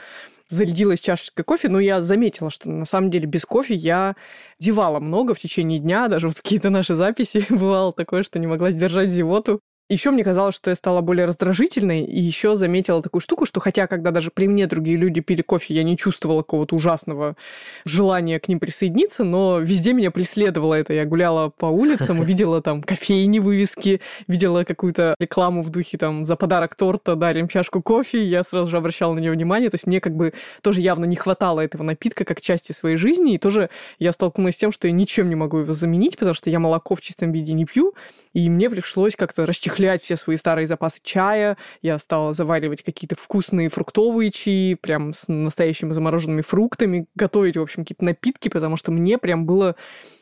зарядилась 0.48 1.00
чашечкой 1.00 1.44
кофе, 1.44 1.68
но 1.68 1.80
я 1.80 2.00
заметила, 2.00 2.50
что 2.50 2.68
на 2.68 2.84
самом 2.84 3.10
деле 3.10 3.26
без 3.26 3.44
кофе 3.44 3.74
я 3.74 4.16
зевала 4.58 5.00
много 5.00 5.32
в 5.34 5.40
течение 5.40 5.78
дня, 5.78 6.08
даже 6.08 6.28
вот 6.28 6.36
какие-то 6.42 6.70
наши 6.70 6.96
записи. 6.96 7.46
Бывало 7.50 7.92
такое, 7.92 8.22
что 8.22 8.38
не 8.38 8.46
могла 8.46 8.70
сдержать 8.72 9.10
зевоту. 9.10 9.60
Еще 9.90 10.10
мне 10.10 10.24
казалось, 10.24 10.54
что 10.54 10.70
я 10.70 10.76
стала 10.76 11.02
более 11.02 11.26
раздражительной, 11.26 12.04
и 12.04 12.18
еще 12.18 12.56
заметила 12.56 13.02
такую 13.02 13.20
штуку, 13.20 13.44
что 13.44 13.60
хотя, 13.60 13.86
когда 13.86 14.12
даже 14.12 14.30
при 14.30 14.48
мне 14.48 14.66
другие 14.66 14.96
люди 14.96 15.20
пили 15.20 15.42
кофе, 15.42 15.74
я 15.74 15.82
не 15.82 15.98
чувствовала 15.98 16.40
какого-то 16.40 16.74
ужасного 16.74 17.36
желания 17.84 18.40
к 18.40 18.48
ним 18.48 18.60
присоединиться, 18.60 19.24
но 19.24 19.58
везде 19.58 19.92
меня 19.92 20.10
преследовало 20.10 20.72
это. 20.72 20.94
Я 20.94 21.04
гуляла 21.04 21.50
по 21.50 21.66
улицам, 21.66 22.20
увидела 22.24 22.62
там 22.62 22.82
кофейни, 22.82 23.40
вывески, 23.40 24.00
видела 24.26 24.64
какую-то 24.64 25.16
рекламу 25.18 25.60
в 25.60 25.68
духе 25.68 25.98
там 25.98 26.24
за 26.24 26.36
подарок 26.36 26.76
торта 26.76 27.14
дарим 27.14 27.46
чашку 27.46 27.82
кофе, 27.82 28.24
я 28.24 28.42
сразу 28.42 28.68
же 28.68 28.78
обращала 28.78 29.12
на 29.12 29.18
нее 29.18 29.32
внимание. 29.32 29.68
То 29.68 29.74
есть 29.74 29.86
мне 29.86 30.00
как 30.00 30.16
бы 30.16 30.32
тоже 30.62 30.80
явно 30.80 31.04
не 31.04 31.16
хватало 31.16 31.60
этого 31.60 31.82
напитка 31.82 32.24
как 32.24 32.40
части 32.40 32.72
своей 32.72 32.96
жизни, 32.96 33.34
и 33.34 33.38
тоже 33.38 33.68
я 33.98 34.12
столкнулась 34.12 34.54
с 34.54 34.58
тем, 34.58 34.72
что 34.72 34.88
я 34.88 34.94
ничем 34.94 35.28
не 35.28 35.34
могу 35.34 35.58
его 35.58 35.74
заменить, 35.74 36.16
потому 36.16 36.32
что 36.32 36.48
я 36.48 36.58
молоко 36.58 36.94
в 36.94 37.02
чистом 37.02 37.32
виде 37.32 37.52
не 37.52 37.66
пью, 37.66 37.92
и 38.32 38.48
мне 38.48 38.70
пришлось 38.70 39.14
как-то 39.14 39.44
расчехлять 39.74 40.02
все 40.02 40.16
свои 40.16 40.36
старые 40.36 40.66
запасы 40.66 41.00
чая. 41.02 41.56
Я 41.82 41.98
стала 41.98 42.32
заваривать 42.32 42.82
какие-то 42.82 43.16
вкусные 43.16 43.68
фруктовые 43.68 44.30
чаи, 44.30 44.74
прям 44.74 45.12
с 45.12 45.28
настоящими 45.28 45.92
замороженными 45.92 46.42
фруктами, 46.42 47.06
готовить, 47.14 47.56
в 47.56 47.62
общем, 47.62 47.82
какие-то 47.82 48.04
напитки, 48.04 48.48
потому 48.48 48.76
что 48.76 48.92
мне 48.92 49.18
прям 49.18 49.46
было 49.46 49.76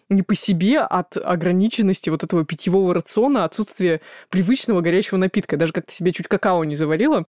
не 0.09 0.23
по 0.23 0.35
себе 0.35 0.81
от 0.81 1.17
ограниченности 1.17 2.11
вот 2.11 2.23
этого 2.23 2.45
питьевого 2.45 2.95
рациона, 2.95 3.45
отсутствия 3.45 4.01
привычного 4.29 4.81
горячего 4.81 5.19
напитка. 5.19 5.57
Даже 5.57 5.73
как-то 5.73 5.93
себе 5.93 6.13
чуть 6.13 6.29
какао 6.29 6.65
не 6.65 6.77
заварила. 6.77 7.27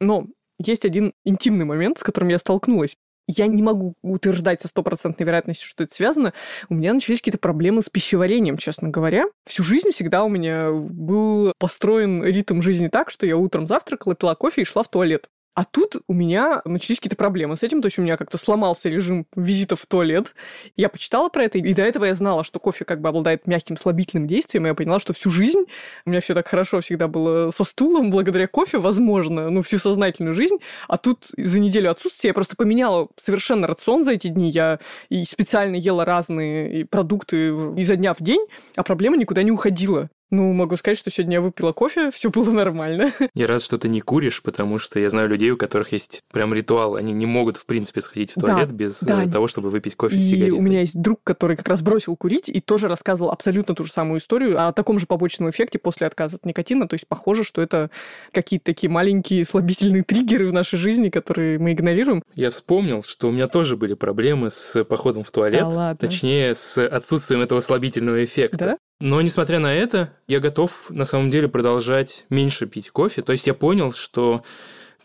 Но 0.00 0.26
есть 0.58 0.84
один 0.84 1.12
интимный 1.24 1.64
момент, 1.64 1.98
с 1.98 2.02
которым 2.02 2.28
я 2.30 2.38
столкнулась 2.38 2.96
я 3.26 3.46
не 3.46 3.62
могу 3.62 3.94
утверждать 4.02 4.60
со 4.62 4.68
стопроцентной 4.68 5.26
вероятностью, 5.26 5.68
что 5.68 5.84
это 5.84 5.94
связано. 5.94 6.32
У 6.68 6.74
меня 6.74 6.92
начались 6.92 7.18
какие-то 7.18 7.38
проблемы 7.38 7.82
с 7.82 7.88
пищеварением, 7.88 8.56
честно 8.56 8.88
говоря. 8.88 9.24
Всю 9.46 9.62
жизнь 9.64 9.90
всегда 9.90 10.24
у 10.24 10.28
меня 10.28 10.70
был 10.70 11.52
построен 11.58 12.22
ритм 12.24 12.60
жизни 12.60 12.88
так, 12.88 13.10
что 13.10 13.26
я 13.26 13.36
утром 13.36 13.66
завтракала, 13.66 14.14
пила 14.14 14.34
кофе 14.34 14.62
и 14.62 14.64
шла 14.64 14.82
в 14.82 14.88
туалет. 14.88 15.28
А 15.54 15.64
тут 15.64 15.96
у 16.08 16.14
меня 16.14 16.62
начались 16.64 16.98
какие-то 16.98 17.16
проблемы 17.16 17.56
с 17.56 17.62
этим, 17.62 17.80
то 17.80 17.86
есть 17.86 17.98
у 17.98 18.02
меня 18.02 18.16
как-то 18.16 18.38
сломался 18.38 18.88
режим 18.88 19.26
визитов 19.36 19.82
в 19.82 19.86
туалет. 19.86 20.34
Я 20.76 20.88
почитала 20.88 21.28
про 21.28 21.44
это, 21.44 21.58
и 21.58 21.74
до 21.74 21.82
этого 21.82 22.06
я 22.06 22.14
знала, 22.16 22.42
что 22.42 22.58
кофе 22.58 22.84
как 22.84 23.00
бы 23.00 23.08
обладает 23.08 23.46
мягким 23.46 23.76
слабительным 23.76 24.26
действием, 24.26 24.66
и 24.66 24.68
я 24.68 24.74
поняла, 24.74 24.98
что 24.98 25.12
всю 25.12 25.30
жизнь 25.30 25.64
у 26.06 26.10
меня 26.10 26.20
все 26.20 26.34
так 26.34 26.48
хорошо 26.48 26.80
всегда 26.80 27.06
было 27.06 27.52
со 27.52 27.62
стулом, 27.62 28.10
благодаря 28.10 28.48
кофе, 28.48 28.78
возможно, 28.78 29.48
ну, 29.48 29.62
всю 29.62 29.78
сознательную 29.78 30.34
жизнь. 30.34 30.56
А 30.88 30.98
тут 30.98 31.26
за 31.36 31.60
неделю 31.60 31.90
отсутствия 31.92 32.28
я 32.28 32.34
просто 32.34 32.56
поменяла 32.56 33.08
совершенно 33.20 33.68
рацион 33.68 34.02
за 34.02 34.12
эти 34.12 34.28
дни. 34.28 34.50
Я 34.50 34.80
и 35.08 35.22
специально 35.22 35.76
ела 35.76 36.04
разные 36.04 36.84
продукты 36.86 37.48
изо 37.76 37.94
дня 37.94 38.12
в 38.12 38.20
день, 38.20 38.44
а 38.74 38.82
проблема 38.82 39.16
никуда 39.16 39.44
не 39.44 39.52
уходила. 39.52 40.10
Ну, 40.34 40.52
могу 40.52 40.76
сказать, 40.76 40.98
что 40.98 41.10
сегодня 41.10 41.34
я 41.34 41.40
выпила 41.40 41.72
кофе, 41.72 42.10
все 42.14 42.28
было 42.30 42.50
нормально. 42.50 43.12
Я 43.34 43.46
рад, 43.46 43.62
что 43.62 43.78
ты 43.78 43.88
не 43.88 44.00
куришь, 44.00 44.42
потому 44.42 44.78
что 44.78 44.98
я 44.98 45.08
знаю 45.08 45.28
людей, 45.28 45.50
у 45.50 45.56
которых 45.56 45.92
есть 45.92 46.22
прям 46.32 46.52
ритуал. 46.52 46.96
Они 46.96 47.12
не 47.12 47.26
могут, 47.26 47.56
в 47.56 47.66
принципе, 47.66 48.00
сходить 48.00 48.32
в 48.32 48.40
туалет 48.40 48.68
да, 48.68 48.74
без 48.74 49.00
да. 49.00 49.24
Э, 49.24 49.30
того, 49.30 49.46
чтобы 49.46 49.70
выпить 49.70 49.94
кофе 49.94 50.16
и 50.16 50.18
с 50.18 50.30
сигаретой. 50.30 50.58
у 50.58 50.62
меня 50.62 50.80
есть 50.80 51.00
друг, 51.00 51.20
который 51.22 51.56
как 51.56 51.68
раз 51.68 51.82
бросил 51.82 52.16
курить 52.16 52.48
и 52.48 52.60
тоже 52.60 52.88
рассказывал 52.88 53.30
абсолютно 53.30 53.76
ту 53.76 53.84
же 53.84 53.92
самую 53.92 54.18
историю 54.18 54.66
о 54.66 54.72
таком 54.72 54.98
же 54.98 55.06
побочном 55.06 55.50
эффекте 55.50 55.78
после 55.78 56.08
отказа 56.08 56.36
от 56.36 56.46
никотина. 56.46 56.88
То 56.88 56.94
есть 56.94 57.06
похоже, 57.06 57.44
что 57.44 57.62
это 57.62 57.90
какие-то 58.32 58.64
такие 58.64 58.90
маленькие 58.90 59.44
слабительные 59.44 60.02
триггеры 60.04 60.46
в 60.46 60.52
нашей 60.52 60.78
жизни, 60.78 61.10
которые 61.10 61.60
мы 61.60 61.72
игнорируем. 61.72 62.22
Я 62.34 62.50
вспомнил, 62.50 63.04
что 63.04 63.28
у 63.28 63.30
меня 63.30 63.46
тоже 63.46 63.76
были 63.76 63.94
проблемы 63.94 64.50
с 64.50 64.82
походом 64.84 65.22
в 65.22 65.30
туалет. 65.30 65.60
Да 65.60 65.68
ладно. 65.68 65.96
Точнее, 65.96 66.54
с 66.54 66.84
отсутствием 66.84 67.40
этого 67.40 67.60
слабительного 67.60 68.24
эффекта. 68.24 68.64
Да? 68.64 68.78
Но, 69.00 69.20
несмотря 69.20 69.58
на 69.58 69.74
это, 69.74 70.16
я 70.28 70.40
готов, 70.40 70.90
на 70.90 71.04
самом 71.04 71.30
деле, 71.30 71.48
продолжать 71.48 72.26
меньше 72.30 72.66
пить 72.66 72.90
кофе. 72.90 73.22
То 73.22 73.32
есть 73.32 73.46
я 73.46 73.54
понял, 73.54 73.92
что 73.92 74.42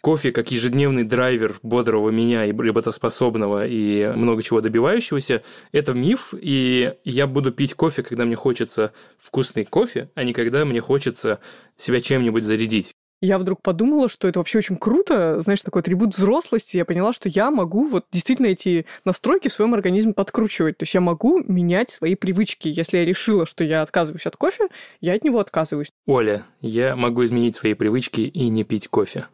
кофе 0.02 0.32
как 0.32 0.52
ежедневный 0.52 1.04
драйвер 1.04 1.56
бодрого 1.64 2.10
меня 2.10 2.46
и 2.46 2.54
работоспособного 2.54 3.68
и 3.68 4.08
много 4.08 4.42
чего 4.42 4.62
добивающегося– 4.62 5.44
это 5.72 5.94
миф, 5.94 6.34
и 6.40 6.94
я 7.04 7.28
буду 7.28 7.52
пить 7.52 7.74
кофе, 7.74 8.04
когда 8.04 8.26
мне 8.26 8.36
хочется 8.36 8.94
вкусный 9.18 9.66
кофе, 9.66 10.10
а 10.16 10.24
не 10.24 10.34
когда 10.34 10.66
мне 10.66 10.82
хочется 10.82 11.40
себя 11.76 12.00
чем-нибудь 12.00 12.44
зарядить 12.44 12.96
я 13.22 13.38
вдруг 13.38 13.62
подумала, 13.62 14.10
что 14.10 14.28
это 14.28 14.40
вообще 14.40 14.60
очень 14.60 14.78
круто, 14.78 15.42
знаешь, 15.42 15.62
такой 15.62 15.82
атрибут 15.82 16.16
взрослости. 16.16 16.78
Я 16.78 16.86
поняла, 16.86 17.14
что 17.14 17.28
я 17.30 17.52
могу 17.52 17.86
вот 17.86 18.06
действительно 18.12 18.48
эти 18.48 18.86
настройки 19.04 19.50
в 19.50 19.54
своем 19.54 19.74
организме 19.74 20.14
подкручивать. 20.14 20.78
То 20.78 20.84
есть 20.84 20.94
я 20.94 21.02
могу 21.02 21.44
менять 21.44 21.90
свои 21.90 22.16
привычки. 22.16 22.70
Если 22.70 22.98
я 22.98 23.06
решила, 23.06 23.46
что 23.46 23.64
я 23.64 23.82
отказываюсь 23.82 24.26
от 24.26 24.38
кофе, 24.38 24.70
я 25.02 25.14
от 25.14 25.24
него 25.24 25.40
отказываюсь. 25.40 25.92
Оля, 26.06 26.46
я 26.62 26.96
могу 26.96 27.24
изменить 27.26 27.56
свои 27.56 27.74
привычки 27.74 28.22
и 28.22 28.48
не 28.50 28.64
пить 28.64 28.88
кофе. 28.88 29.28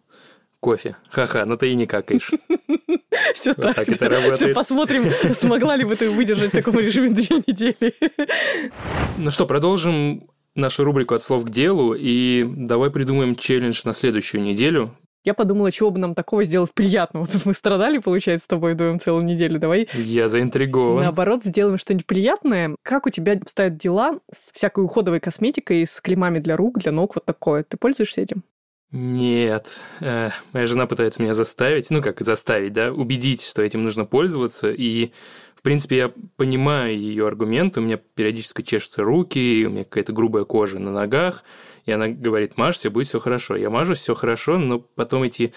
Кофе. 0.60 0.96
Ха-ха, 1.10 1.46
но 1.46 1.56
ты 1.56 1.70
и 1.70 1.76
не 1.76 1.86
какаешь. 1.86 2.32
Все 3.36 3.54
так. 3.54 3.76
Так 3.76 3.90
это 3.90 4.10
работает. 4.10 4.56
Посмотрим, 4.56 5.12
смогла 5.34 5.76
ли 5.76 5.86
бы 5.86 5.96
ты 5.96 6.10
выдержать 6.10 6.50
в 6.50 6.56
таком 6.56 6.80
режиме 6.80 7.10
две 7.10 7.38
недели. 7.46 7.94
Ну 9.18 9.30
что, 9.30 9.46
продолжим 9.46 10.28
нашу 10.56 10.84
рубрику 10.84 11.16
«От 11.16 11.22
слов 11.22 11.46
к 11.46 11.50
делу» 11.50 11.94
и 11.94 12.46
давай 12.46 12.90
придумаем 12.90 13.36
челлендж 13.36 13.82
на 13.86 13.94
следующую 13.94 14.44
неделю. 14.44 14.96
Я 15.26 15.34
подумала, 15.34 15.72
чего 15.72 15.90
бы 15.90 15.98
нам 15.98 16.14
такого 16.14 16.46
сделать 16.46 16.72
приятного. 16.72 17.28
Мы 17.46 17.54
страдали, 17.54 17.98
получается, 17.98 18.46
с 18.46 18.48
тобой 18.48 18.76
вдвоем 18.76 19.00
целую 19.00 19.26
неделю. 19.26 19.60
Давай... 19.60 19.90
Я 19.94 20.28
заинтригован. 20.28 21.04
Наоборот, 21.04 21.44
сделаем 21.44 21.80
что-нибудь 21.80 22.06
приятное. 22.06 22.76
Как 22.84 23.08
у 23.08 23.10
тебя 23.10 23.34
обстоят 23.34 23.76
дела 23.76 24.20
с 24.32 24.52
всякой 24.54 24.84
уходовой 24.84 25.20
косметикой, 25.20 25.86
с 25.86 26.00
кремами 26.00 26.38
для 26.38 26.56
рук, 26.56 26.78
для 26.78 26.92
ног, 26.92 27.16
вот 27.16 27.26
такое? 27.26 27.64
Ты 27.64 27.78
пользуешься 27.78 28.22
этим? 28.22 28.44
Нет, 28.92 29.82
э, 30.00 30.30
моя 30.54 30.66
жена 30.66 30.86
пытается 30.86 31.22
меня 31.22 31.34
заставить, 31.34 31.90
ну 31.90 32.02
как 32.02 32.22
заставить, 32.22 32.72
да, 32.72 32.94
убедить, 32.94 33.44
что 33.44 33.62
этим 33.62 33.84
нужно 33.84 34.06
пользоваться, 34.06 34.72
и 34.72 35.12
принципе, 35.66 35.98
я 35.98 36.14
понимаю 36.38 36.96
ее 36.96 37.28
аргумент. 37.28 37.76
У 37.78 37.82
меня 37.82 37.98
периодически 37.98 38.62
чешутся 38.62 39.04
руки, 39.04 39.66
у 39.68 39.72
меня 39.72 39.84
какая-то 39.84 40.14
грубая 40.14 40.44
кожа 40.44 40.78
на 40.78 40.92
ногах. 40.92 41.44
И 41.86 41.92
она 41.92 42.08
говорит, 42.08 42.56
мажься, 42.56 42.92
будет 42.92 43.08
все 43.08 43.20
хорошо. 43.20 43.56
Я 43.56 43.72
мажусь, 43.72 43.98
все 43.98 44.14
хорошо, 44.14 44.60
но 44.60 44.80
потом 44.80 45.24
эти 45.24 45.54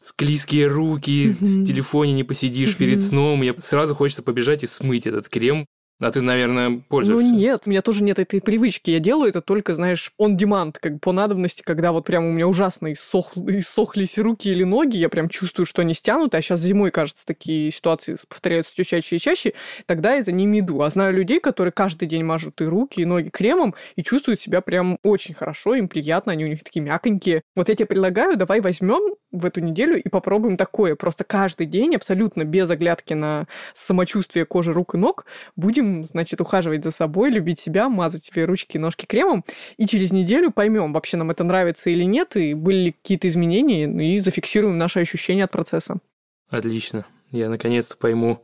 склизкие 0.00 0.66
руки, 0.66 1.30
в 1.40 1.64
телефоне 1.64 2.12
не 2.12 2.24
посидишь 2.24 2.76
перед 2.76 3.00
сном. 3.00 3.38
Мне 3.38 3.56
сразу 3.58 3.94
хочется 3.94 4.22
побежать 4.22 4.62
и 4.64 4.66
смыть 4.66 5.06
этот 5.06 5.28
крем. 5.30 5.64
А 6.00 6.12
ты, 6.12 6.20
наверное, 6.20 6.80
пользуешься? 6.88 7.26
Ну 7.26 7.36
нет, 7.36 7.62
у 7.66 7.70
меня 7.70 7.82
тоже 7.82 8.04
нет 8.04 8.20
этой 8.20 8.40
привычки. 8.40 8.92
Я 8.92 9.00
делаю 9.00 9.30
это 9.30 9.40
только, 9.40 9.74
знаешь, 9.74 10.12
on 10.20 10.36
demand, 10.36 10.76
как 10.80 11.00
по 11.00 11.10
надобности, 11.10 11.62
когда 11.62 11.90
вот 11.90 12.04
прям 12.06 12.24
у 12.24 12.30
меня 12.30 12.46
ужасно 12.46 12.92
иссох... 12.92 13.36
иссохлись 13.36 14.16
руки 14.16 14.48
или 14.48 14.62
ноги, 14.62 14.96
я 14.96 15.08
прям 15.08 15.28
чувствую, 15.28 15.66
что 15.66 15.82
они 15.82 15.94
стянуты, 15.94 16.36
а 16.36 16.42
сейчас 16.42 16.60
зимой, 16.60 16.92
кажется, 16.92 17.26
такие 17.26 17.72
ситуации 17.72 18.16
повторяются 18.28 18.72
все 18.72 18.84
чаще 18.84 19.16
и 19.16 19.18
чаще, 19.18 19.54
тогда 19.86 20.14
я 20.14 20.22
за 20.22 20.30
ними 20.30 20.60
иду. 20.60 20.82
А 20.82 20.90
знаю 20.90 21.14
людей, 21.14 21.40
которые 21.40 21.72
каждый 21.72 22.06
день 22.06 22.22
мажут 22.22 22.60
и 22.60 22.64
руки, 22.64 23.00
и 23.00 23.04
ноги 23.04 23.28
кремом, 23.28 23.74
и 23.96 24.04
чувствуют 24.04 24.40
себя 24.40 24.60
прям 24.60 24.98
очень 25.02 25.34
хорошо, 25.34 25.74
им 25.74 25.88
приятно, 25.88 26.30
они 26.30 26.44
у 26.44 26.48
них 26.48 26.62
такие 26.62 26.80
мяконькие. 26.80 27.42
Вот 27.56 27.68
я 27.68 27.74
тебе 27.74 27.86
предлагаю, 27.86 28.36
давай 28.36 28.60
возьмем 28.60 29.16
в 29.32 29.44
эту 29.44 29.60
неделю 29.60 30.00
и 30.00 30.08
попробуем 30.08 30.56
такое. 30.56 30.94
Просто 30.94 31.24
каждый 31.24 31.66
день, 31.66 31.96
абсолютно 31.96 32.44
без 32.44 32.70
оглядки 32.70 33.14
на 33.14 33.48
самочувствие 33.74 34.46
кожи 34.46 34.72
рук 34.72 34.94
и 34.94 34.98
ног, 34.98 35.26
будем 35.56 35.87
будем, 35.88 36.04
значит, 36.04 36.40
ухаживать 36.40 36.84
за 36.84 36.90
собой, 36.90 37.30
любить 37.30 37.58
себя, 37.58 37.88
мазать 37.88 38.24
себе 38.24 38.44
ручки 38.44 38.76
и 38.76 38.78
ножки 38.78 39.06
кремом, 39.06 39.44
и 39.76 39.86
через 39.86 40.12
неделю 40.12 40.50
поймем, 40.50 40.92
вообще 40.92 41.16
нам 41.16 41.30
это 41.30 41.44
нравится 41.44 41.90
или 41.90 42.04
нет, 42.04 42.36
и 42.36 42.54
были 42.54 42.76
ли 42.76 42.92
какие-то 42.92 43.28
изменения, 43.28 43.86
ну 43.86 44.00
и 44.00 44.18
зафиксируем 44.18 44.78
наши 44.78 45.00
ощущения 45.00 45.44
от 45.44 45.50
процесса. 45.50 45.98
Отлично. 46.50 47.06
Я 47.30 47.50
наконец-то 47.50 47.96
пойму, 47.96 48.42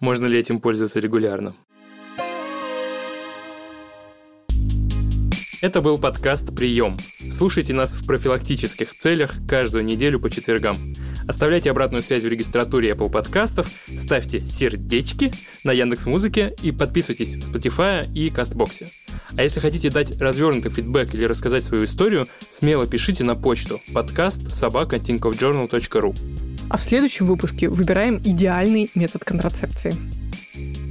можно 0.00 0.26
ли 0.26 0.38
этим 0.38 0.60
пользоваться 0.60 0.98
регулярно. 1.00 1.54
Это 5.62 5.80
был 5.80 5.98
подкаст 5.98 6.54
«Прием». 6.54 6.98
Слушайте 7.30 7.72
нас 7.72 7.94
в 7.94 8.06
профилактических 8.06 8.94
целях 8.98 9.32
каждую 9.48 9.84
неделю 9.84 10.20
по 10.20 10.28
четвергам. 10.28 10.76
Оставляйте 11.26 11.70
обратную 11.70 12.02
связь 12.02 12.22
в 12.22 12.28
регистратуре 12.28 12.90
Apple 12.90 13.10
подкастов, 13.10 13.70
ставьте 13.96 14.40
сердечки 14.40 15.32
на 15.62 15.72
Яндекс 15.72 16.06
Музыке 16.06 16.54
и 16.62 16.70
подписывайтесь 16.70 17.36
в 17.36 17.50
Spotify 17.50 18.06
и 18.12 18.28
Кастбоксе. 18.28 18.88
А 19.36 19.42
если 19.42 19.60
хотите 19.60 19.90
дать 19.90 20.20
развернутый 20.20 20.70
фидбэк 20.70 21.14
или 21.14 21.24
рассказать 21.24 21.64
свою 21.64 21.84
историю, 21.84 22.28
смело 22.50 22.86
пишите 22.86 23.24
на 23.24 23.34
почту 23.34 23.80
подкаст 23.92 24.52
собака 24.52 24.98
А 26.68 26.76
в 26.76 26.82
следующем 26.82 27.26
выпуске 27.26 27.68
выбираем 27.68 28.18
идеальный 28.18 28.90
метод 28.94 29.24
контрацепции. 29.24 29.92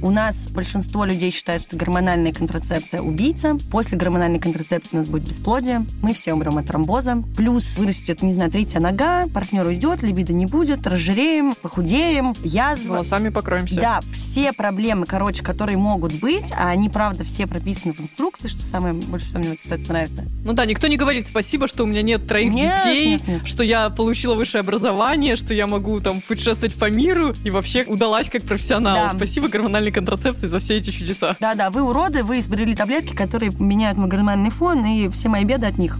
У 0.04 0.10
нас 0.10 0.48
большинство 0.50 1.06
людей 1.06 1.30
считают, 1.30 1.62
что 1.62 1.78
гормональная 1.78 2.30
контрацепция 2.30 3.00
убийца. 3.00 3.56
После 3.70 3.96
гормональной 3.96 4.38
контрацепции 4.38 4.90
у 4.92 4.98
нас 4.98 5.06
будет 5.08 5.26
бесплодие. 5.26 5.86
Мы 6.02 6.12
все 6.12 6.34
умрем 6.34 6.58
от 6.58 6.66
тромбоза. 6.66 7.24
Плюс 7.34 7.78
вырастет, 7.78 8.20
не 8.20 8.34
знаю, 8.34 8.50
третья 8.50 8.80
нога, 8.80 9.26
партнер 9.28 9.66
уйдет, 9.66 10.02
либидо 10.02 10.34
не 10.34 10.44
будет, 10.44 10.86
разжиреем, 10.86 11.54
похудеем, 11.54 12.34
язва. 12.44 12.92
Волосами 12.96 13.30
покроемся. 13.30 13.76
Да, 13.76 14.00
все 14.12 14.52
проблемы, 14.52 15.06
короче, 15.06 15.42
которые 15.42 15.78
могут 15.78 16.12
быть, 16.20 16.52
а 16.54 16.68
они, 16.68 16.90
правда, 16.90 17.24
все 17.24 17.46
прописаны 17.46 17.94
в 17.94 18.00
инструкции, 18.00 18.48
что 18.48 18.60
самое 18.60 18.92
больше 18.92 19.28
всего 19.28 19.38
мне 19.38 19.48
в 19.48 19.52
этой 19.54 19.62
ситуации 19.62 19.88
нравится. 19.88 20.24
Ну 20.44 20.52
да, 20.52 20.66
никто 20.66 20.86
не 20.86 20.98
говорит 20.98 21.28
спасибо, 21.28 21.66
что 21.66 21.84
у 21.84 21.86
меня 21.86 22.02
нет 22.02 22.26
троих 22.26 22.52
Нет, 22.52 22.84
детей, 22.84 23.12
нет, 23.12 23.26
нет. 23.26 23.42
что 23.46 23.62
я 23.62 23.88
получила 23.88 24.34
высшее 24.34 24.60
образование, 24.60 25.36
что 25.36 25.54
я 25.54 25.66
могу 25.66 25.98
там 26.00 26.20
путешествовать 26.20 26.74
по 26.74 26.90
миру 26.90 27.32
и 27.42 27.48
вообще 27.48 27.84
удалась 27.84 28.28
как 28.28 28.42
профессионал. 28.42 28.96
Да. 28.96 29.12
Спасибо 29.16 29.48
гормональной 29.48 29.93
контрацепции 29.94 30.46
за 30.46 30.58
все 30.58 30.76
эти 30.76 30.90
чудеса. 30.90 31.36
Да-да, 31.40 31.70
вы 31.70 31.82
уроды, 31.82 32.22
вы 32.24 32.40
изобрели 32.40 32.74
таблетки, 32.74 33.14
которые 33.14 33.52
меняют 33.58 33.96
мой 33.96 34.08
гормональный 34.08 34.50
фон, 34.50 34.84
и 34.84 35.08
все 35.08 35.28
мои 35.28 35.44
беды 35.44 35.66
от 35.66 35.78
них. 35.78 35.96